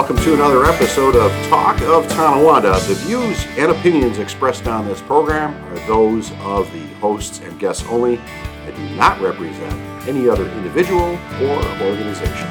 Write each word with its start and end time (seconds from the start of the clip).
welcome 0.00 0.16
to 0.16 0.32
another 0.32 0.64
episode 0.64 1.14
of 1.14 1.30
Talk 1.48 1.78
of 1.82 2.08
Tonawanda. 2.08 2.72
The 2.88 2.94
views 2.94 3.44
and 3.58 3.70
opinions 3.70 4.18
expressed 4.18 4.66
on 4.66 4.86
this 4.88 5.02
program 5.02 5.54
are 5.66 5.86
those 5.86 6.32
of 6.40 6.72
the 6.72 6.86
hosts 7.00 7.40
and 7.40 7.60
guests 7.60 7.84
only 7.86 8.16
and 8.16 8.74
do 8.74 8.96
not 8.96 9.20
represent 9.20 9.74
any 10.08 10.26
other 10.26 10.48
individual 10.52 11.18
or 11.42 11.62
organization. 11.82 12.48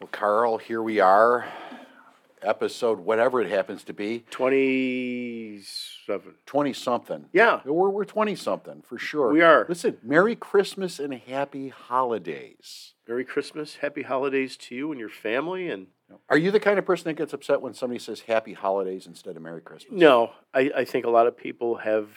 Well, 0.00 0.08
Carl, 0.10 0.56
here 0.56 0.82
we 0.82 0.98
are, 0.98 1.44
episode 2.46 3.00
whatever 3.00 3.42
it 3.42 3.50
happens 3.50 3.82
to 3.84 3.92
be, 3.92 4.24
27. 4.30 6.34
20 6.46 6.72
something. 6.72 7.26
Yeah. 7.32 7.60
We're, 7.64 7.90
we're 7.90 8.04
20 8.04 8.34
something 8.36 8.82
for 8.82 8.98
sure. 8.98 9.32
We 9.32 9.42
are. 9.42 9.66
Listen, 9.68 9.98
Merry 10.02 10.36
Christmas 10.36 10.98
and 10.98 11.14
Happy 11.14 11.68
Holidays. 11.68 12.94
Merry 13.08 13.24
Christmas. 13.24 13.76
Happy 13.76 14.02
holidays 14.02 14.56
to 14.56 14.74
you 14.74 14.90
and 14.90 15.00
your 15.00 15.08
family. 15.08 15.68
And 15.68 15.88
Are 16.28 16.38
you 16.38 16.50
the 16.50 16.60
kind 16.60 16.78
of 16.78 16.86
person 16.86 17.04
that 17.04 17.14
gets 17.14 17.32
upset 17.32 17.60
when 17.60 17.74
somebody 17.74 17.98
says 17.98 18.20
Happy 18.20 18.52
Holidays 18.52 19.06
instead 19.06 19.36
of 19.36 19.42
Merry 19.42 19.60
Christmas? 19.60 19.98
no, 19.98 20.32
I, 20.54 20.70
I 20.76 20.84
think 20.84 21.06
a 21.06 21.10
lot 21.10 21.26
of 21.26 21.36
people 21.36 21.76
have 21.76 22.08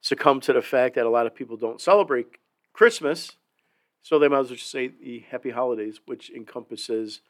succumbed 0.00 0.42
to 0.44 0.52
the 0.52 0.62
fact 0.62 0.94
that 0.94 1.06
a 1.06 1.10
lot 1.10 1.26
of 1.26 1.34
people 1.34 1.56
don't 1.56 1.80
celebrate 1.80 2.26
Christmas. 2.72 3.32
So 4.02 4.18
they 4.18 4.28
might 4.28 4.40
as 4.40 4.48
well 4.48 4.56
just 4.56 4.70
say 4.70 4.88
the 4.88 5.24
happy 5.30 5.50
holidays, 5.50 6.00
which 6.06 6.30
encompasses 6.30 7.20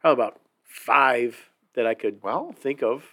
probably 0.00 0.22
about 0.22 0.40
five 0.62 1.50
that 1.74 1.86
I 1.86 1.94
could 1.94 2.22
Well, 2.22 2.52
think 2.58 2.82
of. 2.82 3.04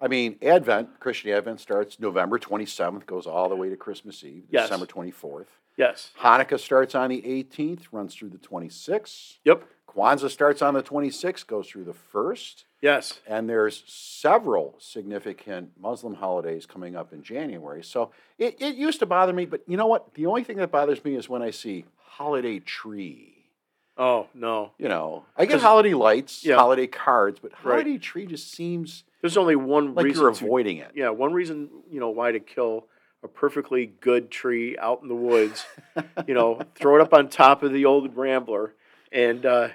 I 0.00 0.06
mean, 0.08 0.36
Advent, 0.42 1.00
Christian 1.00 1.30
Advent 1.32 1.60
starts 1.60 1.98
November 1.98 2.38
27th, 2.38 3.04
goes 3.06 3.26
all 3.26 3.48
the 3.48 3.56
way 3.56 3.68
to 3.68 3.76
Christmas 3.76 4.22
Eve, 4.22 4.44
Yes. 4.50 4.68
December 4.68 4.86
24th. 4.86 5.46
Yes. 5.76 6.10
Hanukkah 6.20 6.58
starts 6.58 6.94
on 6.94 7.10
the 7.10 7.22
18th, 7.22 7.86
runs 7.92 8.14
through 8.14 8.30
the 8.30 8.38
26th. 8.38 9.38
Yep. 9.44 9.64
Kwanzaa 9.88 10.30
starts 10.30 10.62
on 10.62 10.74
the 10.74 10.82
26th, 10.82 11.46
goes 11.46 11.68
through 11.68 11.84
the 11.84 11.94
1st. 12.14 12.64
Yes. 12.80 13.20
And 13.26 13.48
there's 13.48 13.82
several 13.86 14.76
significant 14.78 15.70
Muslim 15.80 16.14
holidays 16.14 16.66
coming 16.66 16.94
up 16.94 17.12
in 17.12 17.22
January. 17.22 17.82
So 17.82 18.10
it, 18.38 18.56
it 18.60 18.76
used 18.76 19.00
to 19.00 19.06
bother 19.06 19.32
me, 19.32 19.46
but 19.46 19.62
you 19.66 19.76
know 19.76 19.86
what? 19.86 20.14
The 20.14 20.26
only 20.26 20.44
thing 20.44 20.58
that 20.58 20.70
bothers 20.70 21.04
me 21.04 21.16
is 21.16 21.28
when 21.28 21.42
I 21.42 21.50
see 21.50 21.84
holiday 21.96 22.58
tree. 22.60 23.37
Oh, 23.98 24.28
no. 24.32 24.70
You 24.78 24.88
know, 24.88 25.24
I 25.36 25.44
get 25.46 25.60
holiday 25.60 25.92
lights, 25.94 26.44
Yeah. 26.44 26.56
holiday 26.56 26.86
cards, 26.86 27.40
but 27.40 27.52
Right. 27.64 27.72
holiday 27.82 27.98
tree 27.98 28.26
just 28.26 28.50
seems 28.52 29.04
There's 29.20 29.36
only 29.36 29.56
one 29.56 29.94
like 29.94 30.04
reason 30.04 30.22
you're 30.22 30.32
to- 30.32 30.44
avoiding 30.44 30.76
it. 30.76 30.92
Yeah, 30.94 31.08
one 31.10 31.32
reason, 31.32 31.68
you 31.90 31.98
know, 31.98 32.10
why 32.10 32.30
to 32.30 32.38
kill 32.38 32.86
a 33.24 33.28
perfectly 33.28 33.86
good 34.00 34.30
tree 34.30 34.78
out 34.78 35.02
in 35.02 35.08
the 35.08 35.14
woods, 35.16 35.66
you 36.28 36.34
know, 36.34 36.60
throw 36.76 36.94
it 36.94 37.00
up 37.00 37.12
on 37.12 37.28
top 37.28 37.64
of 37.64 37.72
the 37.72 37.84
old 37.84 38.16
Rambler 38.16 38.74
and 39.10 39.44
uh, 39.44 39.70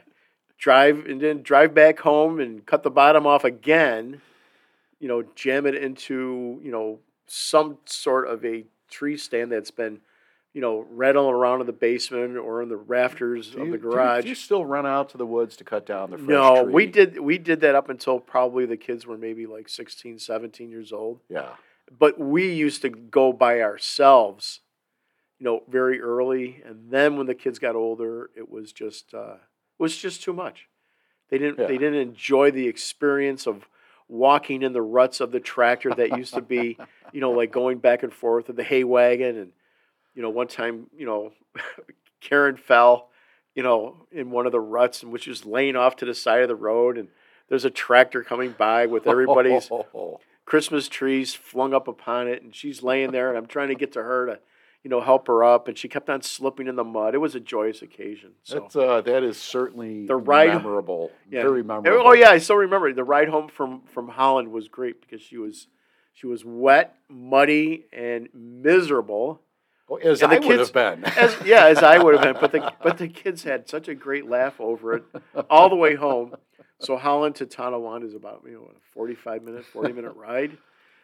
drive 0.58 1.06
and 1.06 1.20
then 1.20 1.42
drive 1.42 1.74
back 1.74 2.00
home 2.00 2.40
and 2.40 2.66
cut 2.66 2.84
the 2.84 2.90
bottom 2.90 3.28
off 3.28 3.44
again, 3.44 4.22
you 5.02 5.10
know, 5.10 5.24
jam 5.36 5.66
it 5.66 5.76
into, 5.76 6.62
you 6.64 6.72
know, 6.72 7.00
some 7.26 7.78
sort 7.84 8.28
of 8.30 8.46
a 8.46 8.64
tree 8.90 9.18
stand 9.18 9.52
that's 9.52 9.72
been, 9.72 10.00
you 10.54 10.62
know, 10.62 10.86
rattling 10.92 11.34
around 11.34 11.62
in 11.62 11.68
the 11.68 11.74
basement 11.74 12.38
or 12.38 12.62
in 12.62 12.70
the 12.70 12.78
rafters 12.78 13.52
Do 13.52 13.62
of 13.62 13.66
you- 13.68 13.72
the 13.74 13.78
do 13.80 13.84
you- 13.86 13.92
garage. 13.92 14.24
Do 14.24 14.30
you, 14.30 14.36
still 14.36 14.64
run 14.66 14.86
out 14.86 15.10
to 15.10 15.18
the 15.18 15.26
woods 15.26 15.56
to 15.58 15.64
cut 15.64 15.86
down 15.86 16.12
the 16.12 16.18
fresh 16.18 16.30
no, 16.30 16.64
tree? 16.64 16.74
we 16.74 16.86
did 16.86 17.20
we 17.20 17.38
did 17.40 17.62
that 17.62 17.74
up 17.76 17.90
until 17.90 18.20
probably 18.20 18.66
the 18.66 18.78
kids 18.78 19.06
were 19.08 19.18
maybe 19.18 19.46
like 19.48 19.68
16, 19.68 20.20
17 20.20 20.70
years 20.70 20.92
old 20.94 21.22
Yeah. 21.28 21.56
but 21.98 22.20
we 22.20 22.52
used 22.54 22.82
to 22.84 22.90
go 22.90 23.34
by 23.34 23.62
ourselves, 23.62 24.62
you 25.40 25.44
know, 25.46 25.64
very 25.68 26.00
early, 26.00 26.62
and 26.66 26.92
then 26.92 27.18
when 27.18 27.26
the 27.26 27.36
kids 27.36 27.58
got 27.58 27.76
older, 27.76 28.30
it 28.36 28.50
was 28.50 28.72
just 28.72 29.14
uh, 29.14 29.38
was 29.80 29.98
just 29.98 30.22
too 30.24 30.34
much. 30.34 30.70
They 31.30 31.40
didn't 31.40 31.58
Yeah. 31.60 31.66
they 31.68 31.80
didn't 31.80 32.00
enjoy 32.00 32.52
the 32.52 32.68
experience 32.68 33.48
of 33.48 33.68
walking 34.08 34.62
in 34.62 34.74
the 34.74 34.82
ruts 34.84 35.20
of 35.20 35.32
the 35.32 35.40
tractor 35.40 35.90
that 35.96 36.16
used 36.16 36.36
to 36.36 36.42
be, 36.42 36.78
you 37.12 37.22
know, 37.22 37.32
like 37.32 37.52
going 37.52 37.80
back 37.80 38.04
and 38.04 38.14
forth 38.14 38.50
of 38.50 38.56
the 38.56 38.64
hay 38.64 38.84
wagon, 38.84 39.36
and 39.38 39.52
you 40.16 40.22
know, 40.22 40.30
one 40.30 40.48
time, 40.48 40.88
you 40.96 41.06
know, 41.06 41.32
Karen 42.22 42.58
fell, 42.58 43.10
you 43.56 43.64
know, 43.64 44.06
in 44.12 44.32
one 44.32 44.46
of 44.46 44.52
the 44.52 44.60
ruts, 44.60 45.04
and 45.04 45.12
which 45.12 45.28
was 45.28 45.46
laying 45.46 45.76
off 45.76 45.96
to 45.98 46.06
the 46.06 46.14
side 46.16 46.42
of 46.42 46.48
the 46.48 46.56
road, 46.56 46.98
and 46.98 47.08
there's 47.50 47.66
a 47.66 47.70
tractor 47.70 48.24
coming 48.24 48.54
by 48.58 48.86
with 48.86 49.08
everybody's 49.08 49.70
Christmas 50.46 50.88
trees 50.90 51.34
flung 51.34 51.74
up 51.74 51.88
upon 51.88 52.28
it, 52.28 52.42
and 52.44 52.54
she's 52.56 52.84
laying 52.84 53.12
there, 53.12 53.30
and 53.30 53.38
I'm 53.38 53.46
trying 53.46 53.70
to 53.70 53.76
get 53.76 53.94
to 53.94 54.04
her 54.04 54.26
to, 54.26 54.40
you 54.84 54.90
know, 54.90 55.00
help 55.00 55.28
her 55.28 55.44
up, 55.44 55.68
and 55.70 55.78
she 55.78 55.88
kept 55.88 56.10
on 56.10 56.22
slipping 56.22 56.68
in 56.68 56.76
the 56.76 56.84
mud. 56.84 57.16
It 57.16 57.20
was 57.20 57.34
a 57.36 57.40
joyous 57.40 57.82
occasion. 57.82 58.32
So, 58.44 58.60
That's 58.60 58.76
uh, 58.76 59.02
that 59.02 59.24
is 59.24 59.38
certainly 59.38 60.06
The 60.06 60.18
ride- 60.18 60.50
memorable. 60.50 61.12
yeah. 61.30 61.42
Very 61.44 61.64
memorable. 61.64 62.06
oh 62.08 62.14
yeah, 62.14 62.30
I 62.30 62.40
still 62.40 62.58
remember 62.58 62.92
the 62.94 63.04
ride 63.06 63.30
home 63.30 63.48
from 63.48 63.84
from 63.84 64.10
Holland 64.10 64.52
was 64.52 64.68
great 64.68 65.00
because 65.02 65.22
she 65.22 65.38
was 65.38 65.68
she 66.14 66.28
was 66.28 66.44
wet, 66.44 66.96
muddy, 67.10 67.86
and 67.94 68.28
miserable. 68.34 69.42
As 70.04 70.22
And 70.22 70.32
the 70.32 70.36
I 70.38 70.40
would 70.40 70.48
kids- 70.48 70.72
have 70.72 71.02
been. 71.02 71.06
As 71.18 71.36
yeah, 71.46 71.66
as 71.68 71.80
I 71.80 71.98
would 72.02 72.16
have 72.16 72.24
been, 72.24 72.38
but 72.40 72.52
the 72.52 72.74
but 72.82 72.98
the 72.98 73.08
kids 73.08 73.44
had 73.44 73.68
such 73.70 73.88
a 73.88 73.96
great 73.96 74.28
laugh 74.28 74.60
over 74.60 74.96
it 74.96 75.04
all 75.50 75.70
the 75.70 75.76
way 75.76 75.96
home. 75.96 76.36
So 76.80 76.98
Holland 76.98 77.36
to 77.36 77.46
Tonawanda 77.46 78.08
is 78.08 78.14
about 78.16 78.44
you 78.46 78.54
know 78.54 78.72
a 78.76 78.80
forty 78.94 79.16
five 79.16 79.44
minute, 79.44 79.66
forty 79.66 79.94
minute 79.94 80.16
ride. 80.16 80.58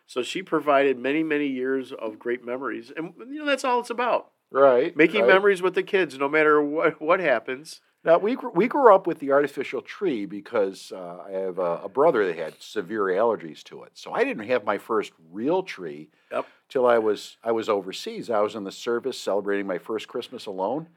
So 0.07 0.23
she 0.23 0.41
provided 0.41 0.97
many 0.97 1.23
many 1.23 1.47
years 1.47 1.91
of 1.91 2.17
great 2.17 2.43
memories, 2.43 2.91
and 2.95 3.13
you 3.19 3.39
know 3.39 3.45
that's 3.45 3.63
all 3.63 3.79
it's 3.79 3.89
about 3.91 4.31
right. 4.51 4.95
making 4.95 5.21
right. 5.21 5.27
memories 5.27 5.61
with 5.61 5.75
the 5.75 5.83
kids, 5.83 6.17
no 6.17 6.27
matter 6.29 6.61
what 6.61 6.99
what 7.01 7.19
happens. 7.19 7.81
Now 8.03 8.17
we 8.17 8.37
we 8.55 8.67
grew 8.67 8.95
up 8.95 9.05
with 9.07 9.19
the 9.19 9.31
artificial 9.31 9.81
tree 9.81 10.25
because 10.25 10.91
uh, 10.95 11.17
I 11.27 11.31
have 11.31 11.59
a, 11.59 11.81
a 11.83 11.89
brother 11.89 12.25
that 12.25 12.37
had 12.37 12.53
severe 12.61 13.03
allergies 13.07 13.61
to 13.65 13.83
it. 13.83 13.91
So 13.95 14.13
I 14.13 14.23
didn't 14.23 14.47
have 14.47 14.63
my 14.63 14.77
first 14.77 15.11
real 15.31 15.63
tree 15.63 16.09
Yep. 16.31 16.45
Till 16.69 16.85
I 16.85 16.97
was 16.99 17.37
I 17.43 17.51
was 17.51 17.67
overseas. 17.69 18.29
I 18.29 18.39
was 18.41 18.55
in 18.55 18.63
the 18.63 18.71
service 18.71 19.19
celebrating 19.19 19.67
my 19.67 19.77
first 19.77 20.07
Christmas 20.07 20.45
alone. 20.45 20.87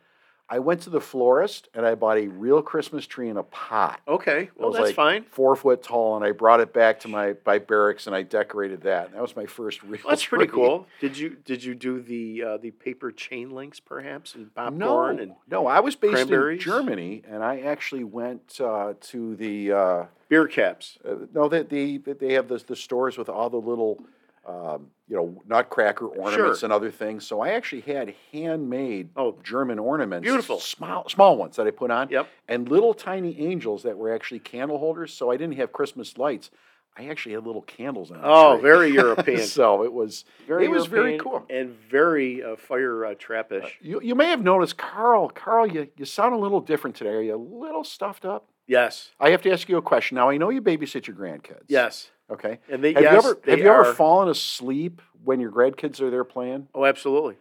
I 0.50 0.58
went 0.58 0.82
to 0.82 0.90
the 0.90 1.00
florist 1.00 1.68
and 1.72 1.86
I 1.86 1.94
bought 1.94 2.18
a 2.18 2.26
real 2.26 2.60
Christmas 2.60 3.06
tree 3.06 3.30
in 3.30 3.38
a 3.38 3.42
pot. 3.44 4.00
Okay, 4.06 4.42
It 4.42 4.50
well 4.58 4.68
was 4.68 4.76
that's 4.76 4.86
like 4.88 4.94
fine. 4.96 5.22
Four 5.30 5.56
foot 5.56 5.82
tall, 5.82 6.16
and 6.16 6.24
I 6.24 6.32
brought 6.32 6.60
it 6.60 6.74
back 6.74 7.00
to 7.00 7.08
my, 7.08 7.36
my 7.46 7.56
barracks 7.58 8.06
and 8.06 8.14
I 8.14 8.20
decorated 8.22 8.82
that. 8.82 9.06
And 9.06 9.14
that 9.14 9.22
was 9.22 9.34
my 9.34 9.46
first 9.46 9.82
real. 9.84 10.00
Well, 10.04 10.10
that's 10.10 10.26
pretty 10.26 10.46
tree. 10.48 10.54
cool. 10.54 10.86
Did 11.00 11.16
you 11.16 11.36
did 11.44 11.64
you 11.64 11.74
do 11.74 12.02
the 12.02 12.42
uh, 12.42 12.56
the 12.58 12.70
paper 12.70 13.10
chain 13.10 13.50
links 13.52 13.80
perhaps 13.80 14.34
and 14.34 14.54
popcorn 14.54 14.78
No, 14.78 15.22
and 15.22 15.32
no, 15.50 15.66
I 15.66 15.80
was 15.80 15.96
based 15.96 16.30
in? 16.30 16.58
Germany, 16.58 17.22
and 17.26 17.42
I 17.42 17.60
actually 17.60 18.04
went 18.04 18.60
uh, 18.60 18.92
to 19.00 19.36
the 19.36 19.72
uh, 19.72 20.04
beer 20.28 20.48
caps? 20.48 20.98
uh, 21.08 21.14
no, 21.32 21.48
they, 21.48 21.62
the 21.62 21.96
they 22.12 22.34
have 22.34 22.48
the 22.48 22.58
the 22.66 22.76
stores 22.76 23.16
with 23.16 23.30
all 23.30 23.48
the 23.48 23.56
little 23.56 24.04
um, 24.46 24.88
you 25.08 25.16
know 25.16 25.42
nutcracker 25.46 26.06
ornaments 26.06 26.60
Sure. 26.60 26.66
and 26.66 26.72
other 26.72 26.90
things. 26.90 27.26
So 27.26 27.40
I 27.40 27.50
actually 27.50 27.82
had 27.82 28.14
handmade 28.32 29.10
Oh. 29.16 29.36
German 29.42 29.78
ornaments, 29.78 30.24
Beautiful. 30.24 30.58
small 30.60 31.08
small 31.08 31.36
ones 31.36 31.56
that 31.56 31.66
I 31.66 31.70
put 31.70 31.90
on, 31.90 32.08
Yep. 32.10 32.28
and 32.48 32.68
little 32.68 32.94
tiny 32.94 33.40
angels 33.40 33.82
that 33.84 33.96
were 33.96 34.12
actually 34.14 34.40
candle 34.40 34.78
holders. 34.78 35.12
So 35.12 35.30
I 35.30 35.36
didn't 35.36 35.56
have 35.56 35.72
Christmas 35.72 36.18
lights. 36.18 36.50
I 36.94 37.08
actually 37.08 37.32
had 37.36 37.46
little 37.46 37.62
candles 37.62 38.10
on. 38.10 38.20
Oh, 38.22 38.58
very 38.60 38.90
European. 38.92 39.40
so 39.46 39.82
it 39.82 39.92
was 39.92 40.26
Very 40.46 40.66
it 40.66 40.70
was 40.70 40.86
very 40.86 41.16
cool. 41.18 41.42
and 41.48 41.70
very 41.90 42.42
uh, 42.42 42.56
fire 42.56 43.06
uh, 43.06 43.14
trappish. 43.14 43.66
You, 43.80 43.98
you 44.02 44.14
may 44.14 44.26
have 44.26 44.42
noticed, 44.42 44.76
Carl. 44.76 45.30
Carl, 45.30 45.66
you, 45.66 45.88
you 45.96 46.04
sound 46.04 46.34
a 46.34 46.36
little 46.36 46.60
different 46.60 46.94
today. 46.94 47.10
Are 47.14 47.22
you 47.22 47.34
a 47.34 47.36
little 47.36 47.82
stuffed 47.84 48.24
up? 48.26 48.48
yes, 48.66 49.10
I 49.18 49.30
have 49.30 49.40
to 49.42 49.50
ask 49.50 49.68
you 49.70 49.76
a 49.78 49.82
question. 49.82 50.16
Now 50.16 50.28
I 50.30 50.36
know 50.36 50.50
you 50.50 50.60
babysit 50.62 51.06
your 51.06 51.16
grandkids. 51.16 51.64
yes, 51.66 52.10
Okay. 52.30 52.58
and 52.70 52.82
they 52.82 52.92
Have 52.94 53.02
yes, 53.02 53.12
you 53.12 53.18
ever 53.30 53.40
have 53.46 53.58
you 53.58 53.66
ever 53.68 53.94
fallen 53.94 54.28
asleep 54.28 55.02
when 55.24 55.40
your 55.40 55.50
grandkids 55.50 56.00
are 56.00 56.10
there 56.10 56.24
playing? 56.24 56.68
Oh, 56.74 56.84
absolutely. 56.84 57.36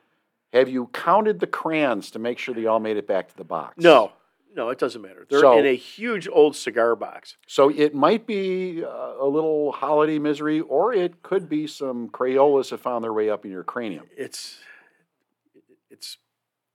Have 0.53 0.67
you 0.69 0.87
counted 0.87 1.39
the 1.39 1.47
crayons 1.47 2.11
to 2.11 2.19
make 2.19 2.37
sure 2.37 2.53
they 2.53 2.65
all 2.65 2.79
made 2.81 2.97
it 2.97 3.07
back 3.07 3.29
to 3.29 3.37
the 3.37 3.45
box? 3.45 3.75
No, 3.77 4.11
no, 4.53 4.69
it 4.69 4.77
doesn't 4.79 5.01
matter. 5.01 5.25
They're 5.29 5.39
So- 5.39 5.57
in 5.57 5.65
a 5.65 5.75
huge 5.75 6.27
old 6.29 6.55
cigar 6.57 6.95
box. 6.97 7.37
So 7.47 7.69
it 7.69 7.95
might 7.95 8.27
be 8.27 8.83
uh, 8.83 9.13
a 9.19 9.25
little 9.25 9.71
holiday 9.71 10.19
misery, 10.19 10.59
or 10.59 10.93
it 10.93 11.23
could 11.23 11.47
be 11.47 11.67
some 11.67 12.09
Crayolas 12.09 12.71
that 12.71 12.79
found 12.79 13.03
their 13.03 13.13
way 13.13 13.29
up 13.29 13.45
in 13.45 13.51
your 13.51 13.63
cranium. 13.63 14.07
It's 14.17 14.59
it's 15.89 16.17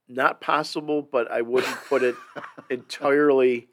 not 0.07 0.41
possible, 0.41 1.01
but 1.03 1.29
I 1.29 1.41
wouldn't 1.41 1.75
put 1.87 2.01
it 2.01 2.15
entirely 2.69 3.67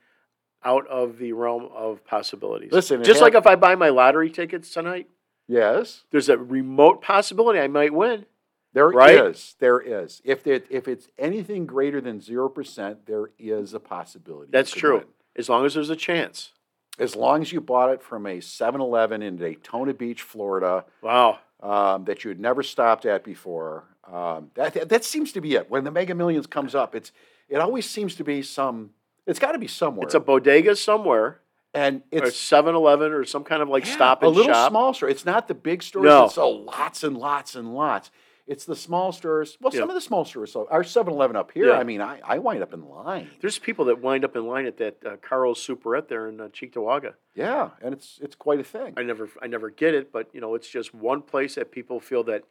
out 0.64 0.86
of 0.88 1.18
the 1.18 1.32
realm 1.32 1.68
of 1.74 2.04
possibilities. 2.04 2.72
Listen, 2.72 3.02
just 3.04 3.20
like 3.20 3.34
if 3.34 3.46
I 3.46 3.54
buy 3.56 3.74
my 3.74 3.88
lottery 3.90 4.30
tickets 4.30 4.70
tonight, 4.70 5.08
Yes, 5.46 6.04
there's 6.10 6.30
a 6.30 6.38
remote 6.38 7.02
possibility 7.02 7.58
I 7.60 7.68
might 7.68 7.92
win. 7.92 8.24
there 8.72 8.90
is. 8.90 8.94
Right? 8.96 9.54
There 9.58 9.78
is. 9.78 10.22
If 10.24 10.46
it, 10.46 10.66
if 10.70 10.88
it's 10.88 11.08
anything 11.18 11.66
greater 11.66 12.00
than 12.00 12.18
zero 12.20 12.48
percent, 12.48 13.04
there 13.06 13.26
is 13.38 13.74
a 13.74 13.80
possibility. 13.80 14.50
That's 14.50 14.70
true. 14.70 14.98
win. 14.98 15.06
As 15.36 15.48
long 15.50 15.66
as 15.66 15.74
there's 15.74 15.90
a 15.90 15.96
chance. 15.96 16.52
as 16.98 17.14
long 17.14 17.42
as 17.42 17.52
you 17.52 17.60
bought 17.60 17.90
it 17.90 18.00
from 18.00 18.24
a 18.24 18.38
7-Eleven 18.38 19.20
in 19.20 19.36
Daytona 19.36 19.92
Beach, 19.92 20.22
Florida, 20.22 20.84
Wow. 21.02 21.40
um, 21.60 22.04
that 22.04 22.22
you 22.24 22.28
had 22.28 22.38
never 22.40 22.62
stopped 22.62 23.04
at 23.04 23.24
before. 23.24 23.84
Um, 24.10 24.50
that, 24.54 24.74
that 24.74 24.88
that 24.90 25.04
seems 25.04 25.32
to 25.32 25.40
be 25.40 25.54
it. 25.56 25.68
When 25.70 25.82
the 25.84 25.90
Mega 25.90 26.14
Millions 26.14 26.46
comes 26.46 26.74
up, 26.74 26.94
it's 26.94 27.10
it 27.50 27.56
always 27.58 27.88
seems 27.88 28.14
to 28.16 28.24
be 28.24 28.42
some. 28.42 28.90
It's 29.26 29.38
got 29.38 29.52
to 29.52 29.58
be 29.58 29.66
somewhere. 29.68 30.04
It's 30.04 30.14
a 30.14 30.20
bodega 30.20 30.76
somewhere, 30.76 31.40
and 31.72 32.02
it's 32.12 32.36
7 32.36 32.74
Eleven, 32.74 33.12
or 33.12 33.24
some 33.24 33.44
kind 33.44 33.62
of 33.62 33.68
like 33.68 33.86
yeah, 33.86 33.94
stop 33.94 34.22
a 34.22 34.26
little 34.28 34.52
shop. 34.52 34.70
small 34.70 34.94
store. 34.94 35.08
It's 35.08 35.24
not 35.24 35.48
the 35.48 35.54
big 35.54 35.82
stores 35.82 36.04
No. 36.04 36.22
that 36.26 36.32
sell 36.32 36.64
lots 36.64 37.02
and 37.02 37.16
lots 37.16 37.54
and 37.54 37.74
lots. 37.74 38.10
It's 38.46 38.66
the 38.66 38.76
small 38.76 39.10
stores. 39.10 39.56
Well, 39.58 39.72
Yeah. 39.72 39.80
some 39.80 39.88
of 39.88 39.94
the 39.94 40.02
small 40.02 40.26
stores. 40.26 40.52
So 40.52 40.68
our 40.70 40.82
7-Eleven 40.82 41.34
up 41.34 41.50
here. 41.52 41.68
Yeah. 41.68 41.78
I 41.78 41.84
mean, 41.84 42.02
I, 42.02 42.20
I 42.22 42.36
wind 42.38 42.62
up 42.62 42.74
in 42.74 42.86
line. 42.86 43.30
There's 43.40 43.58
people 43.58 43.86
that 43.86 44.02
wind 44.02 44.22
up 44.22 44.36
in 44.36 44.46
line 44.46 44.66
at 44.66 44.76
that 44.76 44.98
uh, 45.06 45.16
Carl's 45.22 45.66
Superette 45.66 46.08
there 46.08 46.28
in 46.28 46.38
uh, 46.38 46.48
Cheektowaga. 46.48 47.14
Yeah, 47.34 47.70
and 47.80 47.94
it's 47.94 48.18
it's 48.22 48.34
quite 48.34 48.60
a 48.60 48.64
thing. 48.64 48.92
I 48.98 49.02
never, 49.02 49.30
I 49.40 49.46
never 49.46 49.70
get 49.70 49.94
it, 49.94 50.12
but 50.12 50.28
you 50.34 50.42
know, 50.42 50.54
it's 50.54 50.68
just 50.68 50.94
one 50.94 51.22
place 51.22 51.54
that 51.54 51.72
people 51.72 51.98
feel 52.00 52.22
that 52.24 52.44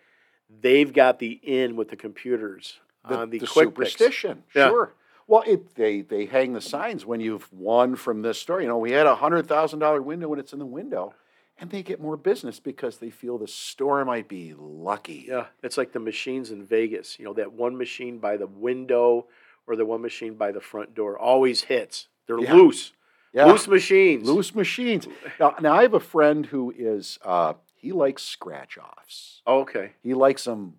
they've 0.50 0.92
got 0.92 1.20
the 1.20 1.40
in 1.44 1.76
with 1.76 1.90
the 1.90 1.96
computers 1.96 2.80
on 3.06 3.30
the, 3.30 3.38
quick 3.40 3.76
picks. 3.76 3.92
superstition. 3.94 4.44
Yeah. 4.56 4.70
Sure. 4.70 4.94
Well, 5.28 5.44
it, 5.48 5.76
they 5.76 6.02
they 6.02 6.26
hang 6.26 6.54
the 6.54 6.62
signs 6.62 7.06
when 7.06 7.20
you've 7.22 7.52
won 7.54 7.96
from 7.96 8.22
this 8.22 8.40
store. 8.40 8.62
You 8.62 8.68
know, 8.68 8.78
we 8.78 8.92
had 8.92 9.08
a 9.08 9.16
hundred 9.16 9.48
thousand 9.48 9.80
dollar 9.80 10.02
window 10.02 10.32
and 10.32 10.40
it's 10.40 10.54
in 10.54 10.60
the 10.60 10.66
window, 10.66 11.14
and 11.60 11.70
they 11.70 11.82
get 11.84 12.02
more 12.02 12.18
business 12.18 12.60
because 12.60 12.98
they 12.98 13.10
feel 13.10 13.38
the 13.38 13.48
store 13.48 14.04
might 14.06 14.28
be 14.28 14.54
lucky. 14.58 15.26
Yeah, 15.28 15.46
it's 15.62 15.78
like 15.78 15.94
the 15.94 16.00
machines 16.00 16.52
in 16.52 16.66
Vegas. 16.66 17.18
You 17.20 17.26
know, 17.26 17.34
that 17.34 17.54
one 17.54 17.78
machine 17.78 18.18
by 18.20 18.38
the 18.38 18.48
window 18.48 19.28
or 19.66 19.76
the 19.78 19.86
one 19.86 20.02
machine 20.02 20.34
by 20.36 20.52
the 20.52 20.60
front 20.62 20.94
door 20.94 21.18
always 21.18 21.64
hits. 21.64 22.10
They're 22.28 22.40
Yeah. 22.40 22.54
loose, 22.56 22.92
Yeah. 23.34 23.46
loose 23.46 23.68
machines. 23.68 24.28
Loose 24.28 24.54
machines. 24.54 25.08
Now, 25.40 25.56
now 25.62 25.74
I 25.74 25.84
have 25.84 25.94
a 25.94 26.00
friend 26.02 26.46
who 26.48 26.74
is 26.78 27.18
uh, 27.24 27.54
he 27.76 27.94
likes 27.94 28.24
scratch 28.24 28.78
offs. 28.78 29.42
Oh, 29.48 29.62
okay. 29.62 29.94
He 30.04 30.14
likes 30.14 30.44
them 30.44 30.76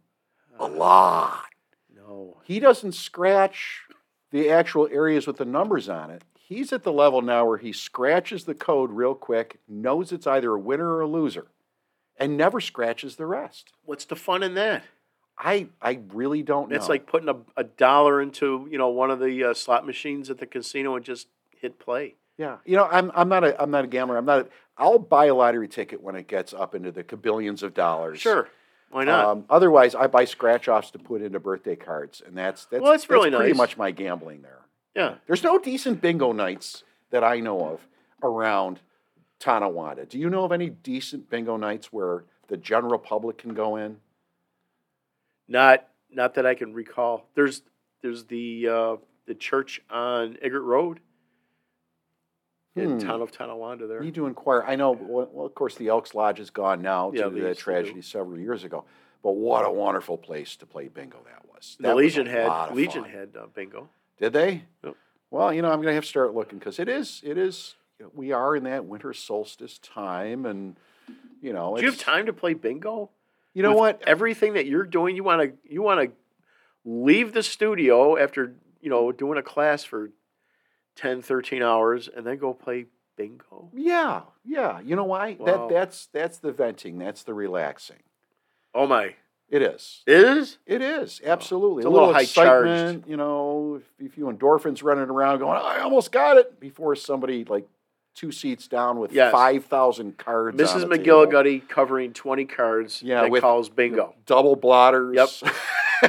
a 0.59 0.67
lot. 0.69 1.47
No. 1.95 2.37
He 2.45 2.61
doesn't 2.61 2.93
scratch 2.93 3.81
the 4.35 4.51
actual 4.51 4.89
areas 4.91 5.29
with 5.29 5.37
the 5.37 5.45
numbers 5.45 5.89
on 5.89 6.11
it. 6.11 6.25
He's 6.35 6.73
at 6.73 6.83
the 6.83 6.93
level 6.93 7.23
now 7.23 7.47
where 7.47 7.57
he 7.57 7.73
scratches 7.73 8.45
the 8.45 8.55
code 8.55 8.91
real 8.91 9.15
quick, 9.15 9.61
knows 9.69 10.11
it's 10.11 10.27
either 10.27 10.51
a 10.51 10.59
winner 10.59 10.93
or 10.93 11.03
a 11.03 11.07
loser, 11.07 11.47
and 12.19 12.37
never 12.37 12.61
scratches 12.61 13.15
the 13.15 13.27
rest. 13.27 13.73
What's 13.85 14.05
the 14.05 14.17
fun 14.17 14.43
in 14.43 14.55
that? 14.55 14.83
I 15.39 15.69
I 15.81 16.01
really 16.13 16.43
don't 16.43 16.69
know. 16.69 16.75
It's 16.75 16.89
like 16.89 17.07
putting 17.07 17.29
a, 17.29 17.37
a 17.57 17.63
dollar 17.63 18.21
into 18.21 18.67
you 18.71 18.77
know 18.77 18.89
one 18.89 19.13
of 19.13 19.21
the 19.21 19.45
uh, 19.45 19.55
slot 19.55 19.87
machines 19.87 20.29
at 20.31 20.39
the 20.39 20.47
casino 20.47 20.97
and 20.97 21.05
just 21.05 21.29
hit 21.57 21.79
play. 21.79 22.17
yeah, 22.37 22.57
you 22.65 22.77
know, 22.77 22.89
I'm 22.91 23.13
I'm 23.15 23.29
not 23.29 23.45
a 23.45 23.63
I'm 23.63 23.71
not 23.71 23.85
a 23.85 23.89
gambler. 23.89 24.17
I'm 24.17 24.27
not. 24.27 24.41
A, 24.41 24.49
I'll 24.77 24.99
buy 24.99 25.27
a 25.27 25.35
lottery 25.35 25.69
ticket 25.69 26.03
when 26.03 26.17
it 26.17 26.27
gets 26.27 26.53
up 26.53 26.75
into 26.75 26.91
the 26.91 27.05
billions 27.05 27.63
of 27.63 27.73
dollars. 27.73 28.19
Sure, 28.21 28.49
why 28.95 29.03
not? 29.05 29.25
Um, 29.25 29.45
otherwise, 29.51 29.97
I 29.97 30.07
buy 30.07 30.25
scratch 30.25 30.69
offs 30.69 30.93
to 30.93 31.01
put 31.01 31.21
into 31.21 31.41
birthday 31.41 31.75
cards, 31.75 32.23
and 32.25 32.37
that's 32.39 32.67
that's, 32.67 32.81
Well, 32.81 32.93
that's 32.93 33.11
really 33.11 33.31
pretty 33.31 33.49
nice. 33.51 33.57
much 33.57 33.77
my 33.77 33.91
gambling 33.91 34.43
there. 34.43 34.61
yeah, 34.95 35.17
There's 35.27 35.43
no 35.43 35.59
decent 35.59 36.01
bingo 36.01 36.31
nights 36.33 36.85
that 37.11 37.25
I 37.25 37.41
know 37.41 37.67
of 37.67 37.81
around 38.23 38.79
Tonawanda. 39.41 40.07
Do 40.07 40.17
you 40.19 40.31
know 40.31 40.45
of 40.45 40.53
any 40.53 40.71
decent 40.71 41.29
bingo 41.29 41.57
nights 41.57 41.93
where 41.93 42.23
the 42.47 42.57
general 42.57 42.99
public 43.01 43.37
can 43.39 43.53
go 43.55 43.75
in? 43.77 43.97
not 45.49 45.89
not 46.11 46.35
that 46.35 46.47
I 46.47 46.55
can 46.55 46.73
recall. 46.73 47.27
There's 47.35 47.63
there's 48.01 48.25
the 48.27 48.69
uh, 48.69 48.97
the 49.27 49.35
church 49.35 49.83
on 49.91 50.39
Eggert 50.41 50.63
Road 50.63 51.01
in 52.77 52.93
Hmm. 52.93 52.99
town 53.07 53.23
of 53.23 53.31
Tonawanda 53.31 53.87
there. 53.87 54.01
Need 54.01 54.15
to 54.17 54.27
inquire. 54.27 54.63
I 54.67 54.77
know. 54.77 54.93
Well, 54.93 55.47
of 55.47 55.55
course, 55.55 55.77
the 55.77 55.89
Elks 55.89 56.15
Lodge 56.15 56.41
is 56.41 56.51
gone 56.51 56.83
now 56.83 57.13
Yeah, 57.13 57.29
due 57.29 57.41
to 57.41 57.49
to 57.49 57.55
tragedy 57.55 58.03
several 58.03 58.39
years 58.39 58.65
ago. 58.65 58.85
But 59.23 59.33
what 59.33 59.65
a 59.65 59.71
wonderful 59.71 60.19
place 60.19 60.57
to 60.57 60.67
play 60.67 60.89
bingo 60.89 61.19
that 61.25 61.47
was. 61.55 61.77
The 61.79 61.85
That 61.85 61.93
a 61.93 61.97
Legion 61.97 62.27
had 62.27 62.73
Legion 62.75 63.03
fun. 63.05 63.11
had 63.11 63.37
uh, 63.37 63.47
bingo. 63.55 63.89
Did 64.19 64.33
they? 64.33 64.65
Yep. 64.83 64.97
Well, 65.31 65.53
you 65.53 65.63
know, 65.63 65.69
I'm 65.69 65.77
going 65.79 65.89
to 65.89 65.95
have 65.95 66.05
to 66.05 66.09
start 66.09 66.35
looking 66.35 66.59
because 66.59 66.79
it 66.79 66.89
is. 66.89 67.21
It 67.25 67.39
is. 67.39 67.77
We 68.13 68.33
are 68.33 68.55
in 68.57 68.65
that 68.65 68.85
winter 68.85 69.13
solstice 69.15 69.79
time, 69.79 70.45
and 70.45 70.77
you 71.41 71.53
know, 71.53 71.75
Do 71.77 71.83
you 71.83 71.91
have 71.91 71.99
time 71.99 72.27
to 72.27 72.33
play 72.33 72.55
bingo? 72.55 73.11
You 73.55 73.63
know 73.63 73.71
With 73.71 73.79
what? 73.79 74.03
Everything 74.07 74.55
that 74.55 74.67
you're 74.67 74.85
doing, 74.85 75.15
you 75.17 75.23
want 75.25 75.43
to 75.43 75.73
you 75.73 75.81
want 75.81 76.01
to 76.11 76.17
leave 76.85 77.33
the 77.33 77.43
studio 77.43 78.19
after 78.19 78.55
you 78.81 78.91
know 78.91 79.11
doing 79.13 79.39
a 79.39 79.43
class 79.43 79.85
for 79.85 80.11
10, 80.97 81.23
13 81.23 81.63
hours, 81.63 82.09
and 82.15 82.27
then 82.27 82.39
go 82.39 82.53
play 82.55 82.87
bingo. 83.17 83.71
Yeah, 83.75 84.23
yeah. 84.45 84.81
You 84.81 84.97
know 84.97 85.05
why? 85.05 85.37
Wow. 85.39 85.47
That 85.47 85.69
that's 85.75 86.07
that's 86.13 86.39
the 86.39 86.53
venting. 86.53 86.99
That's 86.99 87.23
the 87.23 87.35
relaxing. 87.35 88.01
Oh 88.75 88.87
my! 88.87 89.15
It 89.51 89.63
is. 89.63 90.03
Is 90.07 90.59
It 90.67 90.83
is 90.83 91.21
absolutely 91.25 91.81
It's 91.83 91.87
a 91.87 91.91
little 91.91 92.13
high 92.13 92.25
charged. 92.25 92.69
excitement. 92.71 93.09
You 93.09 93.17
know, 93.17 93.81
if, 94.01 94.07
if 94.13 94.19
you 94.19 94.25
endorphins 94.27 94.83
running 94.83 95.09
around 95.11 95.39
going, 95.41 95.59
I 95.63 95.81
almost 95.81 96.11
got 96.13 96.39
it 96.39 96.59
before 96.59 96.97
somebody 96.97 97.45
like 97.45 97.67
two 98.15 98.33
seats 98.33 98.67
down 98.69 98.99
with 98.99 99.13
Yes. 99.13 99.31
five 99.33 99.65
thousand 99.67 100.17
cards. 100.19 100.61
on 100.61 100.67
Mrs. 100.67 100.89
the 100.89 100.99
table. 100.99 101.67
Covering 101.69 102.13
twenty 102.15 102.45
cards 102.47 103.03
Yeah, 103.03 103.23
that 103.23 103.31
with- 103.31 103.43
calls 103.43 103.69
bingo? 103.69 104.15
double 104.27 104.57
blotters. 104.57 105.15
Yep. 105.15 105.55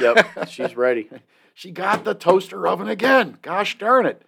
yep, 0.34 0.48
she's 0.48 0.76
ready. 0.76 1.08
she 1.54 1.70
got 1.70 2.04
the 2.04 2.14
toaster 2.14 2.66
oven 2.66 2.88
again. 2.88 3.38
Gosh 3.42 3.78
darn 3.78 4.06
it. 4.06 4.22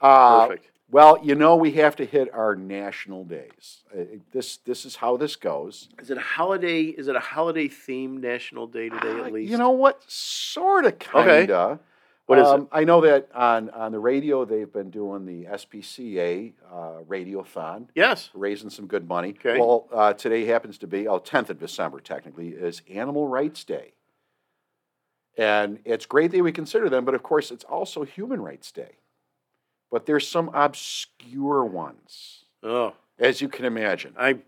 Uh, 0.00 0.46
Perfect. 0.48 0.70
Well, 0.88 1.18
you 1.22 1.34
know 1.34 1.56
we 1.56 1.72
have 1.72 1.96
to 1.96 2.04
hit 2.04 2.32
our 2.32 2.54
national 2.54 3.24
days. 3.24 3.82
Uh, 3.92 4.02
this 4.32 4.58
this 4.58 4.84
is 4.84 4.94
how 4.96 5.16
this 5.16 5.34
goes. 5.34 5.88
Is 6.00 6.10
it 6.10 6.16
a 6.16 6.20
holiday? 6.20 6.82
Is 6.84 7.08
it 7.08 7.16
a 7.16 7.20
holiday 7.20 7.66
themed 7.68 8.20
National 8.20 8.66
Day 8.68 8.88
today 8.88 9.18
Uh, 9.20 9.24
at 9.24 9.32
least? 9.32 9.50
You 9.50 9.58
know 9.58 9.70
what? 9.72 10.00
Sort 10.06 10.84
of, 10.84 10.92
Okay. 11.12 11.38
kinda. 11.40 11.80
What 12.26 12.38
is 12.38 12.48
it? 12.48 12.54
um, 12.54 12.68
I 12.72 12.84
know 12.84 13.00
that 13.00 13.28
on 13.34 13.70
on 13.70 13.90
the 13.92 13.98
radio 13.98 14.44
they've 14.44 14.72
been 14.72 14.90
doing 14.90 15.26
the 15.26 15.46
SPCA 15.46 16.52
uh, 16.70 17.02
radiothon, 17.08 17.88
Yes. 17.96 18.30
raising 18.34 18.70
some 18.70 18.86
good 18.86 19.08
money. 19.08 19.30
Okay. 19.30 19.58
Well, 19.58 19.88
uh, 19.92 20.12
today 20.12 20.44
happens 20.44 20.78
to 20.78 20.86
be 20.86 21.08
oh 21.08 21.18
10th 21.18 21.50
of 21.50 21.58
December 21.58 21.98
technically 22.00 22.48
is 22.50 22.82
Animal 22.88 23.26
Rights 23.28 23.64
Day, 23.64 23.94
and 25.36 25.78
it's 25.84 26.06
great 26.06 26.30
that 26.30 26.42
we 26.42 26.52
consider 26.52 26.88
them, 26.88 27.04
but 27.04 27.14
of 27.14 27.22
course 27.24 27.50
it's 27.50 27.64
also 27.64 28.04
Human 28.04 28.40
Rights 28.40 28.70
Day. 28.72 28.96
But 29.90 30.06
there's 30.06 30.26
some 30.28 30.50
obscure 30.52 31.64
ones, 31.64 32.44
Oh, 32.62 32.94
as 33.18 33.40
you 33.40 33.48
can 33.48 33.64
imagine. 33.64 34.14
I. 34.18 34.38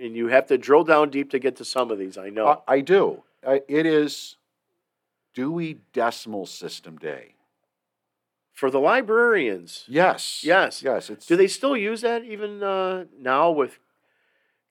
And 0.00 0.16
you 0.16 0.28
have 0.28 0.46
to 0.46 0.56
drill 0.56 0.84
down 0.84 1.10
deep 1.10 1.30
to 1.32 1.38
get 1.38 1.56
to 1.56 1.64
some 1.64 1.90
of 1.90 1.98
these. 1.98 2.16
I 2.16 2.30
know. 2.30 2.46
Uh, 2.46 2.56
I 2.66 2.80
do. 2.80 3.22
I, 3.46 3.60
it 3.68 3.84
is 3.84 4.36
Dewey 5.34 5.78
Decimal 5.92 6.46
System 6.46 6.96
Day. 6.96 7.34
For 8.54 8.70
the 8.70 8.80
librarians, 8.80 9.84
Yes. 9.88 10.42
Yes. 10.42 10.82
Yes. 10.82 11.10
It's. 11.10 11.26
do 11.26 11.36
they 11.36 11.46
still 11.48 11.76
use 11.76 12.00
that 12.00 12.24
even 12.24 12.62
uh, 12.62 13.04
now 13.18 13.50
with 13.50 13.78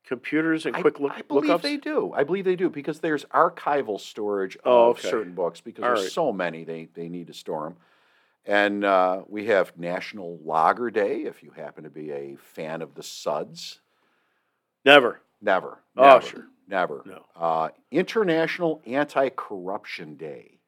computers 0.04 0.66
and 0.66 0.76
I, 0.76 0.82
quick 0.82 1.00
look, 1.00 1.12
I 1.12 1.22
believe 1.22 1.50
lookups? 1.52 1.62
they 1.62 1.78
do. 1.78 2.12
I 2.16 2.24
believe 2.24 2.46
they 2.46 2.56
do 2.56 2.70
because 2.70 3.00
there's 3.00 3.26
archival 3.26 4.00
storage 4.00 4.56
of 4.58 4.62
Oh, 4.66 4.90
okay. 4.90 5.10
certain 5.10 5.34
books 5.34 5.62
because 5.62 5.84
All 5.84 5.90
there's 5.90 6.04
right. 6.06 6.12
so 6.12 6.32
many 6.34 6.64
they, 6.64 6.88
they 6.96 7.08
need 7.10 7.28
to 7.28 7.34
store 7.34 7.66
them. 7.66 7.78
And 8.46 8.84
uh, 8.84 9.24
we 9.28 9.46
have 9.48 9.78
National 9.78 10.40
Lager 10.44 10.90
Day 10.90 11.22
if 11.22 11.44
you 11.44 11.52
happen 11.52 11.84
to 11.84 11.90
be 11.90 12.12
a 12.12 12.36
fan 12.38 12.82
of 12.82 12.96
the 12.96 13.04
Suds. 13.04 13.80
Never. 14.86 15.22
Never. 15.42 15.80
Oh, 15.98 16.04
never, 16.04 16.26
sure. 16.26 16.48
Never. 16.68 17.04
No. 17.06 17.26
Uh, 17.36 17.70
International 17.92 18.82
Anti 18.86 19.30
Corruption 19.30 20.16
Day. 20.16 20.60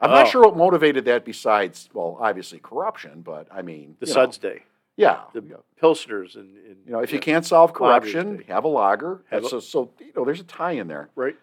I'm 0.00 0.10
Oh. 0.10 0.14
not 0.14 0.28
sure 0.28 0.42
what 0.42 0.56
motivated 0.56 1.06
that 1.06 1.24
besides, 1.24 1.88
well, 1.92 2.16
obviously 2.20 2.60
corruption, 2.60 3.22
but 3.22 3.48
I 3.50 3.62
mean, 3.62 3.96
The 4.00 4.06
you 4.06 4.14
know, 4.14 4.20
Suds 4.22 4.38
Day. 4.38 4.62
yeah. 4.96 5.22
The 5.32 5.42
yeah. 5.42 5.56
Pilsners 5.82 6.36
and, 6.36 6.56
and 6.56 6.76
You 6.86 6.92
know, 6.92 7.00
if 7.00 7.12
you 7.12 7.18
can't 7.18 7.44
solve 7.44 7.72
corruption, 7.72 8.44
have 8.48 8.62
a 8.64 8.68
lager. 8.68 9.22
Have 9.30 9.44
a- 9.44 9.48
so, 9.48 9.58
so, 9.60 9.90
you 9.98 10.12
know, 10.14 10.24
there's 10.24 10.40
a 10.40 10.44
tie 10.44 10.72
in 10.72 10.86
there. 10.88 11.08
right. 11.16 11.36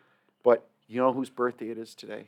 But 0.43 0.65
you 0.87 1.01
know 1.01 1.11
whose 1.11 1.29
birthday 1.31 1.69
it 1.69 1.77
is 1.79 1.95
today? 1.95 2.27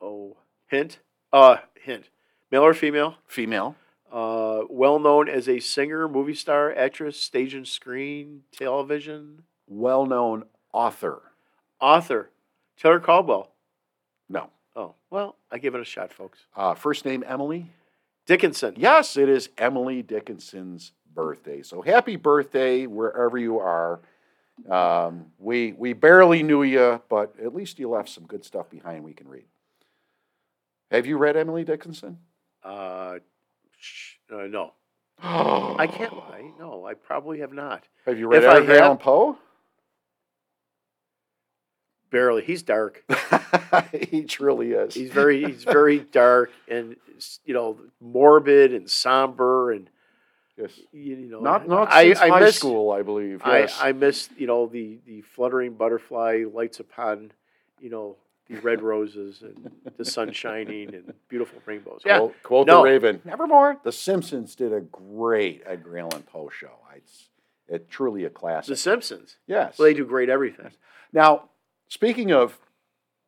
Oh, 0.00 0.36
hint. 0.68 0.98
Uh, 1.32 1.58
hint. 1.82 2.08
Male 2.50 2.62
or 2.62 2.74
female? 2.74 3.16
Female. 3.26 3.74
Uh, 4.12 4.60
well 4.70 4.98
known 4.98 5.28
as 5.28 5.48
a 5.48 5.58
singer, 5.60 6.08
movie 6.08 6.34
star, 6.34 6.74
actress, 6.74 7.20
stage 7.20 7.54
and 7.54 7.66
screen, 7.66 8.42
television, 8.52 9.42
Well 9.66 10.06
known 10.06 10.44
author. 10.72 11.22
author, 11.80 12.30
Taylor 12.76 13.00
Caldwell. 13.00 13.50
No. 14.28 14.50
Oh, 14.76 14.94
well, 15.10 15.36
I 15.50 15.58
give 15.58 15.74
it 15.74 15.80
a 15.80 15.84
shot, 15.84 16.12
folks. 16.12 16.38
Uh, 16.56 16.74
first 16.74 17.04
name 17.04 17.24
Emily. 17.26 17.70
Dickinson. 18.26 18.74
Yes, 18.76 19.16
it 19.16 19.28
is 19.28 19.48
Emily 19.56 20.02
Dickinson's 20.02 20.92
birthday. 21.14 21.62
So 21.62 21.80
happy 21.82 22.16
birthday 22.16 22.86
wherever 22.86 23.38
you 23.38 23.58
are. 23.58 24.00
Um, 24.70 25.26
we 25.38 25.72
we 25.72 25.92
barely 25.92 26.42
knew 26.42 26.62
you, 26.62 27.00
but 27.08 27.34
at 27.42 27.54
least 27.54 27.78
you 27.78 27.88
left 27.90 28.08
some 28.08 28.24
good 28.26 28.44
stuff 28.44 28.68
behind 28.70 29.04
we 29.04 29.12
can 29.12 29.28
read. 29.28 29.44
Have 30.90 31.06
you 31.06 31.18
read 31.18 31.36
Emily 31.36 31.62
Dickinson? 31.64 32.18
Uh, 32.66 33.18
sh- 33.78 34.16
uh, 34.32 34.46
no. 34.48 34.72
I 35.22 35.86
can't 35.86 36.16
lie. 36.16 36.50
No, 36.58 36.84
I 36.84 36.94
probably 36.94 37.40
have 37.40 37.52
not. 37.52 37.84
Have 38.04 38.18
you 38.18 38.28
read 38.28 38.42
If 38.42 38.50
I 38.50 38.58
Edgar 38.58 38.78
Allan 38.78 38.98
Poe? 38.98 39.38
Barely. 42.10 42.42
He's 42.42 42.62
dark. 42.62 43.04
he 44.10 44.24
truly 44.24 44.72
is. 44.72 44.94
He's 44.94 45.10
very 45.10 45.44
he's 45.44 45.64
very 45.64 46.00
dark 46.00 46.50
and 46.68 46.96
you 47.44 47.54
know 47.54 47.78
morbid 48.00 48.72
and 48.72 48.88
somber 48.88 49.72
and 49.72 49.90
yes. 50.56 50.70
you 50.92 51.16
know 51.16 51.40
Not 51.40 51.68
not 51.68 51.92
I, 51.92 52.04
since 52.04 52.18
high 52.20 52.40
miss, 52.40 52.56
school, 52.56 52.92
I 52.92 53.02
believe. 53.02 53.42
Yes. 53.44 53.76
I, 53.80 53.88
I 53.88 53.92
miss 53.92 54.28
you 54.36 54.46
know 54.46 54.66
the 54.66 54.98
the 55.04 55.22
fluttering 55.22 55.74
butterfly 55.74 56.44
lights 56.52 56.78
upon 56.78 57.32
you 57.80 57.90
know 57.90 58.16
the 58.48 58.60
red 58.60 58.82
roses 58.82 59.42
and 59.42 59.70
the 59.96 60.04
sun 60.04 60.32
shining 60.32 60.94
and 60.94 61.12
beautiful 61.28 61.60
rainbows. 61.66 62.02
Yeah, 62.04 62.18
Quote, 62.18 62.34
oh, 62.36 62.40
quote 62.42 62.66
No. 62.66 62.78
the 62.78 62.84
Raven. 62.84 63.20
Nevermore. 63.24 63.78
The 63.82 63.92
Simpsons 63.92 64.54
did 64.54 64.72
a 64.72 64.80
great 64.80 65.62
Edgar 65.66 65.98
Allan 65.98 66.22
Poe 66.22 66.48
show. 66.48 66.70
It's 66.96 67.28
it 67.68 67.90
truly 67.90 68.24
a 68.24 68.30
classic. 68.30 68.68
The 68.68 68.76
Simpsons. 68.76 69.36
yes. 69.46 69.78
Well, 69.78 69.86
they 69.88 69.94
do 69.94 70.04
great 70.04 70.28
everything. 70.28 70.70
Now, 71.12 71.50
speaking 71.88 72.32
of 72.32 72.58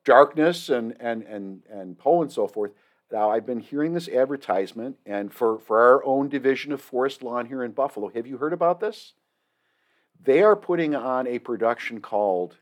darkness 0.04 0.68
and 0.68 0.96
and 1.00 1.22
and 1.25 1.62
and 1.70 1.98
Poe 1.98 2.22
and 2.22 2.30
so 2.32 2.46
forth, 2.46 2.70
now 3.12 3.30
I've 3.30 3.44
been 3.46 3.60
hearing 3.60 3.94
this 3.94 4.08
advertisement, 4.08 4.96
and 5.04 5.32
for 5.32 5.58
for 5.58 5.80
our 5.80 6.04
own 6.04 6.28
division 6.28 6.72
of 6.72 6.80
Forest 6.80 7.22
Lawn 7.22 7.46
here 7.46 7.62
in 7.64 7.72
Buffalo, 7.72 8.08
have 8.14 8.26
you 8.26 8.38
heard 8.38 8.52
about 8.52 8.80
this? 8.80 9.14
They 10.22 10.42
are 10.42 10.56
putting 10.56 10.94
on 10.94 11.26
a 11.26 11.38
production 11.40 12.00
called 12.00 12.56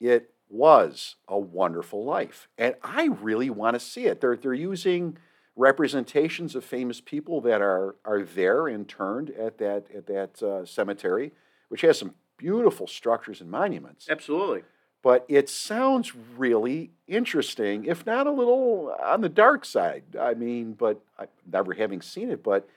"It 0.00 0.33
Was 0.48 1.16
a 1.26 1.38
Wonderful 1.38 2.04
Life," 2.04 2.48
and 2.58 2.74
I 2.82 3.06
really 3.06 3.50
want 3.50 3.74
to 3.74 3.80
see 3.80 4.06
it. 4.06 4.20
They're 4.20 4.36
they're 4.36 4.54
using 4.54 5.16
representations 5.56 6.54
of 6.54 6.64
famous 6.64 7.00
people 7.00 7.40
that 7.42 7.60
are 7.62 7.96
are 8.04 8.22
there 8.22 8.68
interned 8.68 9.30
at 9.30 9.58
that 9.58 9.86
at 9.94 10.06
that 10.06 10.42
uh, 10.42 10.64
cemetery, 10.64 11.32
which 11.68 11.80
has 11.82 11.98
some 11.98 12.14
beautiful 12.36 12.86
structures 12.88 13.40
and 13.40 13.48
monuments 13.48 14.08
Absolutely. 14.10 14.62
but 15.02 15.24
it 15.28 15.48
sounds 15.48 16.12
really 16.36 16.90
interesting, 17.06 17.84
if 17.84 18.04
not 18.04 18.26
a 18.26 18.30
little 18.32 18.92
on 19.02 19.20
the 19.20 19.28
dark 19.28 19.64
side. 19.64 20.02
I 20.20 20.34
mean, 20.34 20.72
but 20.72 21.00
I, 21.16 21.26
never 21.50 21.74
having 21.74 22.02
seen 22.02 22.30
it, 22.30 22.42
but 22.42 22.68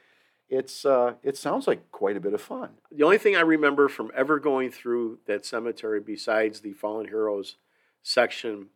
it's 0.49 0.85
uh, 0.85 1.13
it 1.23 1.37
sounds 1.37 1.67
like 1.67 1.91
quite 1.91 2.15
a 2.15 2.21
bit 2.21 2.33
of 2.33 2.41
fun. 2.41 2.69
The 2.91 3.03
only 3.03 3.17
thing 3.17 3.35
I 3.35 3.41
remember 3.41 3.89
from 3.89 4.11
ever 4.15 4.39
going 4.39 4.71
through 4.71 5.19
that 5.27 5.45
cemetery, 5.45 5.99
besides 5.99 6.61
the 6.61 6.73
fallen 6.73 7.07
heroes 7.07 7.57
section 8.01 8.67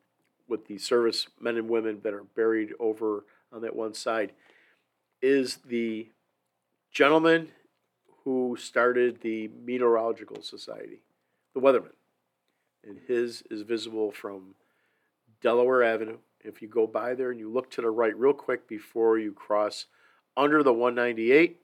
with 0.48 0.68
the 0.68 0.78
service 0.78 1.28
men 1.40 1.56
and 1.56 1.70
women 1.70 2.01
that 2.04 2.13
are 2.13 2.24
buried 2.24 2.74
over 2.80 3.25
on 3.54 3.62
that 3.62 3.75
one 3.75 3.94
side, 3.94 4.34
is 5.22 5.60
the 5.66 6.10
gentleman 6.92 7.50
who 8.24 8.58
started 8.60 9.22
the 9.22 9.50
Meteorological 9.63 10.42
Society, 10.42 11.01
the 11.54 11.62
weatherman. 11.62 11.94
And 12.84 13.00
his 13.08 13.44
is 13.50 13.62
visible 13.62 14.12
from 14.12 14.56
Delaware 15.42 15.84
Avenue. 15.84 16.18
If 16.42 16.62
you 16.62 16.68
go 16.68 16.86
by 16.88 17.13
there 17.13 17.32
and 17.32 17.40
you 17.40 17.50
look 17.50 17.70
to 17.72 17.82
the 17.82 17.90
right 17.90 18.18
real 18.18 18.34
quick 18.34 18.68
before 18.68 19.20
you 19.20 19.32
cross 19.32 19.86
under 20.36 20.63
the 20.63 20.74
198, 20.74 21.61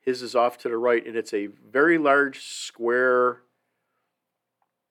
his 0.00 0.22
is 0.22 0.34
off 0.34 0.58
to 0.58 0.68
the 0.68 0.76
right, 0.76 1.04
and 1.06 1.16
it's 1.16 1.34
a 1.34 1.46
very 1.46 1.98
large 1.98 2.42
square 2.44 3.42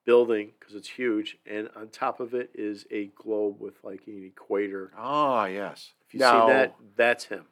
building 0.05 0.51
because 0.59 0.75
it's 0.75 0.89
huge. 0.89 1.37
And 1.45 1.69
on 1.75 1.89
top 1.89 2.19
of 2.19 2.33
it 2.33 2.51
is 2.53 2.85
a 2.91 3.05
globe 3.15 3.59
with 3.59 3.75
like 3.83 4.03
an 4.07 4.23
equator. 4.25 4.91
Ah, 4.97 5.45
yes. 5.45 5.91
If 6.07 6.13
you've 6.13 6.23
seen 6.23 6.47
that, 6.47 6.75
that's 6.95 7.25
him. 7.25 7.45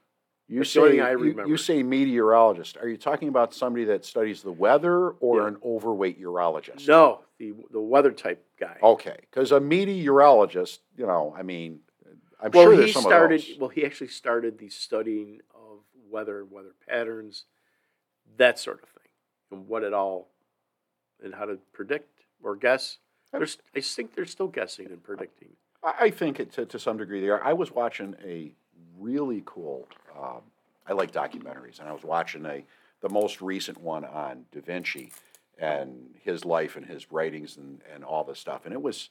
you 0.47 0.59
that's 0.59 0.69
say 0.69 0.95
you- 0.95 1.43
you, 1.47 1.57
say 1.57 1.83
meteorologist. 1.83 2.77
Are 2.77 2.88
you 2.88 2.97
talking 2.97 3.27
about 3.29 3.53
somebody 3.53 3.83
that 3.85 4.05
studies 4.05 4.41
the 4.43 4.51
weather 4.51 5.09
or 5.12 5.41
Yeah. 5.41 5.47
an 5.47 5.57
overweight 5.63 6.21
urologist? 6.21 6.88
No, 6.88 7.21
the 7.39 7.53
the 7.71 7.81
weather 7.81 8.12
type 8.12 8.45
guy. 8.57 8.77
Okay, 8.81 9.17
because 9.21 9.51
a 9.51 9.59
meteorologist, 9.59 10.81
you 10.97 11.05
know, 11.05 11.33
I 11.38 11.41
mean, 11.43 11.79
I'm 12.41 12.51
well, 12.51 12.63
sure 12.65 12.71
he 12.74 12.77
there's 12.79 12.93
some 12.93 13.01
started. 13.01 13.41
of 13.41 13.47
those. 13.47 13.57
Well, 13.59 13.69
he 13.69 13.85
actually 13.85 14.07
started 14.09 14.57
the 14.59 14.69
studying 14.69 15.41
weather, 16.15 16.45
weather 16.45 16.75
patterns, 16.88 17.43
that 18.38 18.57
sort 18.57 18.81
of 18.81 18.88
thing, 18.88 19.12
and 19.51 19.67
what 19.67 19.84
it 19.84 19.93
all, 19.93 20.29
and 21.22 21.36
how 21.36 21.43
to 21.43 21.57
predict 21.74 22.24
or 22.41 22.55
guess. 22.55 23.00
There's, 23.34 23.57
I 23.75 23.81
think 23.81 24.15
they're 24.15 24.25
still 24.25 24.48
guessing 24.48 24.86
and 24.88 25.03
predicting. 25.03 25.50
I 25.84 25.93
I 26.05 26.10
think 26.10 26.39
it, 26.39 26.53
to, 26.53 26.65
to 26.65 26.79
some 26.79 26.98
degree 26.98 27.19
they 27.19 27.27
are. 27.27 27.43
I 27.43 27.51
was 27.51 27.69
watching 27.72 28.15
a 28.24 28.53
really 28.98 29.43
cool. 29.45 29.89
Um, 30.17 30.41
I 30.88 30.93
like 30.93 31.12
documentaries, 31.12 31.79
and 31.79 31.89
I 31.89 31.91
was 31.91 32.03
watching 32.03 32.45
a 32.45 32.63
the 33.01 33.10
most 33.10 33.41
recent 33.41 33.77
one 33.81 34.05
on 34.05 34.45
Da 34.53 34.62
Vinci 34.62 35.12
and 35.57 36.15
his 36.24 36.45
life 36.45 36.77
and 36.77 36.86
his 36.86 37.12
writings 37.12 37.57
and, 37.57 37.81
and 37.93 38.05
all 38.05 38.24
this 38.24 38.39
stuff, 38.39 38.62
and 38.65 38.74
it 38.74 38.81
was 38.81 39.10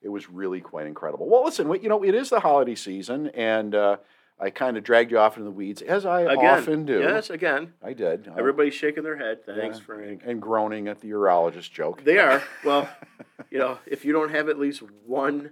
it 0.00 0.08
was 0.08 0.30
really 0.30 0.60
quite 0.60 0.86
incredible. 0.86 1.28
Well, 1.28 1.44
listen, 1.44 1.70
you 1.82 1.88
know, 1.90 2.02
it 2.02 2.14
is 2.14 2.30
the 2.30 2.40
holiday 2.40 2.74
season, 2.74 3.28
and 3.34 3.74
uh, 3.74 3.96
I 4.38 4.50
kind 4.50 4.76
of 4.76 4.84
dragged 4.84 5.10
you 5.10 5.18
off 5.18 5.36
into 5.36 5.44
the 5.44 5.50
weeds 5.50 5.80
as 5.80 6.04
I 6.04 6.22
Again, 6.22 6.58
often 6.58 6.84
do. 6.84 7.00
yes, 7.00 7.30
again. 7.30 7.72
I 7.82 7.94
did. 7.94 8.28
Everybody's 8.36 8.74
shaking 8.74 9.02
their 9.02 9.16
head. 9.16 9.38
Thanks, 9.46 9.78
yeah, 9.78 9.84
Frank. 9.84 10.22
And 10.26 10.42
groaning 10.42 10.88
at 10.88 11.00
the 11.00 11.10
urologist 11.10 11.72
joke. 11.72 12.04
They 12.04 12.18
are. 12.18 12.42
Well, 12.64 12.88
you 13.50 13.58
know, 13.58 13.78
if 13.86 14.04
you 14.04 14.12
don't 14.12 14.30
have 14.30 14.48
at 14.50 14.58
least 14.58 14.82
one 15.06 15.50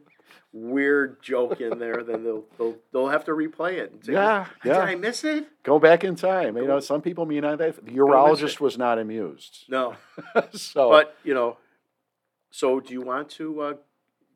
weird 0.52 1.22
joke 1.22 1.60
in 1.60 1.78
there, 1.78 2.04
then 2.04 2.22
they'll 2.24 2.44
they'll, 2.58 2.76
they'll 2.92 3.08
have 3.08 3.24
to 3.24 3.32
replay 3.32 3.74
it. 3.78 3.92
And 3.92 4.04
say, 4.04 4.12
Yeah, 4.12 4.46
Did 4.62 4.68
yeah. 4.70 4.78
I 4.80 4.94
miss 4.96 5.24
it? 5.24 5.46
Go 5.62 5.78
back 5.78 6.04
in 6.04 6.14
time. 6.14 6.56
You 6.56 6.66
know, 6.66 6.80
some 6.80 7.00
people 7.00 7.24
mean 7.26 7.44
I 7.44 7.56
that. 7.56 7.84
The 7.84 7.92
urologist 7.92 8.60
was 8.60 8.76
not 8.76 8.98
amused. 8.98 9.64
No. 9.68 9.96
so, 10.52 10.90
But 10.90 11.16
you 11.24 11.32
know, 11.34 11.56
so 12.50 12.80
do 12.80 12.92
you 12.92 13.00
want 13.00 13.30
to 13.30 13.60
uh, 13.60 13.74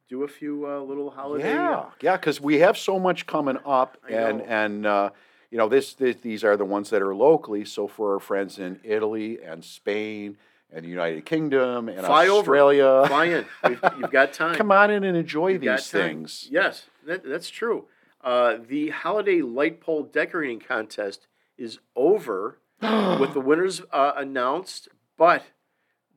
do 0.08 0.24
a 0.24 0.28
few 0.28 0.66
uh, 0.66 0.80
little 0.80 1.10
holiday? 1.10 1.50
Yeah, 1.50 1.86
yeah, 2.00 2.16
because 2.16 2.40
we 2.40 2.58
have 2.58 2.76
so 2.76 2.98
much 2.98 3.26
coming 3.26 3.58
up, 3.64 3.98
I 4.08 4.12
and 4.12 4.38
know. 4.38 4.44
and 4.44 4.86
uh, 4.86 5.10
you 5.50 5.58
know 5.58 5.68
this, 5.68 5.94
this 5.94 6.16
these 6.16 6.44
are 6.44 6.56
the 6.56 6.64
ones 6.64 6.90
that 6.90 7.02
are 7.02 7.14
locally. 7.14 7.64
So 7.64 7.86
for 7.86 8.14
our 8.14 8.20
friends 8.20 8.58
in 8.58 8.80
Italy 8.84 9.38
and 9.42 9.64
Spain 9.64 10.36
and 10.72 10.84
the 10.84 10.88
United 10.88 11.24
Kingdom 11.24 11.88
and 11.88 12.04
Fly 12.04 12.28
over. 12.28 12.40
Australia, 12.40 13.04
Fly 13.06 13.24
in. 13.24 13.46
You've, 13.68 13.84
you've 13.98 14.10
got 14.10 14.32
time. 14.32 14.54
come 14.54 14.72
on 14.72 14.90
in 14.90 15.04
and 15.04 15.16
enjoy 15.16 15.48
You've 15.48 15.62
these 15.62 15.90
things. 15.90 16.48
Yes, 16.50 16.86
that, 17.06 17.24
that's 17.24 17.50
true. 17.50 17.86
Uh, 18.22 18.56
the 18.66 18.90
holiday 18.90 19.40
light 19.40 19.80
pole 19.80 20.02
decorating 20.02 20.60
contest 20.60 21.26
is 21.56 21.78
over 21.96 22.58
with 22.82 23.32
the 23.32 23.40
winners 23.40 23.82
uh, 23.92 24.12
announced, 24.16 24.88
but 25.16 25.42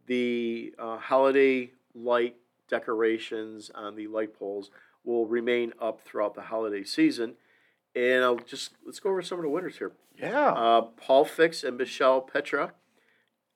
the 0.07 0.74
uh, 0.77 0.98
holiday 0.98 1.71
light 1.93 2.36
decorations 2.72 3.70
on 3.75 3.96
the 3.96 4.08
light 4.08 4.34
poles 4.34 4.72
will 5.04 5.28
remain 5.28 5.74
up 5.80 6.01
throughout 6.01 6.34
the 6.34 6.42
holiday 6.42 6.84
season. 6.84 7.36
And 7.96 8.24
I'll 8.24 8.38
just 8.38 8.72
let's 8.86 9.00
go 9.00 9.10
over 9.12 9.22
some 9.22 9.38
of 9.38 9.44
the 9.44 9.50
winners 9.50 9.78
here. 9.78 9.92
Yeah, 10.18 10.51
Uh, 10.51 10.82
Paul 10.82 11.25
Fix 11.25 11.63
and 11.63 11.78
Michelle 11.78 12.22
Petra 12.22 12.74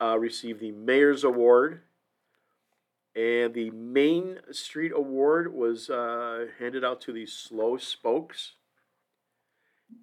uh, 0.01 0.17
received 0.19 0.59
the 0.59 0.71
Mayor's 0.71 1.23
Award. 1.23 1.81
And 3.15 3.53
the 3.53 3.69
Main 3.71 4.39
Street 4.51 4.91
Award 4.93 5.53
was 5.53 5.89
uh, 5.89 6.47
handed 6.59 6.83
out 6.83 6.99
to 7.01 7.13
the 7.13 7.25
Slow 7.25 7.77
Spokes. 7.77 8.53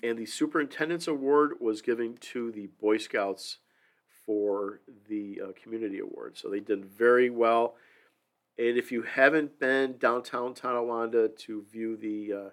And 0.02 0.16
the 0.18 0.24
Superintendent's 0.24 1.08
Award 1.08 1.54
was 1.60 1.82
given 1.82 2.16
to 2.32 2.50
the 2.52 2.68
Boy 2.80 2.96
Scouts 2.96 3.58
for 4.24 4.80
the 5.08 5.40
uh, 5.44 5.52
Community 5.62 5.98
Award. 5.98 6.38
So 6.38 6.48
they 6.48 6.60
did 6.60 6.86
very 6.86 7.28
well. 7.28 7.74
And 8.58 8.76
if 8.76 8.92
you 8.92 9.02
haven't 9.02 9.58
been 9.58 9.96
downtown 9.98 10.54
Tonawanda 10.54 11.28
to 11.28 11.64
view 11.70 11.96
the 11.96 12.32
uh, 12.32 12.50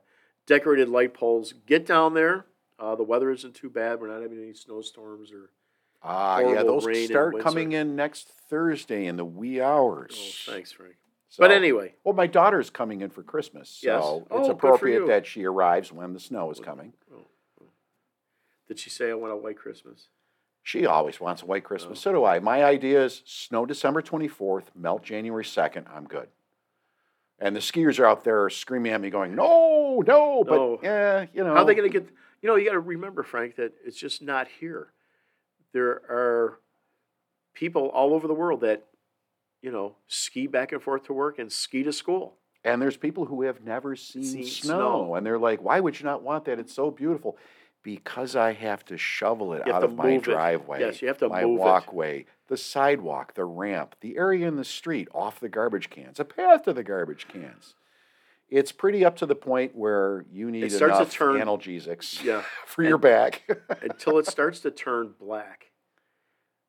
decorated 0.48 0.90
light 0.90 1.14
poles, 1.14 1.54
get 1.66 1.86
down 1.86 2.14
there. 2.14 2.46
Uh, 2.80 2.96
the 2.96 3.04
weather 3.04 3.30
isn't 3.32 3.56
too 3.56 3.70
bad. 3.70 4.00
We're 4.00 4.08
not 4.08 4.22
having 4.22 4.42
any 4.42 4.54
snowstorms 4.54 5.32
or. 5.34 5.52
ah, 6.02 6.40
yeah, 6.40 6.64
those 6.64 6.84
start 7.08 7.40
coming 7.42 7.74
in 7.74 7.96
next 7.98 8.30
Thursday 8.50 9.06
in 9.06 9.18
the 9.18 9.26
wee 9.26 9.60
hours. 9.62 10.16
Oh, 10.48 10.52
thanks, 10.54 10.72
Frank. 10.72 10.96
So- 11.28 11.42
But 11.44 11.52
anyway, 11.52 11.96
well, 12.06 12.16
my 12.16 12.26
daughter's 12.26 12.70
coming 12.70 13.02
in 13.02 13.10
for 13.10 13.22
Christmas, 13.22 13.70
so 13.70 13.88
Yes. 13.88 14.04
it's 14.04 14.28
Oh, 14.32 14.46
for 14.46 14.52
appropriate 14.54 15.06
that 15.08 15.28
she 15.28 15.44
arrives 15.44 15.92
when 15.92 16.14
the 16.14 16.20
snow 16.20 16.50
is 16.52 16.60
coming. 16.62 16.94
did 18.68 18.80
she 18.80 18.90
say 18.90 19.10
I 19.10 19.14
want 19.16 19.34
a 19.34 19.38
white 19.38 19.58
Christmas? 19.58 20.08
She 20.64 20.86
always 20.86 21.20
wants 21.20 21.42
a 21.42 21.46
white 21.46 21.64
Christmas. 21.64 22.00
Oh. 22.00 22.02
So 22.02 22.12
do 22.14 22.26
I. 22.26 22.40
My 22.40 22.64
idea 22.64 23.04
is 23.06 23.22
snow 23.26 23.66
December 23.66 24.02
24th, 24.02 24.66
melt 24.76 25.04
January 25.04 25.44
2nd. 25.44 25.86
I'm 25.94 26.06
good. 26.06 26.28
And 27.40 27.56
the 27.56 27.62
skiers 27.62 28.00
are 28.00 28.06
out 28.06 28.24
there 28.26 28.50
screaming 28.50 28.92
at 28.92 29.00
me, 29.00 29.10
going, 29.10 29.34
no, 29.36 30.04
no. 30.06 30.44
But 30.44 30.56
No. 30.56 30.80
yeah, 30.84 31.26
you 31.34 31.44
know. 31.44 31.54
How 31.54 31.62
are 31.62 31.66
they 31.66 31.74
going 31.76 31.90
to 31.90 32.00
get? 32.00 32.10
You 32.42 32.48
know, 32.50 32.56
you 32.56 32.66
got 32.66 32.74
to 32.74 32.80
remember, 32.80 33.24
Frank, 33.24 33.56
that 33.56 33.74
it's 33.86 33.98
just 33.98 34.22
not 34.22 34.48
here. 34.60 34.92
There 35.74 35.90
are 36.10 36.60
people 37.54 37.88
all 37.90 38.14
over 38.14 38.28
the 38.28 38.34
world 38.34 38.62
that, 38.62 38.86
you 39.62 39.72
know, 39.72 39.96
ski 40.08 40.48
back 40.48 40.72
and 40.72 40.82
forth 40.82 41.04
to 41.06 41.14
work 41.14 41.40
and 41.40 41.52
ski 41.52 41.84
to 41.84 41.94
school. 41.94 42.36
And 42.64 42.82
there's 42.82 42.98
people 42.98 43.26
who 43.26 43.44
have 43.44 43.64
never 43.64 43.96
seen, 43.96 44.24
Seen 44.24 44.44
snow, 44.46 44.76
snow. 44.78 45.16
and 45.16 45.26
they're 45.26 45.40
like, 45.40 45.62
"Why 45.62 45.80
would 45.80 45.98
you 46.00 46.06
not 46.06 46.24
want 46.24 46.44
that? 46.46 46.60
It's 46.60 46.74
so 46.74 46.92
beautiful." 46.92 47.38
Because 47.84 48.36
I 48.36 48.54
have 48.54 48.84
to 48.86 48.98
shovel 48.98 49.54
it 49.54 49.68
out 49.68 49.84
of 49.84 49.96
my 49.96 50.18
driveway. 50.18 50.80
Yes, 50.82 51.02
you 51.02 51.08
have 51.08 51.18
to 51.20 51.30
my 51.30 51.44
move 51.44 51.60
it. 51.60 51.62
walkway, 51.62 52.26
the 52.48 52.58
sidewalk, 52.58 53.36
the 53.36 53.46
ramp, 53.46 53.96
the 54.02 54.18
area 54.18 54.48
in 54.48 54.56
the 54.58 54.66
street, 54.66 55.08
off 55.14 55.40
the 55.40 55.50
garbage 55.50 55.90
cans, 55.90 56.20
a 56.20 56.26
path 56.26 56.64
to 56.66 56.74
the 56.74 56.84
garbage 56.84 57.28
cans. 57.28 57.76
It's 58.50 58.72
pretty 58.72 59.06
up 59.06 59.16
to 59.18 59.26
the 59.28 59.36
point 59.36 59.76
where 59.76 60.26
you 60.32 60.50
need 60.50 60.74
enough 60.74 61.12
turn- 61.12 61.40
analgesics 61.40 62.24
Yeah. 62.24 62.44
for 62.66 62.84
your 62.84 62.98
back. 62.98 63.44
until 63.82 64.18
it 64.18 64.26
starts 64.26 64.60
to 64.62 64.72
turn 64.72 65.14
black 65.20 65.68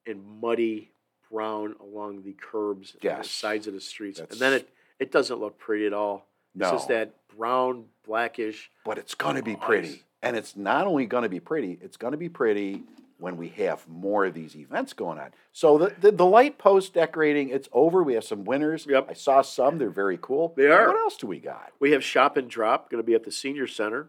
and 0.07 0.23
muddy 0.40 0.93
brown 1.31 1.76
along 1.81 2.23
the 2.23 2.35
curbs 2.38 2.97
and 3.02 3.21
the 3.25 3.29
sides 3.29 3.67
of 3.67 3.73
the 3.75 3.81
streets. 3.81 4.21
And 4.21 4.29
then 4.33 4.52
it, 4.52 4.69
it 4.99 5.11
doesn't 5.12 5.40
look 5.40 5.59
pretty 5.59 5.87
at 5.87 5.93
all. 5.93 6.26
It's 6.55 6.61
No. 6.62 6.71
just 6.73 6.88
that 6.88 7.14
brown, 7.37 7.87
blackish. 8.07 8.71
but 8.85 8.99
it's 8.99 9.14
going 9.14 9.37
to 9.37 9.43
be 9.43 9.57
pretty. 9.57 10.02
And 10.23 10.37
it's 10.37 10.57
not 10.57 10.87
only 10.87 11.07
going 11.07 11.23
to 11.23 11.29
be 11.29 11.41
pretty, 11.41 11.79
it's 11.81 11.97
going 11.97 12.12
to 12.12 12.19
be 12.19 12.29
pretty 12.29 12.83
when 13.21 13.37
we 13.37 13.49
have 13.49 13.87
more 13.87 14.25
of 14.27 14.35
these 14.35 14.57
events 14.57 14.93
going 14.93 15.19
on. 15.19 15.31
So 15.53 15.79
the, 15.79 15.95
the, 16.00 16.12
the 16.12 16.27
light 16.27 16.59
post 16.59 16.95
decorating, 16.95 17.50
it's 17.50 17.69
over. 17.73 18.03
We 18.03 18.15
have 18.15 18.25
some 18.25 18.45
winners. 18.45 18.87
Yep. 18.89 19.07
I 19.11 19.12
saw 19.12 19.43
some. 19.43 19.79
They're 19.79 19.91
very 19.91 20.19
cool. 20.21 20.55
They 20.57 20.67
are. 20.67 20.89
What 20.89 20.97
else 20.97 21.17
do 21.17 21.27
we 21.27 21.39
got? 21.39 21.73
We 21.79 21.93
have 21.93 22.03
Shop 22.03 22.37
and 22.37 22.49
Drop 22.49 22.91
going 22.91 23.03
to 23.03 23.07
be 23.07 23.15
at 23.15 23.25
the 23.25 23.33
Senior 23.33 23.67
Center, 23.67 24.09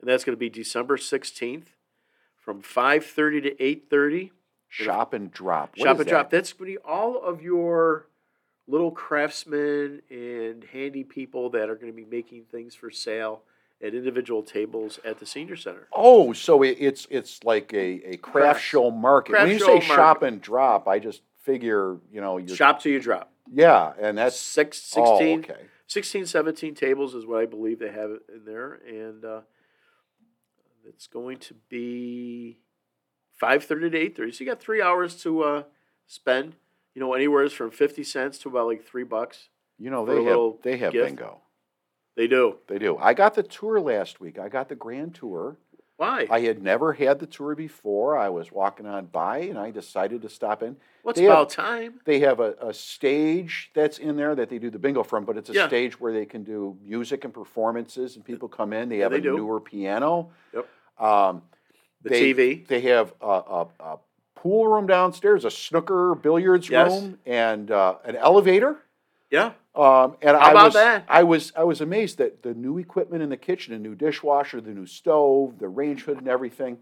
and 0.00 0.08
that's 0.08 0.24
going 0.24 0.36
to 0.36 0.40
be 0.40 0.50
December 0.50 0.96
16th 0.96 1.68
from 2.36 2.62
5.30 2.62 3.42
to 3.42 3.54
8.30. 3.54 4.30
Shop 4.70 5.14
and 5.14 5.30
drop. 5.30 5.70
What 5.76 5.86
Shop 5.86 5.98
and 5.98 6.08
Drop. 6.08 6.30
That's 6.30 6.52
going 6.52 6.72
to 6.72 6.78
be 6.78 6.84
all 6.84 7.18
of 7.22 7.40
your 7.40 8.06
little 8.66 8.90
craftsmen 8.90 10.02
and 10.10 10.62
handy 10.64 11.04
people 11.04 11.48
that 11.50 11.70
are 11.70 11.74
going 11.74 11.90
to 11.90 11.96
be 11.96 12.04
making 12.04 12.44
things 12.44 12.74
for 12.74 12.90
sale 12.90 13.42
at 13.82 13.94
individual 13.94 14.42
tables 14.42 14.98
at 15.04 15.18
the 15.18 15.26
Senior 15.26 15.56
Center. 15.56 15.88
Oh, 15.92 16.32
so 16.32 16.62
it, 16.62 16.76
it's 16.80 17.06
it's 17.10 17.44
like 17.44 17.72
a, 17.72 18.12
a 18.12 18.16
craft 18.16 18.32
Craft- 18.32 18.62
show 18.64 18.90
market. 18.90 19.32
craft 19.32 19.46
when 19.48 19.58
you 19.58 19.64
say 19.64 19.80
shop 19.80 20.22
and 20.22 20.40
drop, 20.40 20.88
I 20.88 20.98
just 20.98 21.22
figure, 21.42 21.96
you 22.12 22.20
know, 22.20 22.36
you're, 22.38 22.54
Shop 22.56 22.80
till 22.80 22.92
you 22.92 23.00
drop. 23.00 23.32
yeah, 23.50 23.92
and 24.00 24.18
that's 24.18 24.38
Six, 24.38 24.78
16, 24.82 25.04
oh, 25.06 25.38
okay. 25.38 25.62
16, 25.86 26.26
17 26.26 26.74
tables 26.74 27.14
is 27.14 27.24
what 27.24 27.40
I 27.40 27.46
believe 27.46 27.78
they 27.78 27.90
have 27.90 28.10
in 28.34 28.44
there. 28.44 28.74
And 28.86 29.24
uh, 29.24 29.40
it's 30.86 31.06
going 31.06 31.38
to 31.38 31.54
be 31.70 32.58
5.30 33.42 33.92
to 33.92 34.22
8.30. 34.22 34.34
So 34.34 34.44
you 34.44 34.50
got 34.50 34.60
three 34.60 34.82
hours 34.82 35.14
to 35.22 35.42
uh, 35.42 35.62
spend, 36.06 36.56
you 36.94 37.00
know, 37.00 37.14
anywhere 37.14 37.48
from 37.48 37.70
50 37.70 38.04
cents 38.04 38.36
to 38.40 38.48
about 38.50 38.66
like 38.66 38.84
three 38.84 39.04
bucks. 39.04 39.48
You 39.78 39.90
know, 39.90 40.04
they 40.04 40.24
have 40.24 40.62
they 40.62 40.76
have 40.78 40.92
gift. 40.92 41.06
bingo. 41.06 41.40
They 42.18 42.26
do. 42.26 42.56
They 42.66 42.78
do. 42.80 42.98
I 42.98 43.14
got 43.14 43.34
the 43.34 43.44
tour 43.44 43.80
last 43.80 44.18
week. 44.20 44.40
I 44.40 44.48
got 44.48 44.68
the 44.68 44.74
grand 44.74 45.14
tour. 45.14 45.56
Why? 45.98 46.26
I 46.28 46.40
had 46.40 46.60
never 46.60 46.92
had 46.92 47.20
the 47.20 47.26
tour 47.26 47.54
before. 47.54 48.18
I 48.18 48.28
was 48.28 48.50
walking 48.50 48.86
on 48.86 49.06
by 49.06 49.38
and 49.38 49.56
I 49.56 49.70
decided 49.70 50.22
to 50.22 50.28
stop 50.28 50.64
in. 50.64 50.76
What's 51.02 51.20
have- 51.20 51.28
about 51.30 51.50
time? 51.50 52.00
They 52.04 52.18
have 52.18 52.40
a, 52.40 52.54
a 52.60 52.74
stage 52.74 53.70
that's 53.72 53.98
in 53.98 54.16
there 54.16 54.34
that 54.34 54.48
they 54.50 54.58
do 54.58 54.68
the 54.68 54.80
bingo 54.80 55.04
from, 55.04 55.24
but 55.24 55.36
it's 55.36 55.48
a 55.48 55.52
Yeah. 55.52 55.68
stage 55.68 56.00
where 56.00 56.12
they 56.12 56.26
can 56.26 56.42
do 56.42 56.76
music 56.84 57.24
and 57.24 57.32
performances 57.32 58.16
and 58.16 58.24
people 58.24 58.48
come 58.48 58.72
in. 58.72 58.88
They 58.88 58.96
Yeah, 58.98 59.04
have 59.04 59.12
they 59.12 59.18
a 59.18 59.22
do. 59.22 59.36
newer 59.36 59.60
piano. 59.60 60.30
Yep. 60.52 60.66
Um, 60.98 61.42
The 62.02 62.08
they, 62.10 62.34
TV. 62.34 62.66
They 62.66 62.80
have 62.80 63.14
a, 63.20 63.26
a, 63.26 63.66
a 63.78 63.98
pool 64.34 64.66
room 64.66 64.88
downstairs, 64.88 65.44
a 65.44 65.52
snooker 65.52 66.16
billiards 66.16 66.68
Yes. 66.68 66.90
room, 66.90 67.18
and 67.26 67.70
uh, 67.70 67.94
an 68.04 68.16
elevator. 68.16 68.78
Yeah. 69.30 69.52
Um, 69.74 70.16
and 70.22 70.36
How 70.36 70.42
I 70.48 70.50
about 70.50 70.64
was, 70.66 70.74
that? 70.74 71.04
I 71.08 71.22
was 71.22 71.52
I 71.56 71.64
was 71.64 71.80
amazed 71.80 72.18
that 72.18 72.42
the 72.42 72.54
new 72.54 72.78
equipment 72.78 73.22
in 73.22 73.28
the 73.28 73.36
kitchen, 73.36 73.74
a 73.74 73.78
new 73.78 73.94
dishwasher, 73.94 74.60
the 74.60 74.70
new 74.70 74.86
stove, 74.86 75.58
the 75.58 75.68
range 75.68 76.02
hood, 76.04 76.18
and 76.18 76.28
everything. 76.28 76.78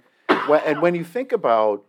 When, 0.47 0.61
and 0.65 0.81
when 0.81 0.95
you 0.95 1.05
think 1.05 1.33
about 1.33 1.85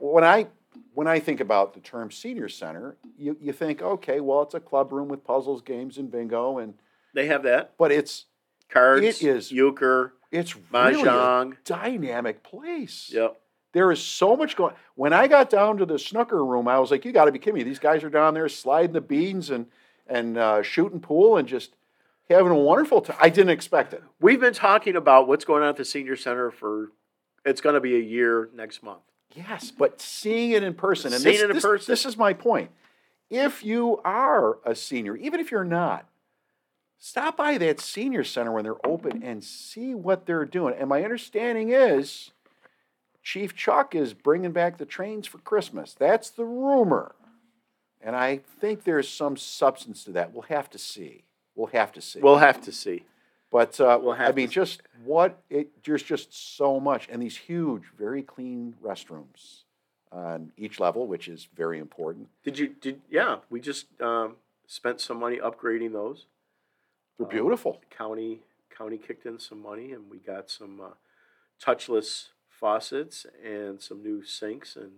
when 0.00 0.22
I 0.24 0.46
when 0.92 1.06
I 1.06 1.18
think 1.20 1.40
about 1.40 1.74
the 1.74 1.80
term 1.80 2.10
senior 2.10 2.48
center, 2.48 2.96
you, 3.16 3.36
you 3.40 3.52
think, 3.52 3.80
okay, 3.82 4.20
well, 4.20 4.42
it's 4.42 4.54
a 4.54 4.60
club 4.60 4.92
room 4.92 5.08
with 5.08 5.24
puzzles, 5.24 5.62
games, 5.62 5.98
and 5.98 6.10
bingo, 6.10 6.58
and 6.58 6.74
They 7.14 7.26
have 7.26 7.42
that. 7.44 7.72
but 7.78 7.90
it's 7.92 8.26
Cards. 8.68 9.04
It 9.04 9.22
is- 9.22 9.52
Euchre. 9.52 10.12
it's 10.32 10.54
really 10.72 11.02
a 11.02 11.50
dynamic 11.64 12.42
place. 12.42 13.10
Yep. 13.12 13.40
There 13.72 13.90
is 13.90 14.00
so 14.00 14.36
much 14.36 14.54
going. 14.56 14.74
When 14.94 15.12
I 15.12 15.26
got 15.26 15.50
down 15.50 15.78
to 15.78 15.86
the 15.86 15.98
snooker 15.98 16.44
room, 16.44 16.68
I 16.68 16.78
was 16.78 16.92
like, 16.92 17.04
"You 17.04 17.10
got 17.12 17.24
to 17.24 17.32
be 17.32 17.40
kidding 17.40 17.54
me! 17.54 17.62
These 17.64 17.80
guys 17.80 18.04
are 18.04 18.10
down 18.10 18.34
there 18.34 18.48
sliding 18.48 18.92
the 18.92 19.00
beans 19.00 19.50
and 19.50 19.66
and 20.06 20.36
uh, 20.36 20.62
shooting 20.62 21.00
pool 21.00 21.36
and 21.36 21.46
just 21.48 21.74
having 22.28 22.52
a 22.52 22.56
wonderful 22.56 23.00
time." 23.00 23.16
I 23.20 23.28
didn't 23.28 23.50
expect 23.50 23.92
it. 23.92 24.02
We've 24.20 24.40
been 24.40 24.54
talking 24.54 24.96
about 24.96 25.28
what's 25.28 25.44
going 25.44 25.62
on 25.62 25.68
at 25.70 25.76
the 25.76 25.84
senior 25.84 26.16
center 26.16 26.50
for 26.50 26.92
it's 27.44 27.60
going 27.60 27.74
to 27.74 27.80
be 27.80 27.94
a 27.96 28.00
year 28.00 28.48
next 28.54 28.82
month. 28.82 29.02
Yes, 29.34 29.70
but 29.70 30.00
seeing 30.00 30.52
it 30.52 30.62
in 30.62 30.74
person, 30.74 31.12
and 31.12 31.20
Seeing 31.20 31.34
this, 31.34 31.42
it 31.42 31.50
in 31.50 31.56
this, 31.56 31.64
person. 31.64 31.92
this 31.92 32.06
is 32.06 32.16
my 32.16 32.32
point. 32.32 32.70
If 33.30 33.64
you 33.64 34.00
are 34.04 34.58
a 34.64 34.74
senior, 34.74 35.16
even 35.16 35.40
if 35.40 35.50
you're 35.50 35.64
not, 35.64 36.06
stop 36.98 37.36
by 37.36 37.58
that 37.58 37.80
senior 37.80 38.22
center 38.22 38.52
when 38.52 38.62
they're 38.64 38.86
open 38.86 39.22
and 39.24 39.42
see 39.42 39.94
what 39.94 40.26
they're 40.26 40.44
doing. 40.44 40.74
And 40.78 40.88
my 40.88 41.02
understanding 41.02 41.70
is, 41.70 42.30
Chief 43.22 43.56
Chuck 43.56 43.94
is 43.94 44.14
bringing 44.14 44.52
back 44.52 44.78
the 44.78 44.84
trains 44.84 45.26
for 45.26 45.38
Christmas. 45.38 45.94
That's 45.94 46.30
the 46.30 46.44
rumor, 46.44 47.14
and 48.04 48.14
I 48.14 48.40
think 48.60 48.84
there's 48.84 49.08
some 49.08 49.36
substance 49.36 50.04
to 50.04 50.12
that. 50.12 50.32
We'll 50.32 50.42
have 50.42 50.70
to 50.70 50.78
see. 50.78 51.24
We'll 51.56 51.68
have 51.68 51.92
to 51.92 52.00
see. 52.00 52.20
We'll 52.20 52.38
have 52.38 52.60
to 52.62 52.72
see. 52.72 53.04
But 53.50 53.80
uh, 53.80 53.98
We'll 54.02 54.12
I 54.12 54.32
mean, 54.32 54.50
just 54.50 54.82
what 55.04 55.40
it 55.48 55.84
there's 55.84 56.02
just 56.02 56.56
so 56.56 56.78
much, 56.78 57.08
and 57.10 57.22
these 57.22 57.36
huge, 57.36 57.84
very 57.96 58.22
clean 58.22 58.74
restrooms 58.82 59.62
on 60.12 60.52
each 60.56 60.78
level, 60.80 61.06
which 61.06 61.28
is 61.28 61.48
very 61.56 61.78
important. 61.78 62.28
Did 62.44 62.58
you 62.58 62.68
did 62.68 63.00
yeah, 63.08 63.38
we 63.50 63.60
just 63.60 63.86
um, 64.00 64.36
spent 64.66 65.00
some 65.00 65.18
money 65.18 65.38
upgrading 65.38 65.92
those. 65.92 66.26
They're 67.16 67.26
Uh, 67.26 67.30
beautiful. 67.30 67.80
County 67.90 68.40
county 68.76 68.98
kicked 68.98 69.24
in 69.24 69.38
some 69.38 69.62
money 69.62 69.92
and 69.92 70.10
we 70.10 70.18
got 70.18 70.50
some 70.50 70.80
uh, 70.80 70.94
touchless 71.62 72.28
faucets 72.48 73.24
and 73.44 73.80
some 73.80 74.02
new 74.02 74.24
sinks 74.24 74.74
and 74.74 74.90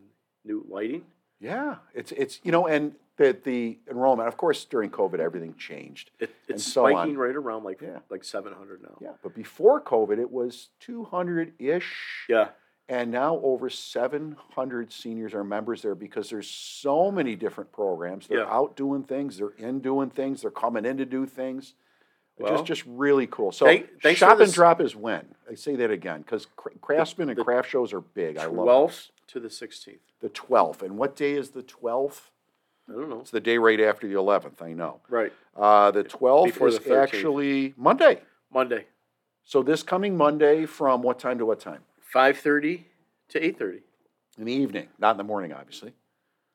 new 0.44 0.64
lighting. 0.68 1.04
Yeah, 1.40 1.76
it's 1.94 2.12
it's 2.12 2.40
you 2.42 2.52
know, 2.52 2.66
and 2.66 2.94
the 3.16 3.36
the 3.44 3.78
enrollment, 3.90 4.28
of 4.28 4.36
course, 4.36 4.64
during 4.64 4.90
COVID, 4.90 5.18
everything 5.18 5.54
changed. 5.56 6.10
It, 6.18 6.30
And 6.48 6.56
it's 6.56 6.64
so 6.64 6.86
on. 6.86 6.92
spiking 6.92 7.16
right 7.18 7.34
around 7.36 7.64
like 7.64 7.80
Yeah. 7.80 7.98
like 8.10 8.24
700 8.24 8.82
now. 8.82 8.96
Yeah, 9.00 9.12
but 9.22 9.34
before 9.34 9.80
COVID, 9.80 10.18
it 10.18 10.30
was 10.30 10.68
two 10.80 11.04
hundred 11.04 11.52
ish. 11.58 12.26
Yeah. 12.28 12.48
And 12.88 13.10
now 13.10 13.40
over 13.42 13.68
700 13.68 14.92
seniors 14.92 15.34
are 15.34 15.42
members 15.42 15.82
there 15.82 15.96
because 15.96 16.30
there's 16.30 16.48
so 16.48 17.10
many 17.10 17.34
different 17.34 17.72
programs. 17.72 18.28
They're 18.28 18.38
Yeah. 18.40 18.54
out 18.54 18.76
doing 18.76 19.02
things, 19.02 19.38
they're 19.38 19.54
in 19.58 19.80
doing 19.80 20.10
things, 20.10 20.42
they're 20.42 20.50
coming 20.52 20.84
in 20.84 20.96
to 20.98 21.04
do 21.04 21.26
things. 21.26 21.74
Well, 22.38 22.52
just, 22.52 22.64
just 22.66 22.84
really 22.86 23.26
cool. 23.26 23.50
So 23.50 23.64
thank- 23.66 24.16
shop 24.16 24.38
and 24.40 24.52
drop 24.52 24.80
is 24.80 24.94
when? 24.94 25.34
I 25.50 25.54
say 25.54 25.74
that 25.76 25.90
again 25.90 26.20
because 26.22 26.46
craftsmen 26.82 27.28
and 27.30 27.38
the 27.38 27.42
craft 27.44 27.68
shows 27.70 27.92
are 27.92 28.02
big. 28.02 28.36
I 28.36 28.44
love 28.46 28.66
12th 28.90 29.10
to 29.28 29.40
the 29.40 29.48
16th. 29.48 29.98
the 30.20 30.28
12th. 30.30 30.82
And 30.82 30.96
what 30.98 31.16
day 31.16 31.34
is 31.34 31.50
the 31.50 31.62
12th? 31.62 32.30
I 32.88 32.92
don't 32.92 33.08
know. 33.10 33.20
It's 33.20 33.30
the 33.30 33.40
day 33.40 33.58
right 33.58 33.80
after 33.80 34.06
the 34.06 34.14
11th, 34.14 34.62
I 34.62 34.72
know. 34.72 35.00
Right. 35.08 35.32
Uh, 35.56 35.90
the 35.90 36.04
12th 36.04 36.44
Before 36.46 36.68
is 36.68 36.78
the 36.78 36.90
13th. 36.90 37.02
actually 37.02 37.74
Monday. 37.76 38.20
Monday, 38.52 38.86
So 39.42 39.62
this 39.62 39.82
coming 39.82 40.16
Monday 40.16 40.66
from 40.66 41.02
what 41.02 41.18
time 41.18 41.38
to 41.38 41.46
what 41.46 41.58
time? 41.60 41.82
5:30 42.14 42.84
to 43.28 43.40
8:30. 43.40 43.82
In 44.38 44.44
the 44.44 44.52
evening, 44.52 44.88
not 44.98 45.12
in 45.12 45.16
the 45.16 45.24
morning, 45.24 45.52
obviously. 45.52 45.92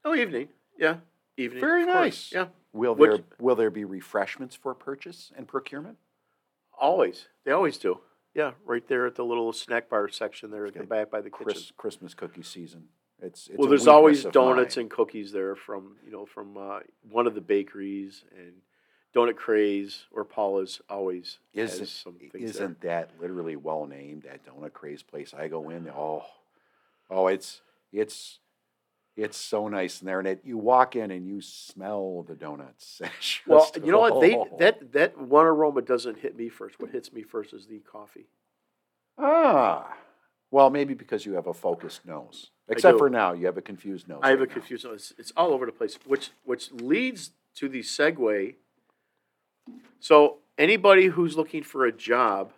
Oh, 0.06 0.16
evening. 0.16 0.48
Yeah. 0.78 0.98
Evening. 1.38 1.60
Very 1.60 1.86
nice. 1.86 2.32
Yeah. 2.32 2.48
Will 2.74 2.96
there 2.96 3.20
will 3.40 3.56
there 3.56 3.70
be 3.70 3.84
refreshments 3.84 4.56
for 4.56 4.74
purchase 4.74 5.32
and 5.36 5.48
procurement? 5.48 5.98
Always. 6.80 7.28
They 7.44 7.52
always 7.52 7.78
do. 7.78 8.00
Yeah, 8.34 8.52
right 8.66 8.88
there 8.88 9.06
at 9.06 9.16
the 9.16 9.26
little 9.26 9.52
snack 9.52 9.90
bar 9.90 10.08
section 10.08 10.52
there 10.52 10.66
at 10.66 10.74
the 10.74 10.80
Okay. 10.80 10.88
back 10.88 11.10
by 11.12 11.22
the 11.22 11.30
Chris, 11.30 11.58
kitchen. 11.58 11.74
Christmas 11.78 12.14
cookie 12.14 12.44
season. 12.44 12.88
It's, 13.22 13.48
it's 13.48 13.58
well, 13.58 13.68
there's 13.70 13.88
always 13.88 14.24
donuts 14.24 14.78
mine. 14.78 14.84
and 14.84 14.92
cookies 14.92 15.32
there 15.32 15.56
from 15.56 15.98
you 16.06 16.12
know 16.12 16.26
from 16.26 16.58
uh, 16.58 16.80
one 17.10 17.28
of 17.28 17.36
the 17.36 17.42
bakeries 17.42 18.24
and 18.36 18.54
Donut 19.14 19.36
Craze 19.36 20.06
or 20.12 20.24
Paula's 20.24 20.82
always 20.90 21.38
isn't 21.54 21.88
some 21.88 22.14
things 22.32 22.52
isn't 22.52 22.82
that 22.82 23.12
literally 23.20 23.58
well 23.58 23.86
named 23.86 24.24
that 24.24 24.46
donut 24.46 24.74
craze 24.74 25.04
place? 25.04 25.34
I 25.38 25.50
go 25.50 25.70
in, 25.70 25.90
oh, 25.90 26.24
oh, 27.10 27.28
it's 27.28 27.62
it's 27.92 28.40
it's 29.18 29.38
so 29.38 29.68
nice 29.68 30.02
in 30.02 30.08
there, 30.08 30.20
and 30.20 30.28
it, 30.28 30.42
you 30.44 30.58
walk 30.58 30.96
in 30.96 31.12
and 31.12 31.28
you 31.28 31.42
smell 31.42 32.24
the 32.28 32.36
donuts. 32.36 33.02
Well, 33.48 33.70
you 33.84 33.92
know 33.92 34.00
what? 34.00 34.22
They 34.22 34.36
oh. 34.36 34.48
that 34.60 34.94
that 34.94 35.18
one 35.18 35.46
aroma 35.46 35.82
doesn't 35.82 36.20
hit 36.20 36.38
me 36.38 36.50
first. 36.50 36.80
What 36.80 36.92
hits 36.92 37.12
me 37.12 37.24
first 37.24 37.54
is 37.54 37.66
the 37.66 37.80
coffee. 37.80 38.28
ah, 39.18 39.94
well, 40.50 40.70
maybe 40.70 40.94
because 40.94 41.26
you 41.26 41.34
have 41.34 41.48
a 41.48 41.54
focused 41.54 42.06
nose. 42.06 42.52
Except 42.68 42.98
for 42.98 43.10
now, 43.10 43.34
you 43.34 43.46
have 43.48 43.58
a 43.58 43.62
confused 43.62 44.08
nose. 44.08 44.20
I 44.24 44.30
have 44.30 44.42
a 44.42 44.46
now. 44.46 44.54
confused. 44.54 44.86
It's, 44.86 45.14
it's 45.18 45.32
all 45.36 45.54
over 45.54 45.66
the 45.66 45.72
place, 45.72 45.98
which 46.06 46.32
which 46.44 46.72
leads 46.72 47.32
to 47.56 47.68
the 47.68 47.80
segue. 47.80 48.56
So 50.00 50.38
anybody 50.58 51.08
who's 51.08 51.36
looking 51.36 51.64
for 51.64 51.86
a 51.86 51.92
job, 51.92 52.54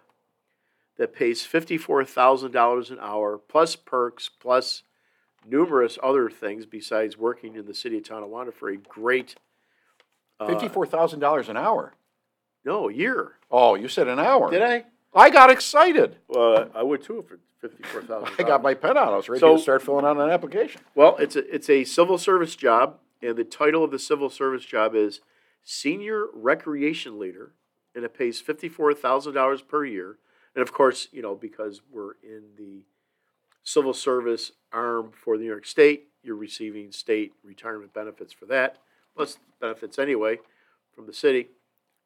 that 0.97 1.13
pays 1.13 1.41
$54,000 1.41 2.91
an 2.91 2.97
hour, 3.01 3.37
plus 3.37 3.75
perks, 3.75 4.29
plus 4.29 4.83
numerous 5.45 5.97
other 6.01 6.29
things 6.29 6.65
besides 6.65 7.17
working 7.17 7.56
in 7.56 7.65
the 7.65 7.73
city 7.73 7.97
of 7.97 8.03
Tonawanda 8.03 8.51
for 8.51 8.69
a 8.69 8.77
great. 8.77 9.36
Uh, 10.39 10.47
Fifty-four 10.47 10.86
thousand 10.88 11.19
dollars 11.19 11.49
an 11.49 11.58
hour. 11.58 11.93
No, 12.65 12.89
a 12.89 12.93
year. 12.93 13.34
Oh, 13.51 13.75
you 13.75 13.88
said 13.88 14.08
an 14.08 14.19
hour. 14.19 14.49
Did 14.49 14.62
I? 14.62 14.86
I 15.13 15.29
got 15.29 15.51
excited. 15.51 16.17
Well, 16.27 16.69
I 16.73 16.82
would 16.82 17.03
too 17.03 17.23
for 17.27 17.39
fifty-four 17.60 18.01
thousand. 18.03 18.34
I 18.39 18.43
got 18.43 18.63
my 18.63 18.73
pen 18.73 18.97
out. 18.97 19.13
I 19.13 19.17
was 19.17 19.29
ready 19.29 19.39
So- 19.39 19.58
to 19.58 19.62
start 19.62 19.82
filling 19.84 20.06
out 20.06 20.17
an 20.17 20.29
application. 20.29 20.82
Well, 20.95 21.15
it's 21.17 21.36
a 21.36 21.53
it's 21.53 21.69
a 21.69 21.84
civil 21.84 22.17
service 22.17 22.56
job, 22.56 22.97
and 23.21 23.36
the 23.36 23.43
title 23.43 23.84
of 23.84 23.91
the 23.91 23.99
civil 23.99 24.29
service 24.29 24.65
job 24.65 24.95
is 24.95 25.19
senior 25.63 26.25
recreation 26.34 27.19
leader, 27.19 27.53
and 27.95 28.03
it 28.03 28.13
pays 28.17 28.41
fifty-four 28.41 28.93
thousand 28.95 29.34
dollars 29.34 29.62
per 29.62 29.86
year. 29.86 30.17
And 30.56 30.62
of 30.62 30.71
course, 30.73 31.08
you 31.12 31.21
know 31.21 31.36
because 31.36 31.82
we're 31.91 32.13
in 32.23 32.43
the 32.58 32.86
civil 33.63 33.93
service 33.93 34.52
arm 34.71 35.12
for 35.13 35.38
the 35.38 35.43
New 35.43 35.49
York 35.49 35.65
State, 35.65 36.08
you're 36.23 36.36
receiving 36.36 36.91
state 36.91 37.34
retirement 37.43 37.93
benefits 37.93 38.34
for 38.34 38.45
that, 38.45 38.78
plus 39.15 39.38
benefits 39.60 39.99
anyway 39.99 40.39
from 40.93 41.06
the 41.06 41.13
city, 41.13 41.49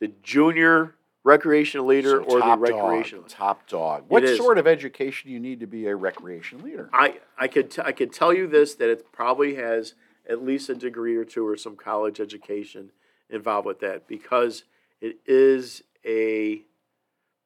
the 0.00 0.08
junior 0.22 0.94
recreation 1.24 1.86
leader 1.86 2.22
So 2.22 2.24
or 2.24 2.38
the 2.38 2.46
top 2.46 2.60
recreation. 2.60 3.20
Dog, 3.20 3.28
top 3.28 3.68
dog. 3.68 4.04
What 4.08 4.24
is. 4.24 4.38
sort 4.38 4.58
of 4.58 4.66
education 4.66 5.28
do 5.28 5.34
you 5.34 5.40
need 5.40 5.60
to 5.60 5.66
be 5.66 5.86
a 5.86 5.94
recreation 5.94 6.62
leader? 6.62 6.88
I 6.92 7.20
I 7.36 7.48
could 7.48 7.70
t- 7.70 7.82
I 7.84 7.92
could 7.92 8.12
tell 8.12 8.32
you 8.32 8.46
this 8.46 8.74
that 8.76 8.88
it 8.88 9.12
probably 9.12 9.56
has 9.56 9.94
at 10.28 10.42
least 10.42 10.68
a 10.68 10.74
degree 10.74 11.16
or 11.16 11.24
two 11.24 11.46
or 11.46 11.56
some 11.56 11.76
college 11.76 12.20
education 12.20 12.90
involved 13.30 13.66
with 13.66 13.80
that 13.80 14.06
because 14.08 14.64
it 15.00 15.18
is 15.26 15.82
a 16.04 16.62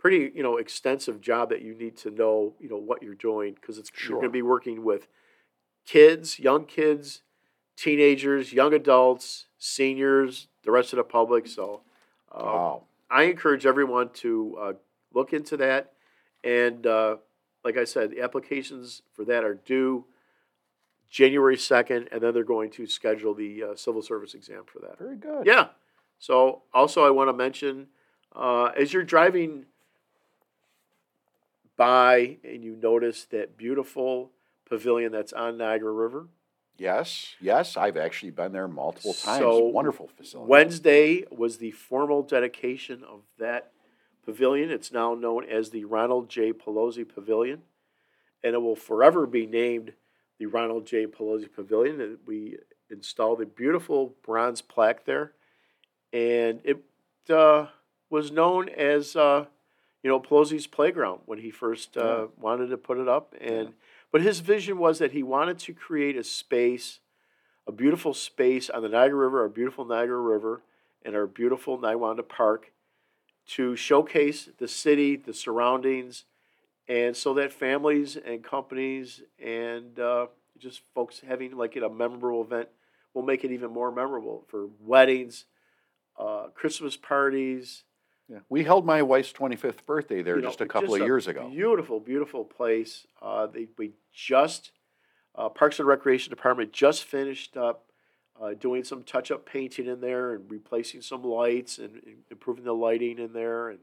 pretty 0.02 0.32
you 0.34 0.42
know 0.42 0.56
extensive 0.56 1.20
job 1.20 1.48
that 1.48 1.62
you 1.62 1.74
need 1.74 1.96
to 1.96 2.10
know 2.10 2.54
you 2.58 2.68
know 2.68 2.76
what 2.76 3.02
you're 3.02 3.14
doing 3.14 3.54
because 3.54 3.78
it's 3.78 3.90
you're 4.02 4.18
going 4.18 4.24
to 4.24 4.30
be 4.30 4.42
working 4.42 4.84
with 4.84 5.06
kids, 5.86 6.38
young 6.38 6.66
kids, 6.66 7.22
teenagers, 7.76 8.52
young 8.52 8.74
adults, 8.74 9.46
seniors, 9.58 10.48
the 10.64 10.70
rest 10.70 10.92
of 10.92 10.98
the 10.98 11.04
public. 11.04 11.46
So. 11.46 11.82
Um, 12.34 12.44
wow. 12.46 12.82
I 13.12 13.24
encourage 13.24 13.66
everyone 13.66 14.08
to 14.14 14.56
uh, 14.58 14.72
look 15.12 15.34
into 15.34 15.58
that. 15.58 15.92
And 16.42 16.86
uh, 16.86 17.16
like 17.62 17.76
I 17.76 17.84
said, 17.84 18.10
the 18.10 18.22
applications 18.22 19.02
for 19.12 19.24
that 19.26 19.44
are 19.44 19.54
due 19.54 20.06
January 21.10 21.56
2nd, 21.56 22.08
and 22.10 22.22
then 22.22 22.32
they're 22.32 22.42
going 22.42 22.70
to 22.70 22.86
schedule 22.86 23.34
the 23.34 23.62
uh, 23.62 23.76
civil 23.76 24.00
service 24.00 24.32
exam 24.32 24.62
for 24.64 24.78
that. 24.78 24.98
Very 24.98 25.16
good. 25.16 25.44
Yeah. 25.44 25.68
So 26.18 26.62
also, 26.72 27.04
I 27.04 27.10
want 27.10 27.28
to 27.28 27.34
mention 27.34 27.88
uh, 28.34 28.70
as 28.76 28.94
you're 28.94 29.04
driving 29.04 29.66
by 31.76 32.38
and 32.44 32.62
you 32.62 32.76
notice 32.76 33.24
that 33.26 33.56
beautiful 33.56 34.30
pavilion 34.68 35.12
that's 35.12 35.32
on 35.32 35.58
Niagara 35.58 35.92
River, 35.92 36.26
Yes, 36.78 37.34
yes. 37.40 37.76
I've 37.76 37.96
actually 37.96 38.30
been 38.30 38.52
there 38.52 38.68
multiple 38.68 39.14
times. 39.14 39.38
So, 39.38 39.58
Wonderful 39.66 40.08
facility. 40.08 40.48
Wednesday 40.48 41.24
was 41.30 41.58
the 41.58 41.70
formal 41.72 42.22
dedication 42.22 43.04
of 43.04 43.20
that 43.38 43.72
pavilion. 44.24 44.70
It's 44.70 44.92
now 44.92 45.14
known 45.14 45.44
as 45.44 45.70
the 45.70 45.84
Ronald 45.84 46.28
J. 46.28 46.52
Pilozzi 46.52 47.06
Pavilion, 47.08 47.62
and 48.42 48.54
it 48.54 48.62
will 48.62 48.76
forever 48.76 49.26
be 49.26 49.46
named 49.46 49.92
the 50.38 50.46
Ronald 50.46 50.86
J. 50.86 51.06
Pilozzi 51.06 51.52
Pavilion. 51.52 52.18
We 52.26 52.58
installed 52.90 53.40
a 53.42 53.46
beautiful 53.46 54.14
bronze 54.22 54.62
plaque 54.62 55.04
there, 55.04 55.32
and 56.12 56.60
it 56.64 56.82
uh, 57.30 57.66
was 58.10 58.32
known 58.32 58.68
as 58.70 59.14
uh, 59.14 59.44
you 60.02 60.10
know 60.10 60.20
Pilozzi's 60.20 60.66
playground 60.66 61.20
when 61.26 61.38
he 61.38 61.50
first 61.50 61.96
uh, 61.96 62.00
Yeah. 62.00 62.26
wanted 62.38 62.68
to 62.68 62.76
put 62.76 62.98
it 62.98 63.08
up. 63.08 63.34
And 63.40 63.74
but 64.10 64.20
his 64.22 64.40
vision 64.40 64.78
was 64.78 64.98
that 64.98 65.12
he 65.12 65.22
wanted 65.22 65.58
to 65.60 65.72
create 65.72 66.16
a 66.16 66.24
space 66.24 67.00
a 67.66 67.72
beautiful 67.72 68.12
space 68.12 68.68
on 68.68 68.82
the 68.82 68.88
Niagara 68.88 69.18
River, 69.18 69.42
our 69.42 69.48
beautiful 69.48 69.84
Niagara 69.84 70.20
River, 70.20 70.62
and 71.04 71.14
our 71.14 71.26
beautiful 71.26 71.78
Niawanda 71.78 72.26
Park 72.28 72.72
to 73.46 73.76
showcase 73.76 74.48
the 74.58 74.68
city, 74.68 75.16
the 75.16 75.34
surroundings, 75.34 76.24
and 76.88 77.16
so 77.16 77.34
that 77.34 77.52
families 77.52 78.16
and 78.16 78.42
companies 78.42 79.22
and 79.38 79.98
uh, 79.98 80.26
just 80.58 80.82
folks 80.94 81.22
having 81.26 81.56
like 81.56 81.76
a 81.76 81.88
memorable 81.88 82.42
event 82.42 82.68
will 83.14 83.22
make 83.22 83.44
it 83.44 83.52
even 83.52 83.70
more 83.70 83.92
memorable 83.92 84.44
for 84.48 84.68
weddings, 84.80 85.44
uh, 86.18 86.46
Christmas 86.54 86.96
parties. 86.96 87.84
Yeah. 88.32 88.38
We 88.48 88.64
held 88.64 88.86
my 88.86 89.02
wife's 89.02 89.30
25th 89.32 89.84
birthday 89.84 90.22
there 90.22 90.36
you 90.36 90.42
know, 90.42 90.48
just 90.48 90.62
a 90.62 90.66
couple 90.66 90.94
of 90.94 91.02
a 91.02 91.04
years 91.04 91.26
ago. 91.26 91.50
Beautiful, 91.50 92.00
beautiful 92.00 92.44
place. 92.44 93.06
Uh, 93.20 93.46
they, 93.46 93.68
we 93.76 93.92
just 94.10 94.72
uh, 95.34 95.48
Parks 95.48 95.78
and 95.78 95.86
Recreation 95.88 96.30
Department 96.30 96.72
just 96.72 97.04
finished 97.04 97.56
up 97.56 97.84
uh, 98.40 98.54
doing 98.54 98.84
some 98.84 99.02
touch-up 99.02 99.44
painting 99.44 99.86
in 99.86 100.00
there 100.00 100.34
and 100.34 100.50
replacing 100.50 101.02
some 101.02 101.22
lights 101.22 101.78
and, 101.78 102.00
and 102.06 102.16
improving 102.30 102.64
the 102.64 102.72
lighting 102.72 103.18
in 103.18 103.32
there, 103.32 103.68
and 103.68 103.80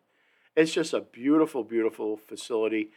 it's 0.55 0.73
just 0.73 0.93
a 0.93 1.01
beautiful, 1.01 1.63
beautiful 1.63 2.17
facility. 2.17 2.89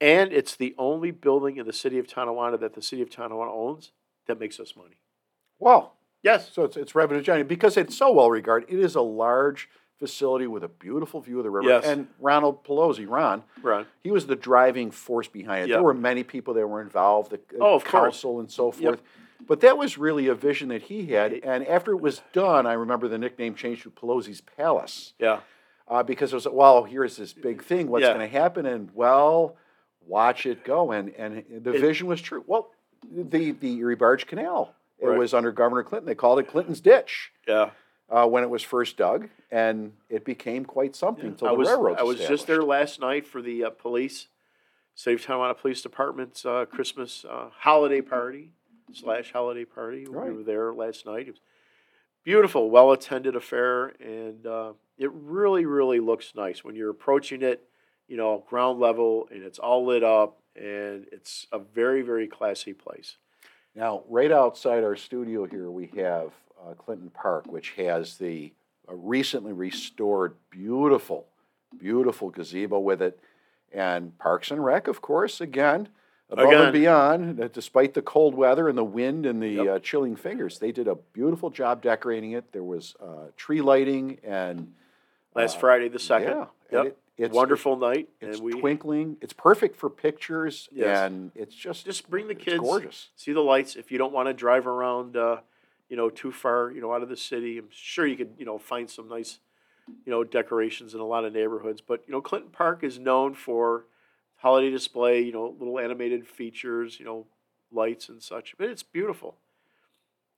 And 0.00 0.32
it's 0.32 0.56
the 0.56 0.74
only 0.76 1.10
building 1.10 1.56
in 1.56 1.66
the 1.66 1.72
city 1.72 1.98
of 1.98 2.06
Tonawanda 2.06 2.58
that 2.58 2.74
the 2.74 2.82
city 2.82 3.00
of 3.00 3.08
Tonawanda 3.08 3.52
owns 3.52 3.92
that 4.26 4.38
makes 4.38 4.60
us 4.60 4.74
money. 4.76 4.96
Wow. 5.58 5.92
Yes. 6.22 6.52
So 6.52 6.64
it's, 6.64 6.76
it's 6.76 6.94
revenue 6.94 7.22
generating 7.22 7.48
because 7.48 7.78
it's 7.78 7.96
so 7.96 8.12
well 8.12 8.30
regarded. 8.30 8.68
It 8.68 8.80
is 8.80 8.94
a 8.94 9.00
large 9.00 9.70
facility 9.98 10.46
with 10.46 10.62
a 10.62 10.68
beautiful 10.68 11.20
view 11.20 11.38
of 11.38 11.44
the 11.44 11.50
river. 11.50 11.68
Yes. 11.68 11.84
And 11.86 12.06
Ronald 12.20 12.64
Pilozzi, 12.64 13.08
Ron, 13.08 13.42
Ron. 13.62 13.86
he 14.02 14.10
was 14.10 14.26
the 14.26 14.36
driving 14.36 14.90
force 14.90 15.28
behind 15.28 15.64
it. 15.64 15.68
Yep. 15.70 15.76
There 15.76 15.82
were 15.82 15.94
many 15.94 16.22
people 16.22 16.54
that 16.54 16.66
were 16.66 16.82
involved, 16.82 17.30
the 17.32 17.36
uh, 17.58 17.64
Oh, 17.64 17.74
of 17.76 17.84
course. 17.84 18.02
council 18.16 18.40
and 18.40 18.50
so 18.50 18.70
forth. 18.70 19.00
But 19.46 19.60
that 19.60 19.78
was 19.78 19.96
really 19.98 20.26
a 20.28 20.34
vision 20.34 20.68
that 20.68 20.82
he 20.82 21.06
had. 21.06 21.32
And 21.32 21.66
after 21.66 21.92
it 21.92 22.00
was 22.00 22.22
done, 22.32 22.66
I 22.66 22.72
remember 22.74 23.06
the 23.08 23.18
nickname 23.18 23.54
changed 23.54 23.82
to 23.84 23.90
Pilozzi's 23.90 24.40
Palace 24.40 25.14
Yeah. 25.18 25.40
uh, 25.88 26.02
because 26.02 26.32
it 26.32 26.36
was, 26.36 26.48
well, 26.48 26.84
here's 26.84 27.16
this 27.16 27.32
big 27.32 27.62
thing. 27.62 27.88
What's 27.88 28.02
Yeah. 28.02 28.14
going 28.14 28.28
to 28.28 28.32
happen? 28.38 28.66
And, 28.66 28.90
well, 28.94 29.56
watch 30.06 30.46
it 30.46 30.64
go. 30.64 30.90
And, 30.92 31.10
and 31.16 31.44
the 31.62 31.72
It- 31.74 31.80
vision 31.80 32.06
was 32.06 32.20
true. 32.20 32.44
Well, 32.46 32.70
the, 33.10 33.52
the 33.52 33.76
Erie 33.78 33.94
Barge 33.94 34.26
Canal, 34.26 34.74
it 34.98 35.06
Right. 35.06 35.18
was 35.18 35.32
under 35.34 35.52
Governor 35.52 35.84
Clinton. 35.84 36.06
They 36.06 36.14
called 36.14 36.38
it 36.38 36.48
Clinton's 36.48 36.80
Ditch 36.80 37.30
Yeah. 37.46 37.70
Uh, 38.08 38.26
when 38.26 38.42
it 38.42 38.50
was 38.50 38.62
first 38.62 38.96
dug, 38.96 39.28
and 39.50 39.92
it 40.08 40.24
became 40.24 40.64
quite 40.64 40.94
something 40.94 41.26
until 41.26 41.48
I 41.48 41.50
the 41.52 41.56
was 41.56 41.68
railroads 41.68 42.00
I 42.00 42.04
was 42.04 42.18
just 42.18 42.46
there 42.46 42.62
last 42.62 43.00
night 43.00 43.26
for 43.26 43.42
the 43.42 43.64
uh, 43.64 43.70
police, 43.70 44.28
City 44.94 45.14
of 45.14 45.22
Tonawanda 45.22 45.54
Police 45.54 45.82
Department's 45.82 46.44
uh, 46.44 46.64
Christmas 46.66 47.24
uh, 47.28 47.50
holiday 47.58 48.00
party 48.00 48.52
slash 48.92 49.32
holiday 49.32 49.64
party. 49.64 50.06
Right. 50.06 50.28
We 50.28 50.38
were 50.38 50.42
there 50.42 50.72
last 50.72 51.04
night. 51.06 51.28
It 51.28 51.32
was 51.32 51.40
beautiful, 52.24 52.70
well 52.70 52.92
attended 52.92 53.36
affair, 53.36 53.92
and 54.00 54.46
uh, 54.46 54.72
it 54.98 55.10
really 55.12 55.66
really 55.66 56.00
looks 56.00 56.32
nice 56.34 56.64
when 56.64 56.76
you're 56.76 56.90
approaching 56.90 57.42
it. 57.42 57.64
You 58.08 58.16
know, 58.16 58.44
ground 58.48 58.78
level, 58.78 59.28
and 59.32 59.42
it's 59.42 59.58
all 59.58 59.84
lit 59.84 60.04
up, 60.04 60.38
and 60.54 61.06
it's 61.10 61.48
a 61.50 61.58
very 61.58 62.02
very 62.02 62.28
classy 62.28 62.72
place. 62.72 63.16
Now, 63.74 64.04
right 64.08 64.32
outside 64.32 64.84
our 64.84 64.96
studio 64.96 65.44
here, 65.44 65.70
we 65.70 65.88
have 65.98 66.32
uh, 66.64 66.74
Clinton 66.74 67.10
Park, 67.10 67.46
which 67.46 67.70
has 67.72 68.16
the 68.18 68.52
uh, 68.88 68.94
recently 68.94 69.52
restored, 69.52 70.34
beautiful, 70.50 71.26
beautiful 71.78 72.30
gazebo 72.30 72.78
with 72.78 73.02
it, 73.02 73.18
and 73.72 74.16
Parks 74.18 74.50
and 74.50 74.64
Rec, 74.64 74.88
of 74.88 75.00
course, 75.02 75.40
again. 75.40 75.88
Above 76.28 76.48
Again. 76.48 76.62
and 76.62 76.72
beyond, 76.72 77.36
that 77.38 77.52
despite 77.52 77.94
the 77.94 78.02
cold 78.02 78.34
weather 78.34 78.68
and 78.68 78.76
the 78.76 78.82
wind 78.82 79.26
and 79.26 79.40
the 79.40 79.48
Yep. 79.50 79.66
uh, 79.68 79.78
chilling 79.78 80.16
fingers, 80.16 80.58
they 80.58 80.72
did 80.72 80.88
a 80.88 80.96
beautiful 80.96 81.50
job 81.50 81.82
decorating 81.82 82.32
it. 82.32 82.50
There 82.50 82.64
was 82.64 82.96
uh, 83.00 83.28
tree 83.36 83.60
lighting 83.60 84.18
and 84.24 84.72
Last 85.36 85.58
Uh, 85.58 85.60
Friday 85.60 85.88
the 85.88 85.98
second. 86.00 86.30
yeah, 86.30 86.46
and 86.70 86.72
Yep. 86.72 86.86
it- 86.86 86.98
it's 87.18 87.34
Wonderful 87.34 87.76
night, 87.76 88.08
It's 88.20 88.38
and 88.38 88.44
we 88.44 88.58
twinkling. 88.60 89.16
It's 89.20 89.32
perfect 89.32 89.76
for 89.76 89.88
pictures, 89.88 90.68
Yes. 90.72 90.98
and 91.10 91.30
it's 91.36 91.54
just 91.54 91.84
just 91.86 92.10
bring 92.10 92.26
the 92.26 92.34
kids. 92.34 92.58
gorgeous. 92.58 93.10
see 93.14 93.32
the 93.32 93.40
lights. 93.42 93.76
If 93.76 93.90
you 93.92 93.96
don't 93.98 94.12
want 94.12 94.26
to 94.28 94.34
drive 94.34 94.66
around, 94.66 95.16
uh, 95.16 95.38
you 95.88 95.96
know, 95.96 96.10
too 96.10 96.32
far, 96.32 96.70
you 96.70 96.80
know, 96.80 96.92
out 96.92 97.02
of 97.02 97.08
the 97.08 97.16
city, 97.16 97.58
I'm 97.58 97.68
sure 97.70 98.06
you 98.06 98.16
could, 98.16 98.34
you 98.38 98.44
know, 98.46 98.58
find 98.58 98.88
some 98.90 99.08
nice 99.08 99.38
you 100.04 100.10
know, 100.10 100.24
decorations 100.24 100.94
in 100.94 101.00
a 101.00 101.04
lot 101.06 101.24
of 101.24 101.32
neighborhoods. 101.32 101.80
But 101.80 102.02
you 102.08 102.12
know, 102.12 102.20
Clinton 102.20 102.50
Park 102.50 102.82
is 102.82 102.98
known 102.98 103.34
for 103.34 103.84
holiday 104.36 104.70
display. 104.70 105.20
You 105.22 105.32
know, 105.32 105.54
little 105.58 105.78
animated 105.78 106.26
features. 106.26 106.98
You 106.98 107.04
know, 107.06 107.26
lights 107.70 108.08
and 108.08 108.20
such. 108.22 108.56
But 108.58 108.68
it's 108.68 108.82
beautiful, 108.82 109.36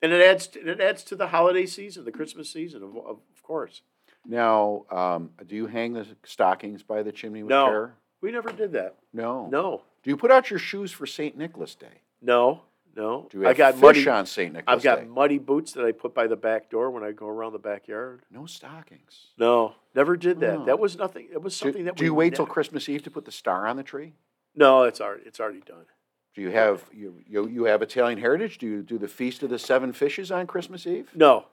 and 0.02 0.12
it 0.12 0.20
adds 0.20 0.48
to, 0.48 0.70
it 0.70 0.80
adds 0.80 1.02
to 1.04 1.16
the 1.16 1.28
holiday 1.28 1.64
season, 1.64 2.04
the 2.04 2.12
Christmas 2.12 2.50
season, 2.50 2.82
of 2.82 2.94
of, 2.96 3.06
of 3.34 3.42
course. 3.42 3.80
Now, 4.26 4.84
um, 4.90 5.30
do 5.46 5.56
you 5.56 5.66
hang 5.66 5.94
the 5.94 6.06
stockings 6.24 6.82
by 6.82 7.02
the 7.02 7.12
chimney 7.12 7.42
with 7.42 7.50
No. 7.50 7.64
care? 7.66 7.94
We 8.20 8.30
never 8.32 8.50
did 8.52 8.72
that. 8.72 8.96
No. 9.14 9.46
No, 9.46 9.82
Do 10.02 10.10
you 10.10 10.16
put 10.18 10.30
out 10.30 10.50
your 10.50 10.58
shoes 10.58 10.92
for 10.92 11.06
St. 11.06 11.36
Nicholas 11.38 11.74
Day? 11.74 12.02
no, 12.20 12.62
no. 12.98 13.28
Do 13.30 13.38
you 13.38 13.44
have 13.44 13.54
I 13.54 13.56
got 13.56 13.74
fish 13.74 13.80
muddy. 13.82 14.08
on 14.08 14.26
St. 14.26 14.52
Nicholas 14.52 14.76
I've 14.76 14.82
got 14.82 15.00
Day? 15.00 15.04
muddy 15.06 15.38
boots 15.38 15.72
that 15.72 15.84
I 15.84 15.92
put 15.92 16.14
by 16.14 16.26
the 16.26 16.36
back 16.36 16.68
door 16.68 16.90
when 16.90 17.02
I 17.04 17.12
go 17.12 17.28
around 17.28 17.52
the 17.52 17.58
backyard. 17.58 18.22
No 18.30 18.44
stockings. 18.46 19.28
No, 19.38 19.74
never 19.94 20.16
did 20.16 20.40
that. 20.40 20.66
That 20.66 20.78
was 20.78 20.98
nothing. 20.98 21.28
It 21.32 21.40
was 21.40 21.58
Do, 21.58 21.64
something 21.66 21.84
that 21.84 21.96
do 21.96 22.02
we 22.04 22.06
you 22.08 22.14
wait 22.14 22.34
till 22.34 22.46
Christmas 22.46 22.88
Eve 22.88 23.02
to 23.04 23.10
put 23.10 23.24
the 23.24 23.32
star 23.32 23.66
on 23.66 23.76
the 23.76 23.82
tree? 23.82 24.12
No, 24.54 24.82
it's 24.82 25.00
already 25.00 25.22
it's 25.24 25.38
already 25.40 25.60
done. 25.60 25.86
Do 26.34 26.42
you 26.42 26.50
have 26.50 26.84
you, 26.92 27.14
you 27.26 27.48
you 27.48 27.64
have 27.64 27.82
Italian 27.82 28.18
heritage? 28.18 28.58
Do 28.58 28.66
you 28.66 28.82
do 28.82 28.98
the 28.98 29.08
feast 29.08 29.42
of 29.42 29.50
the 29.50 29.58
seven 29.58 29.92
fishes 29.92 30.30
on 30.30 30.46
Christmas 30.46 30.86
Eve? 30.86 31.08
No, 31.14 31.46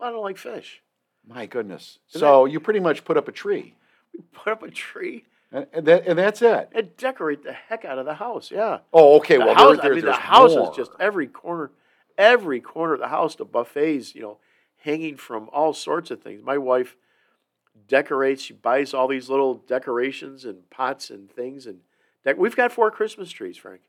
I 0.00 0.10
don't 0.10 0.22
like 0.22 0.38
fish. 0.38 0.82
My 1.26 1.44
goodness! 1.46 1.98
Isn't 2.10 2.20
So 2.20 2.46
you 2.46 2.60
pretty 2.60 2.80
much 2.80 3.04
put 3.04 3.16
up 3.18 3.28
a 3.28 3.32
tree, 3.32 3.74
We 4.14 4.20
put 4.32 4.52
up 4.52 4.62
a 4.62 4.70
tree 4.70 5.24
and, 5.52 5.66
and 5.72 5.86
that 5.86 6.06
and 6.06 6.18
that's 6.18 6.42
it. 6.42 6.68
and 6.74 6.96
decorate 6.96 7.42
the 7.42 7.52
heck 7.52 7.84
out 7.84 7.98
of 7.98 8.04
the 8.06 8.14
house. 8.14 8.50
Yeah, 8.50 8.78
Oh, 8.92 9.16
okay. 9.18 9.36
the 9.38 9.46
Well, 9.46 9.54
house. 9.54 9.76
there, 9.76 9.82
there, 9.82 9.92
I 9.92 9.94
mean, 9.96 10.04
the 10.04 10.12
house 10.12 10.54
more. 10.54 10.70
is 10.70 10.76
just 10.76 10.90
every 11.00 11.26
corner, 11.26 11.70
every 12.16 12.60
corner 12.60 12.94
of 12.94 13.00
the 13.00 13.08
house. 13.08 13.34
The 13.36 13.44
buffets, 13.44 14.14
you 14.14 14.22
know, 14.22 14.38
hanging 14.78 15.16
from 15.16 15.48
all 15.52 15.72
sorts 15.72 16.10
of 16.10 16.22
things. 16.22 16.42
My 16.42 16.58
wife 16.58 16.96
decorates. 17.86 18.42
She 18.42 18.52
buys 18.54 18.92
all 18.94 19.08
these 19.08 19.28
little 19.30 19.54
decorations 19.54 20.44
and 20.44 20.68
pots 20.70 21.10
and 21.10 21.30
things, 21.30 21.66
and 21.66 21.78
dec- 22.26 22.36
we've 22.36 22.56
got 22.56 22.72
four 22.72 22.90
Christmas 22.90 23.30
trees, 23.30 23.56
Frank. 23.56 23.80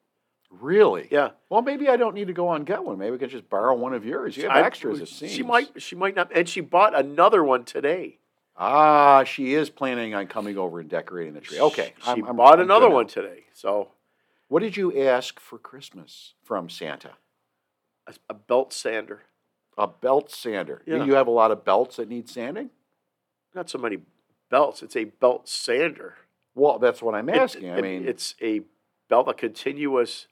really. 0.49 1.07
Yeah. 1.11 1.31
Well, 1.49 1.61
maybe 1.61 1.89
I 1.89 1.97
don't 1.97 2.15
need 2.15 2.27
to 2.27 2.33
go 2.33 2.47
on 2.47 2.63
get 2.63 2.83
one. 2.83 2.97
Maybe 2.97 3.11
we 3.11 3.17
can 3.17 3.29
just 3.29 3.49
borrow 3.49 3.75
one 3.75 3.93
of 3.93 4.05
yours. 4.05 4.35
You 4.37 4.43
have 4.43 4.51
I- 4.53 4.61
extras. 4.61 4.99
It 5.01 5.07
seems. 5.09 5.31
She 5.31 5.43
might. 5.43 5.81
She 5.81 5.95
might 5.95 6.15
not. 6.15 6.31
And 6.33 6.47
she 6.47 6.61
bought 6.61 6.97
another 6.97 7.43
one 7.43 7.65
today. 7.65 8.18
Ah, 8.61 9.23
she 9.23 9.53
is 9.53 9.69
planning 9.69 10.13
on 10.13 10.27
coming 10.27 10.57
over 10.57 10.79
and 10.81 10.89
decorating 10.89 11.33
the 11.33 11.39
tree. 11.41 11.59
Okay. 11.61 11.93
She 12.03 12.09
I'm- 12.09 12.25
I'm- 12.25 12.35
bought 12.35 12.55
I'm 12.59 12.65
another 12.65 12.89
one 12.89 13.07
today. 13.07 13.45
So 13.53 13.91
What 14.49 14.61
did 14.61 14.75
you 14.75 14.99
ask 14.99 15.39
for 15.39 15.57
Christmas 15.57 16.33
from 16.43 16.69
Santa? 16.69 17.11
a, 18.07 18.13
a 18.29 18.33
belt 18.33 18.73
sander. 18.73 19.23
A 19.77 19.87
belt 19.87 20.29
sander. 20.31 20.81
Do 20.85 20.97
Yeah. 20.97 21.03
You 21.05 21.13
have 21.13 21.27
a 21.27 21.31
lot 21.31 21.51
of 21.51 21.63
belts 21.63 21.97
that 21.97 22.09
need 22.09 22.27
sanding? 22.27 22.71
Not 23.53 23.69
so 23.69 23.77
many 23.77 23.99
belts. 24.49 24.81
It's 24.83 24.95
a 24.95 25.03
belt 25.05 25.47
sander. 25.47 26.15
Well, 26.55 26.79
that's 26.79 27.01
what 27.01 27.13
I'm 27.15 27.29
It- 27.29 27.37
asking. 27.37 27.71
I 27.71 27.79
mean, 27.81 28.07
it's 28.07 28.35
a 28.41 28.61
belt, 29.07 29.29
a 29.29 29.33
continuous 29.35 30.27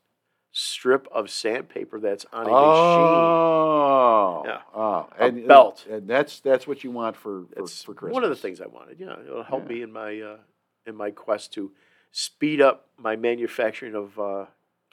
strip 0.51 1.07
of 1.11 1.29
sandpaper 1.29 1.99
that's 1.99 2.25
on 2.33 2.47
a 2.47 2.49
machine. 2.49 3.05
oh, 3.05 4.43
Yeah. 4.45 4.61
oh, 4.73 5.09
A 5.19 5.23
and, 5.25 5.47
belt. 5.47 5.85
and 5.89 6.07
that's 6.07 6.39
that's 6.39 6.65
what 6.67 6.83
you 6.83 6.91
want 6.91 7.15
for 7.15 7.45
for, 7.53 7.63
It's 7.63 7.83
for 7.83 7.93
Christmas. 7.93 8.13
one 8.13 8.23
of 8.23 8.29
the 8.29 8.35
things 8.35 8.59
I 8.61 8.67
wanted. 8.67 8.99
Yeah, 8.99 9.19
it'll 9.19 9.43
help 9.43 9.63
Yeah. 9.69 9.75
me 9.75 9.81
in 9.83 9.91
my 9.91 10.19
uh, 10.21 10.37
in 10.85 10.95
my 10.95 11.11
quest 11.11 11.53
to 11.53 11.71
speed 12.11 12.61
up 12.61 12.87
my 12.97 13.15
manufacturing 13.15 13.93
of 13.93 14.17
uh, 14.19 14.45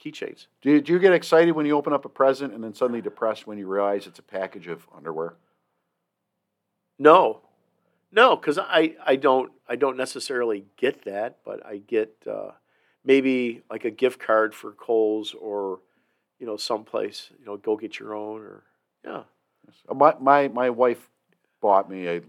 keychains. 0.03 0.47
Do 0.61 0.71
you, 0.71 0.81
do 0.81 0.93
you 0.93 0.99
get 0.99 1.13
excited 1.13 1.53
when 1.53 1.65
you 1.65 1.75
open 1.77 1.93
up 1.93 2.05
a 2.05 2.09
present 2.09 2.53
and 2.53 2.63
then 2.63 2.73
suddenly 2.75 3.01
depressed 3.01 3.47
when 3.47 3.57
you 3.57 3.65
realize 3.67 4.05
it's 4.05 4.19
a 4.19 4.23
package 4.23 4.67
of 4.67 4.85
underwear? 4.95 5.35
No, 6.99 7.41
no, 8.11 8.35
because 8.35 8.57
I, 8.57 8.95
I 9.05 9.15
don't 9.15 9.51
I 9.67 9.75
don't 9.75 9.97
necessarily 9.97 10.65
get 10.77 11.05
that, 11.05 11.39
but 11.43 11.65
I 11.65 11.77
get 11.77 12.15
uh, 12.29 12.51
maybe 13.05 13.61
like 13.69 13.85
a 13.85 13.91
gift 13.91 14.19
card 14.19 14.53
for 14.53 14.71
Kohl's 14.71 15.33
or 15.33 15.79
you 16.39 16.45
know 16.45 16.57
someplace 16.57 17.29
you 17.39 17.45
know 17.45 17.57
go 17.57 17.77
get 17.77 17.99
your 17.99 18.13
own 18.15 18.41
or 18.41 18.63
yeah 19.05 19.23
Uh, 19.89 19.93
My 19.93 20.15
my 20.19 20.47
my 20.49 20.69
wife 20.69 21.09
bought 21.61 21.89
me 21.89 22.07
a 22.07 22.21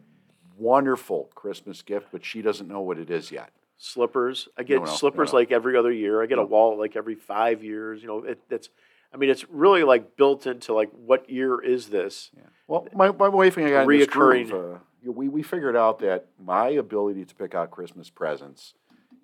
wonderful 0.58 1.30
Christmas 1.34 1.82
gift, 1.82 2.06
but 2.12 2.24
she 2.24 2.40
doesn't 2.42 2.68
know 2.68 2.80
what 2.80 2.98
it 2.98 3.10
is 3.10 3.30
yet. 3.30 3.50
slippers. 3.76 4.48
I 4.56 4.62
get 4.62 4.76
No, 4.78 4.84
no, 4.84 4.90
slippers 4.90 5.32
no. 5.32 5.38
like 5.40 5.52
every 5.52 5.76
other 5.76 5.92
year. 5.92 6.22
I 6.22 6.26
get 6.26 6.38
a 6.38 6.44
wallet 6.44 6.78
like 6.78 6.96
every 6.96 7.14
five 7.14 7.62
years. 7.62 8.00
You 8.02 8.08
know 8.08 8.18
it, 8.24 8.40
it's 8.50 8.70
I 9.12 9.16
mean 9.18 9.30
it's 9.30 9.44
really 9.50 9.82
like 9.84 10.16
built 10.16 10.46
into 10.46 10.72
like 10.72 10.90
what 10.92 11.28
year 11.28 11.60
is 11.60 11.88
this? 11.88 12.30
Yeah. 12.36 12.42
Well, 12.68 12.88
my, 12.94 13.10
my 13.12 13.28
wife 13.28 13.56
and 13.58 13.66
I 13.66 13.70
got 13.70 13.86
Reoccurring. 13.86 14.50
groove, 14.50 14.80
uh, 15.06 15.12
we, 15.12 15.28
we 15.28 15.42
figured 15.42 15.76
out 15.76 16.00
that 16.00 16.26
my 16.42 16.68
ability 16.70 17.24
to 17.24 17.34
pick 17.34 17.54
out 17.54 17.70
Christmas 17.70 18.10
presents 18.10 18.74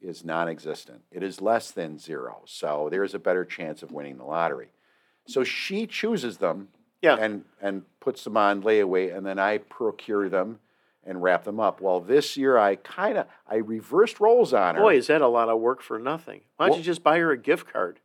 is 0.02 0.24
non 0.24 0.48
existent. 0.48 1.02
It 1.10 1.22
is 1.22 1.40
less 1.40 1.70
than 1.70 1.98
zero. 1.98 2.42
So 2.46 2.88
there's 2.90 3.14
a 3.14 3.18
better 3.18 3.44
chance 3.44 3.82
of 3.82 3.92
winning 3.92 4.18
the 4.18 4.24
lottery. 4.24 4.68
So 5.26 5.44
she 5.44 5.86
chooses 5.86 6.38
them 6.38 6.68
Yeah. 7.00 7.16
and, 7.18 7.44
and 7.60 7.82
puts 8.00 8.24
them 8.24 8.36
on 8.36 8.62
layaway, 8.62 9.16
and 9.16 9.24
then 9.24 9.38
I 9.38 9.58
procure 9.58 10.28
them 10.28 10.58
and 11.04 11.22
wrap 11.22 11.44
them 11.44 11.58
up. 11.60 11.80
Well, 11.80 12.00
this 12.00 12.36
year 12.36 12.58
I 12.58 12.76
kind 12.76 13.18
of 13.18 13.26
I 13.48 13.56
reversed 13.56 14.20
roles 14.20 14.52
on 14.52 14.74
her. 14.76 14.80
Boy, 14.80 14.96
is 14.96 15.06
that 15.08 15.20
a 15.22 15.28
lot 15.28 15.48
of 15.48 15.60
work 15.60 15.82
for 15.82 15.98
nothing? 15.98 16.42
Why 16.56 16.66
don't 16.66 16.70
Well- 16.72 16.78
you 16.78 16.84
just 16.84 17.02
buy 17.02 17.18
her 17.18 17.30
a 17.30 17.38
gift 17.38 17.72
card? 17.72 18.00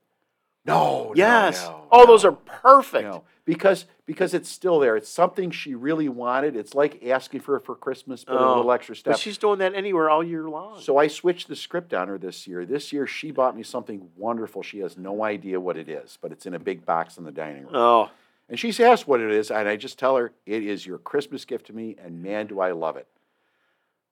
No, 0.67 1.05
no, 1.07 1.13
Yes. 1.15 1.63
no, 1.65 1.87
oh, 1.91 1.99
no. 2.01 2.05
those 2.07 2.25
are 2.25 2.31
perfect. 2.33 3.03
No, 3.07 3.23
because 3.45 3.85
because 4.05 4.33
it's 4.33 4.49
still 4.49 4.79
there. 4.79 4.95
It's 4.97 5.09
something 5.09 5.51
she 5.51 5.73
really 5.75 6.09
wanted. 6.09 6.55
It's 6.55 6.75
like 6.75 7.03
asking 7.05 7.41
for 7.41 7.59
for 7.59 7.75
Christmas, 7.75 8.23
but 8.23 8.35
a 8.35 8.39
Oh, 8.39 8.55
little 8.57 8.71
extra 8.71 8.95
step. 8.95 9.13
But 9.13 9.19
she's 9.19 9.37
doing 9.37 9.59
that 9.59 9.73
anywhere 9.73 10.09
all 10.09 10.23
year 10.23 10.49
long. 10.49 10.79
So 10.81 10.97
I 10.97 11.07
switched 11.07 11.47
the 11.47 11.55
script 11.55 11.93
on 11.93 12.07
her 12.07 12.17
this 12.17 12.47
year. 12.47 12.65
This 12.65 12.91
year 12.93 13.07
she 13.07 13.31
bought 13.31 13.55
me 13.55 13.63
something 13.63 14.09
wonderful. 14.15 14.61
She 14.63 14.79
has 14.79 14.97
no 14.97 15.23
idea 15.23 15.59
what 15.59 15.77
it 15.77 15.87
is, 15.89 16.17
but 16.21 16.31
it's 16.31 16.45
in 16.45 16.53
a 16.53 16.59
big 16.59 16.85
box 16.85 17.17
in 17.17 17.23
the 17.23 17.31
dining 17.31 17.63
room. 17.63 17.75
oh, 17.75 18.09
And 18.49 18.59
she's 18.59 18.79
asked 18.79 19.07
what 19.07 19.19
it 19.21 19.31
is, 19.31 19.51
and 19.51 19.67
I 19.67 19.75
just 19.77 19.97
tell 19.99 20.15
her 20.17 20.31
it 20.45 20.63
is 20.63 20.85
your 20.85 20.97
Christmas 20.97 21.43
gift 21.45 21.67
to 21.67 21.73
me, 21.73 21.95
and 22.01 22.21
man, 22.23 22.47
do 22.47 22.59
I 22.59 22.71
love 22.71 22.95
it. 22.97 23.07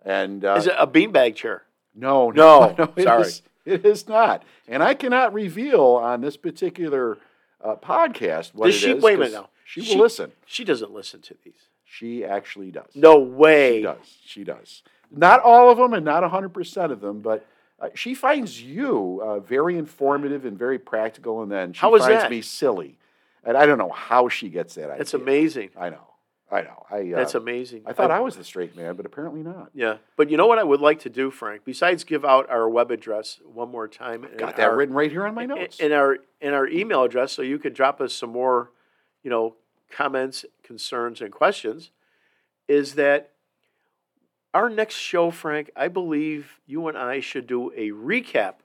And 0.01 0.43
uh, 0.45 0.55
is 0.57 0.67
it 0.67 0.75
a 0.77 0.87
beanbag 0.87 1.35
chair? 1.35 1.63
no, 1.95 2.29
No, 2.31 2.75
no, 2.77 2.93
it 2.97 3.03
sorry. 3.03 3.21
is- 3.23 3.41
it 3.65 3.85
is 3.85 4.07
not. 4.07 4.43
And 4.67 4.81
I 4.83 4.93
cannot 4.93 5.33
reveal 5.33 5.81
on 5.81 6.21
this 6.21 6.37
particular 6.37 7.17
uh, 7.63 7.75
podcast 7.75 8.53
what 8.53 8.67
Does 8.67 8.75
it 8.75 8.79
she- 8.79 8.91
is, 8.91 9.03
wait 9.03 9.15
a 9.15 9.17
minute 9.17 9.33
now. 9.33 9.49
She 9.65 9.79
will 9.81 9.87
She- 9.87 9.97
listen. 9.99 10.31
She 10.45 10.63
doesn't 10.63 10.91
listen 10.91 11.21
to 11.21 11.35
these. 11.43 11.53
She 11.85 12.23
actually 12.25 12.71
does. 12.71 12.91
No 12.95 13.17
way. 13.19 13.77
She 13.77 13.83
does. 13.83 14.17
She 14.25 14.43
does. 14.43 14.83
Not 15.11 15.41
all 15.41 15.69
of 15.71 15.77
them 15.77 15.93
and 15.93 16.03
not 16.05 16.23
100% 16.23 16.91
of 16.91 16.99
them, 17.01 17.21
but 17.21 17.45
uh, 17.79 17.89
she 17.95 18.13
finds 18.15 18.61
you 18.61 19.21
uh, 19.23 19.39
very 19.39 19.77
informative 19.77 20.45
and 20.45 20.57
very 20.57 20.77
practical, 20.79 21.41
and 21.41 21.51
then 21.51 21.73
she 21.73 21.79
finds 21.81 22.05
that? 22.05 22.29
me 22.31 22.41
silly. 22.41 22.97
And 23.43 23.55
I 23.55 23.65
don't 23.65 23.77
know 23.77 23.89
how 23.91 24.27
she 24.29 24.49
gets 24.49 24.75
that 24.75 24.85
idea. 24.85 24.97
That's 24.97 25.13
amazing. 25.13 25.69
I 25.79 25.89
know. 25.89 26.07
I 26.55 26.61
know. 26.61 26.85
I, 26.89 27.11
uh, 27.11 27.15
That's 27.17 27.35
amazing. 27.35 27.83
I 27.85 27.93
thought 27.93 28.11
I 28.11 28.21
was 28.21 28.37
the 28.37 28.43
straight 28.43 28.75
man, 28.77 28.95
but 28.95 29.05
apparently 29.05 29.43
not. 29.43 29.71
Yeah, 29.73 29.97
but 30.15 30.29
you 30.29 30.37
know 30.37 30.47
what 30.47 30.57
I 30.57 30.63
would 30.63 30.79
like 30.79 30.99
to 31.01 31.09
do, 31.09 31.29
Frank? 31.29 31.63
Besides 31.65 32.03
give 32.03 32.23
out 32.23 32.49
our 32.49 32.69
web 32.69 32.91
address 32.91 33.39
one 33.53 33.69
more 33.69 33.87
time, 33.87 34.23
and 34.23 34.37
Got 34.37 34.55
that 34.55 34.69
our, 34.69 34.75
written 34.77 34.95
right 34.95 35.11
here 35.11 35.25
on 35.25 35.35
my 35.35 35.45
notes. 35.45 35.79
and 35.79 35.91
our 35.91 36.19
and 36.41 36.55
our 36.55 36.67
email 36.67 37.03
address, 37.03 37.33
so 37.33 37.41
you 37.41 37.59
could 37.59 37.73
drop 37.73 37.99
us 37.99 38.13
some 38.13 38.29
more, 38.29 38.71
you 39.21 39.29
know, 39.29 39.55
comments, 39.91 40.45
concerns, 40.63 41.21
and 41.21 41.31
questions. 41.31 41.91
Is 42.67 42.95
that 42.95 43.31
our 44.53 44.69
next 44.69 44.95
show, 44.95 45.31
Frank? 45.31 45.71
I 45.75 45.89
believe 45.89 46.59
you 46.65 46.87
and 46.87 46.97
I 46.97 47.19
should 47.19 47.47
do 47.47 47.71
a 47.75 47.91
recap. 47.91 48.55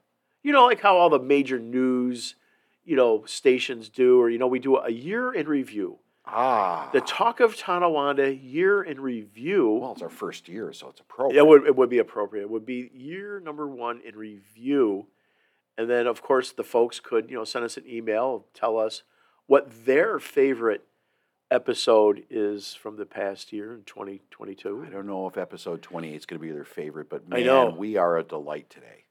You 0.42 0.52
know, 0.52 0.66
like 0.66 0.80
how 0.80 0.96
all 0.96 1.10
the 1.10 1.18
major 1.18 1.58
news, 1.58 2.36
you 2.84 2.96
know, 2.96 3.24
stations 3.26 3.88
do, 3.88 4.20
or 4.20 4.30
you 4.30 4.38
know, 4.38 4.46
we 4.46 4.58
do 4.60 4.76
a 4.76 4.90
year 4.90 5.32
in 5.32 5.48
review. 5.48 5.98
Ah. 6.32 6.88
The 6.92 7.00
Talk 7.00 7.40
of 7.40 7.56
Tonawanda 7.56 8.34
year 8.34 8.82
in 8.82 9.00
review. 9.00 9.70
well, 9.70 9.92
it's 9.92 10.02
our 10.02 10.08
first 10.08 10.48
year, 10.48 10.72
so 10.72 10.88
it's 10.88 11.00
appropriate. 11.00 11.38
It 11.38 11.46
would, 11.46 11.66
it 11.66 11.76
would 11.76 11.90
be 11.90 11.98
appropriate. 11.98 12.42
It 12.42 12.50
would 12.50 12.66
be 12.66 12.90
year 12.94 13.40
number 13.40 13.66
one 13.66 14.00
in 14.06 14.16
review. 14.16 15.06
And 15.76 15.88
then, 15.88 16.06
of 16.06 16.22
course, 16.22 16.52
the 16.52 16.64
folks 16.64 17.00
could, 17.00 17.30
you 17.30 17.36
know, 17.36 17.44
send 17.44 17.64
us 17.64 17.76
an 17.76 17.84
email, 17.88 18.46
tell 18.54 18.78
us 18.78 19.02
what 19.46 19.86
their 19.86 20.18
favorite 20.18 20.86
episode 21.50 22.24
is 22.30 22.74
from 22.74 22.96
the 22.96 23.06
past 23.06 23.52
year 23.52 23.72
in 23.72 23.82
2022. 23.84 24.84
I 24.86 24.90
don't 24.90 25.06
know 25.06 25.26
if 25.26 25.36
episode 25.36 25.82
28 25.82 26.14
is 26.14 26.26
going 26.26 26.40
to 26.40 26.46
be 26.46 26.52
their 26.52 26.64
favorite, 26.64 27.10
but 27.10 27.24
I 27.32 27.42
know. 27.42 27.70
we 27.70 27.96
are 27.96 28.16
a 28.16 28.22
delight 28.22 28.70
today. 28.70 29.04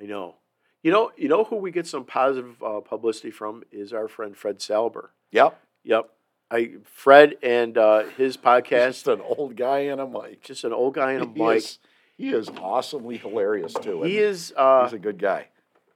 I 0.00 0.04
know. 0.04 0.36
You 0.82 0.90
know, 0.90 1.12
you 1.16 1.28
know 1.28 1.44
who 1.44 1.56
we 1.56 1.70
get 1.70 1.86
some 1.86 2.04
positive 2.04 2.62
uh, 2.62 2.80
publicity 2.80 3.30
from 3.30 3.62
is 3.70 3.92
our 3.92 4.08
friend 4.08 4.36
Fred 4.36 4.58
Salber. 4.58 5.08
Yep. 5.30 5.58
Yep. 5.84 6.10
I 6.50 6.72
Fred 6.84 7.36
and 7.42 7.76
uh, 7.78 8.00
his 8.16 8.36
He's 8.36 8.36
podcast, 8.36 8.86
just 8.88 9.08
an 9.08 9.20
old 9.22 9.56
guy 9.56 9.80
in 9.80 9.98
a 10.00 10.06
mic. 10.06 10.42
just 10.42 10.64
an 10.64 10.72
old 10.72 10.94
guy 10.94 11.12
in 11.12 11.22
a 11.22 11.26
He 11.26 11.32
mic. 11.42 11.56
is- 11.58 11.78
he 12.18 12.28
is 12.28 12.48
awesomely 12.60 13.16
hilarious 13.16 13.72
too. 13.74 14.02
He 14.02 14.18
is 14.18 14.52
uh, 14.56 14.84
he's 14.84 14.92
a 14.92 14.98
good 14.98 15.18
guy. 15.18 15.48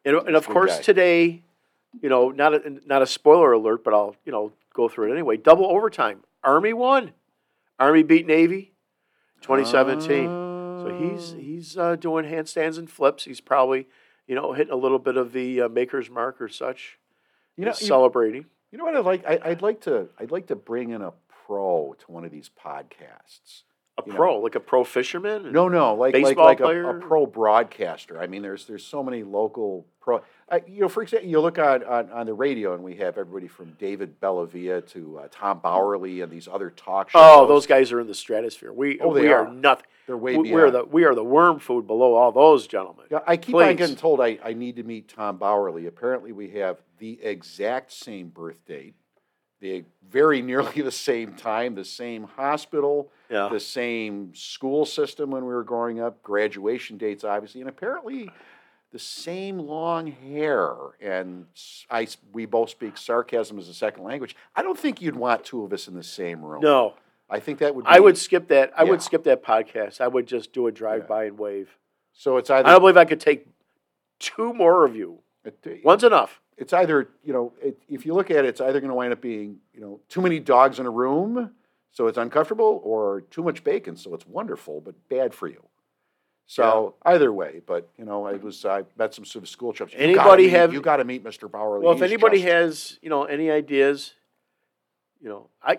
And, 0.05 0.17
and 0.17 0.35
of 0.35 0.47
course, 0.49 0.75
guy. 0.77 0.83
today, 0.83 1.43
you 2.01 2.09
know, 2.09 2.31
not 2.31 2.55
a, 2.55 2.81
not 2.87 3.03
a 3.03 3.07
spoiler 3.07 3.53
alert, 3.53 3.85
but 3.85 3.93
I'll 3.95 4.17
you 4.25 4.33
know 4.33 4.53
go 4.75 4.89
through 4.89 5.11
it 5.11 5.13
anyway. 5.13 5.37
Double 5.37 5.67
overtime. 5.67 6.25
Army 6.43 6.73
won. 6.73 7.13
Army 7.79 8.03
beat 8.03 8.27
Navy. 8.27 8.73
2017. 9.43 10.25
so 10.27 10.99
he's 10.99 11.33
Oh. 11.33 11.37
he's 11.39 11.77
uh, 11.77 11.97
doing 11.97 12.25
handstands 12.25 12.79
and 12.79 12.91
flips. 12.91 13.25
He's 13.25 13.41
probably 13.41 13.87
you 14.27 14.35
know 14.35 14.53
hitting 14.53 14.73
a 14.73 14.77
little 14.77 14.99
bit 14.99 15.17
of 15.17 15.33
the 15.33 15.63
uh, 15.63 15.69
maker's 15.69 16.11
mark 16.11 16.41
or 16.41 16.49
such. 16.49 16.99
you 17.57 17.65
know, 17.67 17.73
He's 17.73 17.83
you, 17.83 17.87
celebrating. 17.89 18.47
You 18.77 18.85
know 18.85 18.85
what 18.85 18.97
I'd 18.97 19.25
like? 19.25 19.27
I, 19.27 19.51
I'd 19.51 19.63
like 19.63 19.81
to. 19.83 20.09
I'd 20.19 20.31
like 20.31 20.49
to 20.49 20.57
bring 20.57 20.91
in 20.91 21.01
a 21.01 21.13
pro 21.47 21.95
to 21.99 22.13
one 22.13 22.25
of 22.25 22.31
these 22.31 22.51
podcasts. 22.51 23.63
A 23.99 24.03
you 24.05 24.13
know. 24.13 24.17
pro, 24.17 24.39
like 24.41 24.55
a 24.55 24.61
pro 24.61 24.85
fisherman. 24.85 25.53
No, 25.53 25.69
no, 25.69 25.95
like 25.95 26.15
like 26.15 26.37
like 26.37 26.61
a, 26.61 26.89
a 26.91 27.01
pro 27.01 27.25
broadcaster. 27.27 28.21
I 28.21 28.27
mean, 28.27 28.43
there's 28.43 28.67
there's 28.67 28.85
so 28.85 29.03
many 29.03 29.23
local 29.23 29.87
pro. 30.01 30.23
I, 30.51 30.63
you 30.69 30.83
know, 30.83 30.89
for 30.89 31.03
example, 31.03 31.29
you 31.29 31.41
look 31.41 31.59
on, 31.59 31.83
on 31.85 32.11
on 32.11 32.27
the 32.27 32.35
radio, 32.35 32.75
and 32.75 32.85
we 32.85 32.95
have 32.97 33.17
everybody 33.17 33.49
from 33.49 33.73
David 33.79 34.21
Bellavia 34.21 34.87
to 34.89 35.21
uh, 35.21 35.29
Tom 35.31 35.61
Bauerle 35.61 36.23
and 36.23 36.31
these 36.31 36.47
other 36.47 36.69
talk 36.71 37.09
shows. 37.11 37.23
Oh, 37.25 37.47
those 37.47 37.67
guys 37.67 37.91
are 37.91 37.99
in 38.01 38.07
the 38.07 38.15
stratosphere. 38.15 38.73
We 38.73 39.01
Oh, 39.01 39.09
we 39.09 39.29
are, 39.29 39.47
are. 39.47 39.53
nothing. 39.53 39.87
they're 40.07 40.17
way 40.17 40.37
We, 40.37 40.53
we're 40.53 40.71
the 40.71 40.85
we 40.85 41.05
are 41.05 41.15
the 41.15 41.25
worm 41.25 41.59
food 41.59 41.87
below 41.87 42.15
all 42.15 42.33
those 42.33 42.67
gentlemen. 42.67 43.07
Yeah, 43.11 43.21
I 43.27 43.39
keep 43.39 43.55
on 43.57 43.77
getting 43.77 43.97
told 43.97 44.21
I, 44.21 44.39
I 44.45 44.53
need 44.53 44.77
to 44.77 44.83
meet 44.83 45.09
Tom 45.09 45.39
Bauerle. 45.39 45.87
Apparently, 45.87 46.33
we 46.33 46.51
have 46.51 46.77
the 46.99 47.19
exact 47.23 47.93
same 47.93 48.29
birth 48.29 48.63
date, 48.67 48.95
the 49.61 49.85
very 50.09 50.43
nearly 50.43 50.83
the 50.83 50.91
same 50.91 51.35
time, 51.35 51.75
the 51.75 51.85
same 51.85 52.25
hospital, 52.25 53.11
Yeah. 53.31 53.49
the 53.51 53.61
same 53.61 54.35
school 54.35 54.85
system 54.87 55.31
when 55.31 55.45
we 55.45 55.55
were 55.55 55.65
growing 55.65 56.01
up, 56.01 56.23
graduation 56.23 56.97
dates, 56.99 57.25
obviously, 57.25 57.61
and 57.61 57.71
apparently 57.71 58.31
the 58.93 58.99
same 58.99 59.59
long 59.59 60.07
hair. 60.07 60.75
And 61.01 61.47
I, 61.91 62.07
we 62.33 62.47
both 62.47 62.71
speak 62.71 62.97
sarcasm 62.97 63.59
as 63.59 63.69
a 63.69 63.75
second 63.75 64.05
language. 64.05 64.37
I 64.55 64.63
don't 64.63 64.79
think 64.79 65.03
you'd 65.03 65.17
want 65.17 65.45
two 65.45 65.65
of 65.65 65.73
us 65.73 65.89
in 65.89 65.95
the 65.95 66.03
same 66.05 66.43
room. 66.45 66.61
No, 66.63 66.95
I 67.29 67.41
think 67.41 67.59
that 67.59 67.75
would. 67.75 67.85
Be, 67.85 67.91
I 67.91 67.99
would 67.99 68.17
skip 68.17 68.49
that. 68.49 68.73
I 68.77 68.85
Yeah. 68.85 68.91
would 68.91 69.03
skip 69.03 69.25
that 69.25 69.43
podcast. 69.43 70.01
I 70.01 70.09
would 70.09 70.27
just 70.27 70.53
do 70.53 70.67
a 70.67 70.73
drive 70.73 71.09
by 71.09 71.25
and 71.25 71.39
wave. 71.39 71.77
So 72.13 72.37
it's 72.37 72.49
either. 72.49 72.67
I 72.69 72.73
don't 72.73 72.81
believe 72.81 72.97
I 72.97 73.05
could 73.05 73.21
take 73.21 73.47
two 74.19 74.53
more 74.55 74.85
of 74.87 74.95
you. 74.97 75.19
One's 75.85 76.03
enough. 76.05 76.41
It's 76.57 76.73
either 76.73 77.09
you 77.23 77.33
know 77.33 77.53
it, 77.61 77.79
if 77.89 78.07
you 78.07 78.15
look 78.15 78.31
at 78.31 78.45
it 78.45 78.49
it's 78.49 78.61
either 78.61 78.81
going 78.81 78.89
to 78.91 78.95
wind 78.95 79.13
up 79.13 79.21
being 79.21 79.59
you 79.75 79.81
know 79.81 80.01
too 80.09 80.21
many 80.23 80.41
dogs 80.41 80.79
in 80.79 80.87
a 80.87 80.91
room 80.91 81.51
so 81.91 82.07
it's 82.07 82.19
uncomfortable 82.19 82.81
or 82.85 83.23
too 83.31 83.43
much 83.43 83.63
bacon 83.63 83.97
so 83.97 84.15
it's 84.15 84.27
wonderful 84.27 84.81
but 84.81 84.95
bad 85.09 85.35
for 85.35 85.49
you 85.49 85.63
so 86.47 86.95
either 87.05 87.33
way 87.33 87.61
but 87.67 87.89
you 87.99 88.05
know 88.05 88.25
i 88.27 88.33
was 88.35 88.65
i 88.65 88.85
met 88.97 89.13
some 89.15 89.25
sort 89.25 89.43
of 89.43 89.49
school 89.49 89.73
trips 89.73 89.93
You 89.93 89.99
Anybody 89.99 90.45
meet- 90.45 90.51
have- 90.53 90.73
you 90.73 90.81
got 90.81 90.97
to 90.97 91.05
meet 91.05 91.23
mr 91.25 91.49
Bauerle. 91.51 91.83
Well, 91.83 91.93
if 91.93 91.99
He's 91.99 92.11
anybody 92.11 92.39
just- 92.39 92.49
has, 92.53 92.99
you 93.03 93.11
know, 93.11 93.25
any 93.25 93.51
ideas, 93.51 94.15
you 95.21 95.29
know, 95.29 95.49
I, 95.63 95.79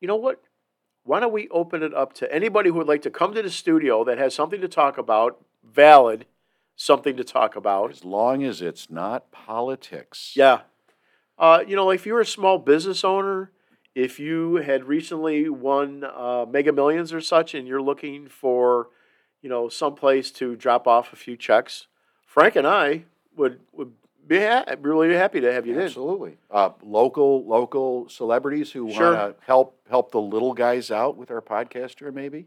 you 0.00 0.08
know 0.08 0.16
what? 0.16 0.40
Why 1.04 1.18
don't 1.20 1.32
we 1.32 1.48
open 1.48 1.82
it 1.82 1.94
up 1.94 2.12
to 2.14 2.32
anybody 2.32 2.68
who 2.70 2.76
would 2.76 2.86
like 2.86 3.02
to 3.02 3.10
come 3.10 3.34
to 3.34 3.42
the 3.42 3.50
studio 3.50 4.04
that 4.04 4.18
has 4.18 4.34
something 4.34 4.60
to 4.60 4.68
talk 4.68 4.98
about, 4.98 5.40
valid, 5.64 6.26
something 6.76 7.16
to 7.16 7.24
talk 7.24 7.56
about. 7.56 7.90
as 7.90 8.04
long 8.04 8.42
as 8.44 8.60
it's 8.62 8.90
not 8.90 9.30
politics 9.30 10.32
Yeah. 10.36 10.62
Uh, 11.38 11.64
you 11.66 11.74
know, 11.74 11.90
if 11.90 12.06
you're 12.06 12.20
a 12.20 12.26
small 12.26 12.58
business 12.58 13.02
owner, 13.04 13.50
if 13.94 14.20
you 14.20 14.56
had 14.56 14.84
recently 14.84 15.48
won 15.48 16.04
uh, 16.04 16.46
Mega 16.48 16.72
Millions 16.72 17.12
or 17.12 17.20
such, 17.20 17.54
and 17.54 17.66
you're 17.66 17.82
looking 17.82 18.28
for, 18.28 18.88
you 19.40 19.48
know, 19.48 19.68
someplace 19.68 20.30
to 20.32 20.54
drop 20.56 20.86
off 20.86 21.12
a 21.12 21.16
few 21.16 21.36
checks, 21.36 21.88
Frank 22.26 22.54
and 22.56 22.66
I 22.66 23.04
would 23.36 23.60
would 23.72 23.92
be 24.26 24.38
ha- 24.40 24.64
really 24.80 25.12
happy 25.14 25.40
to 25.40 25.52
have 25.52 25.66
you 25.66 25.74
in. 25.74 25.80
absolutely 25.86 26.36
uh, 26.50 26.70
local 26.82 27.44
local 27.44 28.08
celebrities 28.08 28.70
who 28.72 28.90
Sure. 28.92 29.14
want 29.14 29.38
to 29.38 29.44
help 29.44 29.78
help 29.90 30.12
the 30.12 30.20
little 30.20 30.52
guys 30.54 30.90
out 30.90 31.16
with 31.16 31.30
our 31.30 31.40
podcaster 31.42 32.12
maybe 32.14 32.46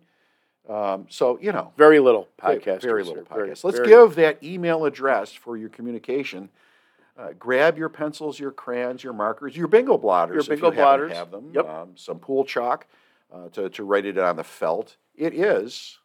um, 0.69 1.05
so 1.09 1.37
you 1.41 1.51
know 1.51 1.71
Very 1.77 1.99
little 1.99 2.27
podcast. 2.41 2.81
Very 2.81 3.03
little 3.03 3.23
podcast. 3.23 3.63
Let's 3.63 3.77
very- 3.77 3.89
give 3.89 4.15
that 4.15 4.43
email 4.43 4.85
address 4.85 5.31
for 5.31 5.57
your 5.57 5.69
communication. 5.69 6.49
Uh, 7.17 7.29
grab 7.39 7.77
your 7.77 7.87
pencils, 7.87 8.37
your 8.39 8.51
crayons, 8.51 9.01
your 9.03 9.13
markers, 9.13 9.55
your 9.55 9.67
bingo 9.67 9.97
blotters. 9.97 10.47
Your 10.47 10.55
bingo 10.57 10.69
you 10.69 10.75
blotters. 10.77 11.13
Have 11.13 11.31
them. 11.31 11.51
Yep. 11.53 11.69
Um, 11.69 11.89
some 11.95 12.19
pool 12.19 12.43
chalk 12.43 12.87
uh, 13.33 13.47
to, 13.49 13.69
to 13.69 13.83
write 13.83 14.05
it 14.05 14.17
on 14.17 14.35
the 14.35 14.43
felt. 14.43 14.97
It 15.15 15.33
is 15.33 15.99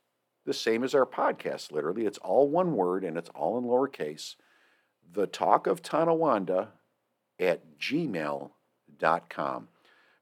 the 0.46 0.54
same 0.54 0.84
as 0.84 0.94
our 0.94 1.06
podcast, 1.06 1.72
literally. 1.72 2.06
It's 2.06 2.18
all 2.18 2.48
one 2.48 2.74
word 2.74 3.02
and 3.04 3.16
it's 3.16 3.30
all 3.30 3.58
in 3.58 3.64
lowercase. 3.64 4.36
The 5.12 5.26
Talk 5.26 5.66
of 5.66 5.82
Tonawanda 5.82 6.68
at 7.40 7.78
gmail.com. 7.78 9.68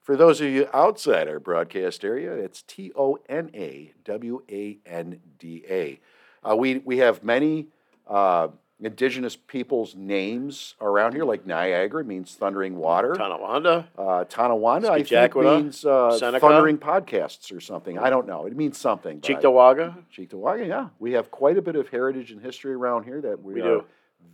For 0.08 0.16
those 0.16 0.40
of 0.40 0.48
you 0.48 0.66
outside 0.72 1.28
our 1.28 1.38
broadcast 1.38 2.02
area, 2.02 2.32
it's 2.32 2.62
T 2.62 2.90
O 2.96 3.18
N 3.28 3.50
A 3.52 3.92
W 4.06 4.42
A 4.50 4.78
N 4.86 5.20
D 5.38 5.62
A. 5.68 6.00
Uh, 6.42 6.56
we, 6.56 6.78
we 6.78 6.96
have 6.96 7.22
many 7.22 7.66
uh, 8.06 8.48
indigenous 8.80 9.36
people's 9.36 9.94
names 9.94 10.76
around 10.80 11.12
here, 11.12 11.26
like 11.26 11.44
Niagara 11.44 12.02
means 12.04 12.34
thundering 12.34 12.76
water. 12.78 13.16
Tonawanda. 13.16 13.86
Uh, 13.98 14.24
Tonawanda, 14.24 14.90
I 14.90 15.02
think, 15.02 15.36
means 15.36 15.84
uh, 15.84 16.18
thundering 16.40 16.78
podcasts 16.78 17.54
or 17.54 17.60
something. 17.60 17.98
I 17.98 18.08
don't 18.08 18.26
know. 18.26 18.46
It 18.46 18.56
means 18.56 18.78
something. 18.78 19.20
Cheektowaga. 19.20 19.94
Cheektowaga, 20.10 20.66
yeah. 20.66 20.88
We 20.98 21.12
have 21.12 21.30
quite 21.30 21.58
a 21.58 21.62
bit 21.62 21.76
of 21.76 21.90
heritage 21.90 22.32
and 22.32 22.40
history 22.40 22.72
around 22.72 23.04
here 23.04 23.20
that 23.20 23.42
we, 23.42 23.52
We 23.52 23.60
are 23.60 23.80
do. 23.80 23.84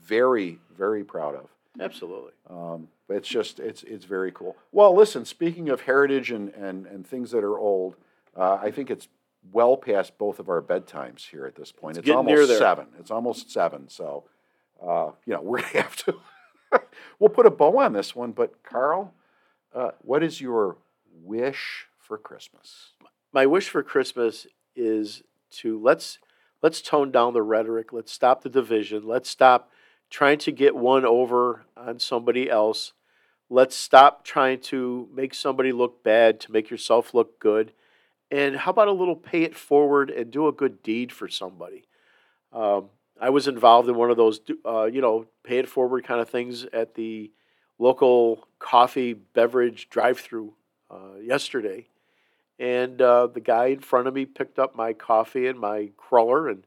very, 0.04 0.60
very 0.78 1.02
proud 1.02 1.34
of. 1.34 1.48
Absolutely. 1.80 2.30
Um, 2.48 2.86
but 3.08 3.16
it's 3.16 3.28
just 3.28 3.60
it's 3.60 3.82
it's 3.82 4.04
very 4.04 4.32
cool. 4.32 4.56
Well, 4.72 4.94
listen, 4.94 5.24
speaking 5.24 5.68
of 5.68 5.82
heritage 5.82 6.30
and 6.30 6.50
and, 6.50 6.86
and 6.86 7.06
things 7.06 7.30
that 7.30 7.44
are 7.44 7.58
old, 7.58 7.96
uh, 8.36 8.58
I 8.60 8.70
think 8.70 8.90
it's 8.90 9.08
well 9.52 9.76
past 9.76 10.16
both 10.18 10.38
of 10.38 10.48
our 10.48 10.62
bedtimes 10.62 11.28
here 11.28 11.46
at 11.46 11.54
this 11.54 11.72
point. 11.72 11.96
It's, 11.96 12.06
getting 12.06 12.16
almost 12.16 12.58
seven. 12.58 12.86
It's 12.98 13.10
almost 13.10 13.50
seven. 13.50 13.88
So, 13.88 14.24
uh, 14.82 15.10
you 15.26 15.34
know, 15.34 15.40
we're 15.42 15.60
gonna 15.60 15.82
have 15.82 15.96
to. 15.96 16.16
we'll 17.18 17.30
put 17.30 17.46
a 17.46 17.50
bow 17.50 17.78
on 17.78 17.92
this 17.92 18.14
one. 18.14 18.32
But 18.32 18.62
Carl, 18.62 19.12
uh, 19.74 19.90
what 20.00 20.22
is 20.22 20.40
your 20.40 20.76
wish 21.22 21.86
for 21.98 22.18
Christmas? 22.18 22.92
my 23.34 23.44
wish 23.44 23.68
for 23.68 23.82
Christmas 23.82 24.46
is 24.76 25.24
to 25.50 25.78
let's 25.78 26.18
let's 26.62 26.80
tone 26.80 27.10
down 27.10 27.34
the 27.34 27.42
rhetoric. 27.42 27.92
Let's 27.92 28.12
stop 28.12 28.42
the 28.42 28.48
division. 28.48 29.02
Let's 29.06 29.28
stop 29.28 29.70
trying 30.10 30.38
to 30.38 30.52
get 30.52 30.76
one 30.76 31.04
over 31.04 31.64
on 31.76 31.98
somebody 31.98 32.50
else. 32.50 32.92
Let's 33.50 33.76
stop 33.76 34.24
trying 34.24 34.60
to 34.62 35.08
make 35.14 35.34
somebody 35.34 35.72
look 35.72 36.02
bad 36.02 36.40
to 36.40 36.52
make 36.52 36.70
yourself 36.70 37.14
look 37.14 37.38
good. 37.38 37.72
And 38.30 38.56
how 38.56 38.70
about 38.70 38.88
a 38.88 38.92
little 38.92 39.16
pay 39.16 39.42
it 39.42 39.54
forward 39.54 40.10
and 40.10 40.30
do 40.30 40.48
a 40.48 40.52
good 40.52 40.82
deed 40.82 41.12
for 41.12 41.28
somebody? 41.28 41.84
Um, 42.52 42.90
I 43.20 43.30
was 43.30 43.46
involved 43.46 43.88
in 43.88 43.94
one 43.94 44.10
of 44.10 44.16
those, 44.16 44.40
uh, 44.64 44.84
you 44.84 45.00
know, 45.00 45.26
pay 45.44 45.58
it 45.58 45.68
forward 45.68 46.04
kind 46.04 46.20
of 46.20 46.28
things 46.28 46.64
at 46.72 46.94
the 46.94 47.30
local 47.78 48.48
coffee 48.58 49.12
beverage 49.12 49.88
drive-through 49.88 50.54
uh, 50.90 51.18
yesterday 51.20 51.88
and 52.58 53.00
uh, 53.02 53.26
the 53.26 53.40
guy 53.40 53.66
in 53.66 53.80
front 53.80 54.06
of 54.06 54.14
me 54.14 54.24
picked 54.24 54.58
up 54.58 54.76
my 54.76 54.92
coffee 54.92 55.46
and 55.46 55.58
my 55.58 55.90
cruller 55.96 56.48
and 56.48 56.64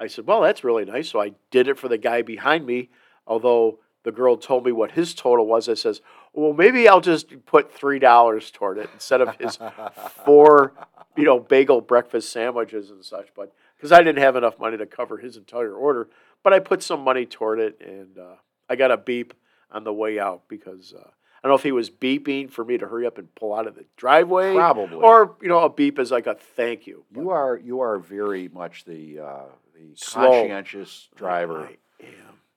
i 0.00 0.06
said 0.06 0.26
well 0.26 0.40
that's 0.40 0.64
really 0.64 0.84
nice 0.84 1.08
so 1.08 1.20
i 1.20 1.32
did 1.50 1.68
it 1.68 1.78
for 1.78 1.88
the 1.88 1.98
guy 1.98 2.22
behind 2.22 2.66
me 2.66 2.88
although 3.26 3.78
the 4.02 4.10
girl 4.12 4.36
told 4.36 4.64
me 4.64 4.72
what 4.72 4.92
his 4.92 5.14
total 5.14 5.46
was 5.46 5.68
i 5.68 5.74
says 5.74 6.00
well 6.32 6.52
maybe 6.52 6.88
i'll 6.88 7.00
just 7.00 7.44
put 7.46 7.72
three 7.72 7.98
dollars 7.98 8.50
toward 8.50 8.78
it 8.78 8.88
instead 8.94 9.20
of 9.20 9.36
his 9.36 9.58
four 10.24 10.72
you 11.16 11.24
know 11.24 11.38
bagel 11.38 11.80
breakfast 11.80 12.32
sandwiches 12.32 12.90
and 12.90 13.04
such 13.04 13.28
but 13.36 13.52
because 13.76 13.92
i 13.92 13.98
didn't 13.98 14.22
have 14.22 14.36
enough 14.36 14.58
money 14.58 14.76
to 14.76 14.86
cover 14.86 15.18
his 15.18 15.36
entire 15.36 15.74
order 15.74 16.08
but 16.42 16.52
i 16.52 16.58
put 16.58 16.82
some 16.82 17.02
money 17.02 17.26
toward 17.26 17.60
it 17.60 17.80
and 17.80 18.18
uh, 18.18 18.34
i 18.68 18.74
got 18.76 18.90
a 18.90 18.96
beep 18.96 19.34
on 19.70 19.84
the 19.84 19.92
way 19.92 20.18
out 20.18 20.42
because 20.48 20.94
uh, 20.96 21.08
I 21.42 21.48
don't 21.48 21.52
know 21.52 21.56
if 21.56 21.62
he 21.62 21.72
was 21.72 21.88
beeping 21.88 22.50
for 22.50 22.64
me 22.64 22.76
to 22.76 22.86
hurry 22.86 23.06
up 23.06 23.16
and 23.16 23.34
pull 23.34 23.54
out 23.54 23.66
of 23.66 23.74
the 23.74 23.86
driveway, 23.96 24.54
Probably. 24.54 24.96
or 24.96 25.36
you 25.40 25.48
know, 25.48 25.60
a 25.60 25.70
beep 25.70 25.98
is 25.98 26.10
like 26.10 26.26
a 26.26 26.34
thank 26.34 26.86
you. 26.86 27.04
But 27.10 27.22
You 27.22 27.30
are 27.30 27.56
you 27.56 27.80
are 27.80 27.98
very 27.98 28.48
much 28.48 28.84
the 28.84 29.20
uh, 29.20 29.42
the 29.80 29.96
Slow. 29.96 30.30
conscientious 30.30 31.08
driver. 31.14 31.70
I 32.00 32.04
am 32.04 32.10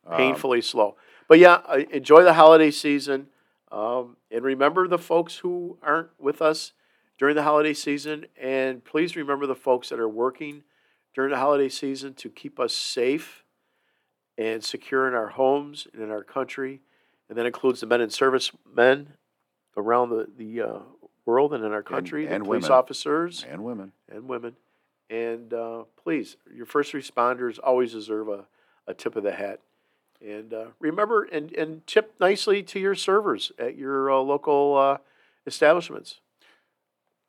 Um, 0.05 0.17
painfully 0.17 0.61
slow. 0.61 0.97
But 1.27 1.39
yeah, 1.39 1.61
uh, 1.65 1.81
enjoy 1.91 2.23
the 2.23 2.33
holiday 2.33 2.71
season, 2.71 3.27
um, 3.71 4.17
and 4.29 4.43
remember 4.43 4.87
the 4.87 4.97
folks 4.97 5.37
who 5.37 5.77
aren't 5.81 6.09
with 6.19 6.41
us 6.41 6.73
during 7.17 7.35
the 7.35 7.43
holiday 7.43 7.73
season, 7.73 8.25
and 8.37 8.83
please 8.83 9.15
remember 9.15 9.45
the 9.45 9.55
folks 9.55 9.89
that 9.89 9.99
are 9.99 10.09
working 10.09 10.63
during 11.13 11.31
the 11.31 11.37
holiday 11.37 11.69
season 11.69 12.13
to 12.15 12.29
keep 12.29 12.59
us 12.59 12.73
safe 12.73 13.45
and 14.37 14.63
secure 14.63 15.07
in 15.07 15.13
our 15.13 15.29
homes 15.29 15.87
and 15.93 16.01
in 16.01 16.09
our 16.11 16.23
country, 16.23 16.81
and 17.29 17.37
that 17.37 17.45
includes 17.45 17.79
the 17.79 17.85
men 17.87 18.01
and 18.01 18.11
servicemen 18.11 19.13
around 19.77 20.09
the 20.09 20.27
the 20.37 20.61
uh, 20.61 20.79
world 21.25 21.53
and 21.53 21.63
in 21.63 21.71
our 21.71 21.83
country, 21.83 22.27
and 22.27 22.41
the 22.41 22.45
police 22.45 22.63
women. 22.63 22.77
officers 22.77 23.45
and 23.49 23.63
women. 23.63 23.91
and 24.09 24.27
women. 24.27 24.55
And 25.09 25.53
uh, 25.53 25.83
please, 26.01 26.37
your 26.53 26.65
first 26.65 26.93
responders 26.93 27.59
always 27.63 27.91
deserve 27.91 28.29
a, 28.29 28.45
a 28.87 28.93
tip 28.93 29.15
of 29.15 29.23
the 29.23 29.33
hat. 29.33 29.59
And 30.21 30.53
uh, 30.53 30.65
remember, 30.79 31.23
and, 31.23 31.51
and 31.53 31.85
tip 31.85 32.13
nicely 32.19 32.63
to 32.63 32.79
your 32.79 32.95
servers 32.95 33.51
at 33.59 33.77
your 33.77 34.09
uh, 34.11 34.17
local 34.17 34.77
uh, 34.77 34.97
establishments. 35.45 36.19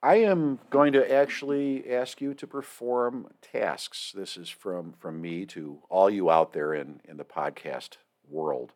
I 0.01 0.17
am 0.17 0.59
going 0.69 0.93
to 0.93 1.11
actually 1.13 1.91
ask 1.91 2.21
you 2.21 2.33
to 2.35 2.45
perform 2.45 3.27
tasks. 3.41 4.13
This 4.15 4.37
is 4.37 4.49
from, 4.49 4.93
from 4.99 5.19
me 5.19 5.45
to 5.47 5.79
all 5.89 6.09
you 6.09 6.29
out 6.29 6.53
there 6.53 6.73
in, 6.73 7.01
in 7.05 7.17
the 7.17 7.23
podcast 7.23 7.97
world. 8.29 8.71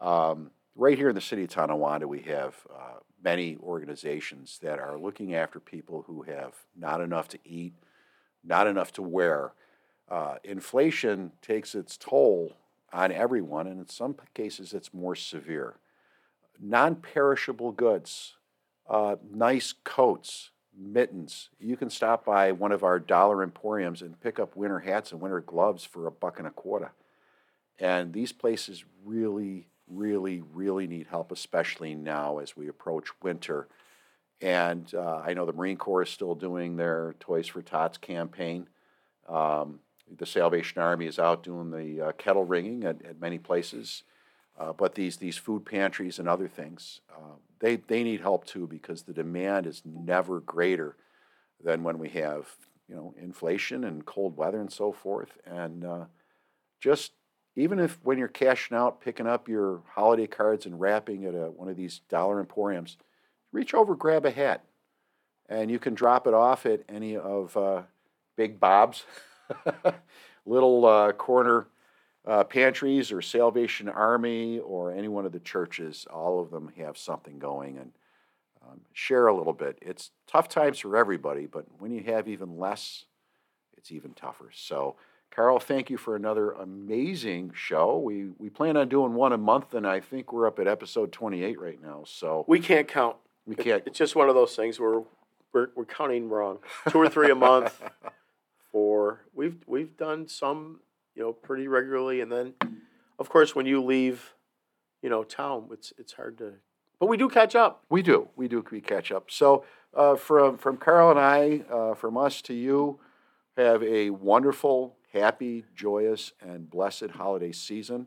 Um, 0.00 0.52
right 0.76 0.96
here 0.96 1.08
in 1.08 1.14
the 1.14 1.20
city 1.20 1.44
of 1.44 1.50
Tonawanda, 1.50 2.06
we 2.06 2.20
have 2.20 2.54
uh, 2.72 3.00
many 3.22 3.56
organizations 3.62 4.58
that 4.62 4.78
are 4.78 4.98
looking 4.98 5.34
after 5.34 5.60
people 5.60 6.04
who 6.06 6.22
have 6.22 6.54
not 6.76 7.00
enough 7.00 7.28
to 7.28 7.38
eat, 7.44 7.74
not 8.44 8.66
enough 8.66 8.92
to 8.92 9.02
wear. 9.02 9.52
Uh, 10.08 10.36
inflation 10.44 11.32
takes 11.40 11.74
its 11.74 11.96
toll 11.96 12.56
on 12.92 13.10
everyone, 13.10 13.66
and 13.66 13.80
in 13.80 13.88
some 13.88 14.14
cases, 14.34 14.74
it's 14.74 14.92
more 14.92 15.14
severe. 15.14 15.76
Non 16.60 16.96
perishable 16.96 17.72
goods, 17.72 18.36
uh, 18.88 19.16
nice 19.30 19.72
coats, 19.84 20.50
mittens. 20.76 21.50
You 21.58 21.76
can 21.76 21.90
stop 21.90 22.24
by 22.24 22.52
one 22.52 22.72
of 22.72 22.84
our 22.84 22.98
dollar 22.98 23.42
emporiums 23.42 24.02
and 24.02 24.20
pick 24.20 24.38
up 24.38 24.56
winter 24.56 24.80
hats 24.80 25.12
and 25.12 25.20
winter 25.20 25.40
gloves 25.40 25.84
for 25.84 26.06
a 26.06 26.12
buck 26.12 26.38
and 26.38 26.46
a 26.46 26.50
quarter. 26.50 26.92
And 27.78 28.12
these 28.12 28.32
places 28.32 28.84
really, 29.04 29.68
really, 29.88 30.42
really 30.52 30.86
need 30.86 31.06
help, 31.08 31.32
especially 31.32 31.94
now 31.94 32.38
as 32.38 32.56
we 32.56 32.68
approach 32.68 33.08
winter. 33.22 33.68
And 34.42 34.92
uh, 34.94 35.22
I 35.24 35.34
know 35.34 35.46
the 35.46 35.52
Marine 35.52 35.76
Corps 35.76 36.02
is 36.02 36.10
still 36.10 36.34
doing 36.34 36.76
their 36.76 37.14
Toys 37.20 37.46
for 37.46 37.62
Tots 37.62 37.96
campaign. 37.96 38.68
Um, 39.28 39.78
the 40.18 40.26
Salvation 40.26 40.82
Army 40.82 41.06
is 41.06 41.18
out 41.18 41.42
doing 41.42 41.70
the 41.70 42.08
uh, 42.08 42.12
kettle 42.12 42.44
ringing 42.44 42.84
at, 42.84 43.04
at 43.04 43.20
many 43.20 43.38
places. 43.38 44.02
Uh, 44.58 44.72
but 44.72 44.94
these, 44.94 45.16
these 45.16 45.38
food 45.38 45.64
pantries 45.64 46.18
and 46.18 46.28
other 46.28 46.48
things, 46.48 47.00
uh, 47.10 47.36
they, 47.60 47.76
they 47.76 48.02
need 48.02 48.20
help 48.20 48.44
too 48.44 48.66
because 48.66 49.02
the 49.02 49.12
demand 49.12 49.66
is 49.66 49.80
never 49.84 50.40
greater 50.40 50.96
than 51.62 51.82
when 51.84 51.98
we 51.98 52.08
have 52.08 52.48
you 52.92 52.98
know 52.98 53.14
inflation 53.20 53.84
and 53.84 54.04
cold 54.04 54.36
weather 54.36 54.60
and 54.60 54.72
so 54.72 54.92
forth. 54.92 55.38
And 55.46 55.84
uh, 55.84 56.04
just 56.80 57.12
even 57.56 57.78
if 57.78 57.98
when 58.02 58.18
you're 58.18 58.28
cashing 58.28 58.76
out, 58.76 59.00
picking 59.00 59.26
up 59.26 59.48
your 59.48 59.80
holiday 59.94 60.26
cards 60.26 60.66
and 60.66 60.80
wrapping 60.80 61.24
at 61.24 61.34
a, 61.34 61.50
one 61.50 61.68
of 61.68 61.76
these 61.76 62.00
dollar 62.08 62.40
emporiums, 62.40 62.96
reach 63.52 63.74
over, 63.74 63.94
grab 63.94 64.24
a 64.24 64.30
hat, 64.30 64.64
and 65.48 65.70
you 65.70 65.78
can 65.78 65.94
drop 65.94 66.26
it 66.26 66.34
off 66.34 66.66
at 66.66 66.82
any 66.88 67.16
of 67.16 67.56
uh, 67.56 67.82
Big 68.36 68.58
Bob's 68.58 69.04
little 70.46 70.84
uh, 70.86 71.12
corner 71.12 71.66
uh, 72.26 72.44
pantries 72.44 73.12
or 73.12 73.20
Salvation 73.20 73.88
Army 73.88 74.58
or 74.60 74.92
any 74.92 75.08
one 75.08 75.26
of 75.26 75.32
the 75.32 75.40
churches. 75.40 76.06
All 76.10 76.40
of 76.40 76.50
them 76.50 76.72
have 76.78 76.96
something 76.96 77.38
going 77.38 77.78
and 77.78 77.92
um, 78.64 78.80
share 78.92 79.26
a 79.26 79.36
little 79.36 79.52
bit. 79.52 79.78
It's 79.82 80.10
tough 80.26 80.48
times 80.48 80.78
for 80.78 80.96
everybody, 80.96 81.46
but 81.46 81.66
when 81.78 81.90
you 81.90 82.02
have 82.04 82.28
even 82.28 82.58
less, 82.58 83.04
it's 83.76 83.92
even 83.92 84.14
tougher. 84.14 84.50
So. 84.52 84.96
Carl, 85.34 85.58
thank 85.58 85.88
you 85.88 85.96
for 85.96 86.14
another 86.14 86.50
amazing 86.50 87.52
show. 87.54 87.96
We 87.96 88.32
we 88.36 88.50
plan 88.50 88.76
on 88.76 88.90
doing 88.90 89.14
one 89.14 89.32
a 89.32 89.38
month, 89.38 89.72
and 89.72 89.86
I 89.86 89.98
think 89.98 90.30
we're 90.30 90.46
up 90.46 90.58
at 90.58 90.68
episode 90.68 91.10
28 91.10 91.58
right 91.58 91.82
now. 91.82 92.02
So 92.04 92.44
We 92.46 92.60
can't 92.60 92.86
count. 92.86 93.16
We 93.46 93.54
can't. 93.54 93.82
It's 93.86 93.98
just 93.98 94.16
one 94.16 94.28
of 94.28 94.34
those 94.34 94.54
things 94.56 94.78
where 94.78 95.02
we're, 95.52 95.68
we're 95.74 95.84
counting 95.84 96.28
wrong. 96.28 96.58
Two 96.88 96.98
or 96.98 97.08
three 97.08 97.30
a 97.30 97.34
month. 97.34 97.82
For 98.72 99.26
we've 99.34 99.58
we've 99.66 99.98
done 99.98 100.26
some, 100.26 100.80
you 101.14 101.22
know, 101.22 101.34
pretty 101.34 101.68
regularly, 101.68 102.22
and 102.22 102.32
then, 102.32 102.54
of 103.18 103.28
course, 103.28 103.54
when 103.54 103.66
you 103.66 103.82
leave, 103.84 104.32
you 105.02 105.10
know, 105.10 105.24
town, 105.24 105.68
it's 105.72 105.92
it's 105.98 106.14
hard 106.14 106.38
to. 106.38 106.54
But 106.98 107.08
we 107.08 107.18
do 107.18 107.28
catch 107.28 107.54
up. 107.54 107.84
We 107.90 108.00
do. 108.00 108.28
We 108.34 108.48
do. 108.48 108.64
We 108.70 108.80
catch 108.80 109.12
up. 109.12 109.30
So 109.30 109.66
uh, 109.94 110.16
from 110.16 110.56
from 110.56 110.78
Carl 110.78 111.10
and 111.10 111.20
I, 111.20 111.64
uh, 111.70 111.94
from 111.94 112.16
us 112.16 112.40
to 112.42 112.54
you, 112.54 112.98
have 113.58 113.82
a 113.82 114.08
wonderful, 114.08 114.96
happy, 115.12 115.64
joyous, 115.74 116.32
and 116.40 116.70
blessed 116.70 117.10
holiday 117.10 117.52
season. 117.52 118.06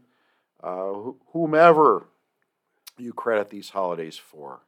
Uh, 0.64 0.94
wh- 0.94 1.14
whomever 1.34 2.08
you 2.98 3.14
credit 3.14 3.52
these 3.52 3.70
holidays 3.70 4.18
for, 4.18 4.62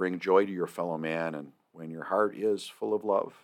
bring 0.00 0.18
joy 0.18 0.46
to 0.46 0.50
your 0.50 0.66
fellow 0.66 0.96
man, 0.96 1.34
and 1.34 1.52
when 1.72 1.90
your 1.90 2.04
heart 2.04 2.34
is 2.34 2.66
full 2.66 2.94
of 2.94 3.04
love, 3.04 3.34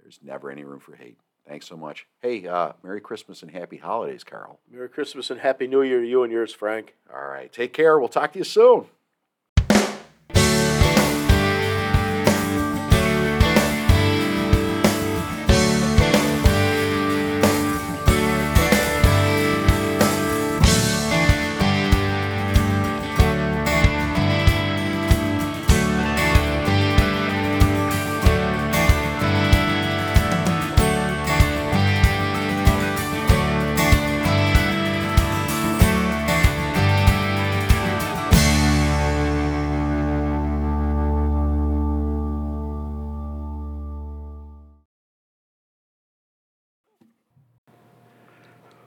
there's 0.00 0.20
never 0.22 0.52
any 0.52 0.62
room 0.62 0.78
for 0.78 0.94
hate. 0.94 1.18
Thanks 1.48 1.66
so 1.66 1.76
much. 1.76 2.06
Hey, 2.22 2.46
uh, 2.46 2.74
Merry 2.84 3.00
Christmas 3.00 3.42
and 3.42 3.50
Happy 3.50 3.76
Holidays, 3.76 4.22
Carl. 4.22 4.60
Merry 4.70 4.88
Christmas 4.88 5.30
and 5.30 5.40
Happy 5.40 5.66
New 5.66 5.82
Year 5.82 6.00
to 6.00 6.06
you 6.06 6.22
and 6.22 6.32
yours, 6.32 6.54
Frank. 6.54 6.94
All 7.12 7.26
right. 7.26 7.52
Take 7.52 7.72
care. 7.72 7.98
We'll 7.98 8.08
talk 8.08 8.34
to 8.34 8.38
you 8.38 8.44
soon. 8.44 8.86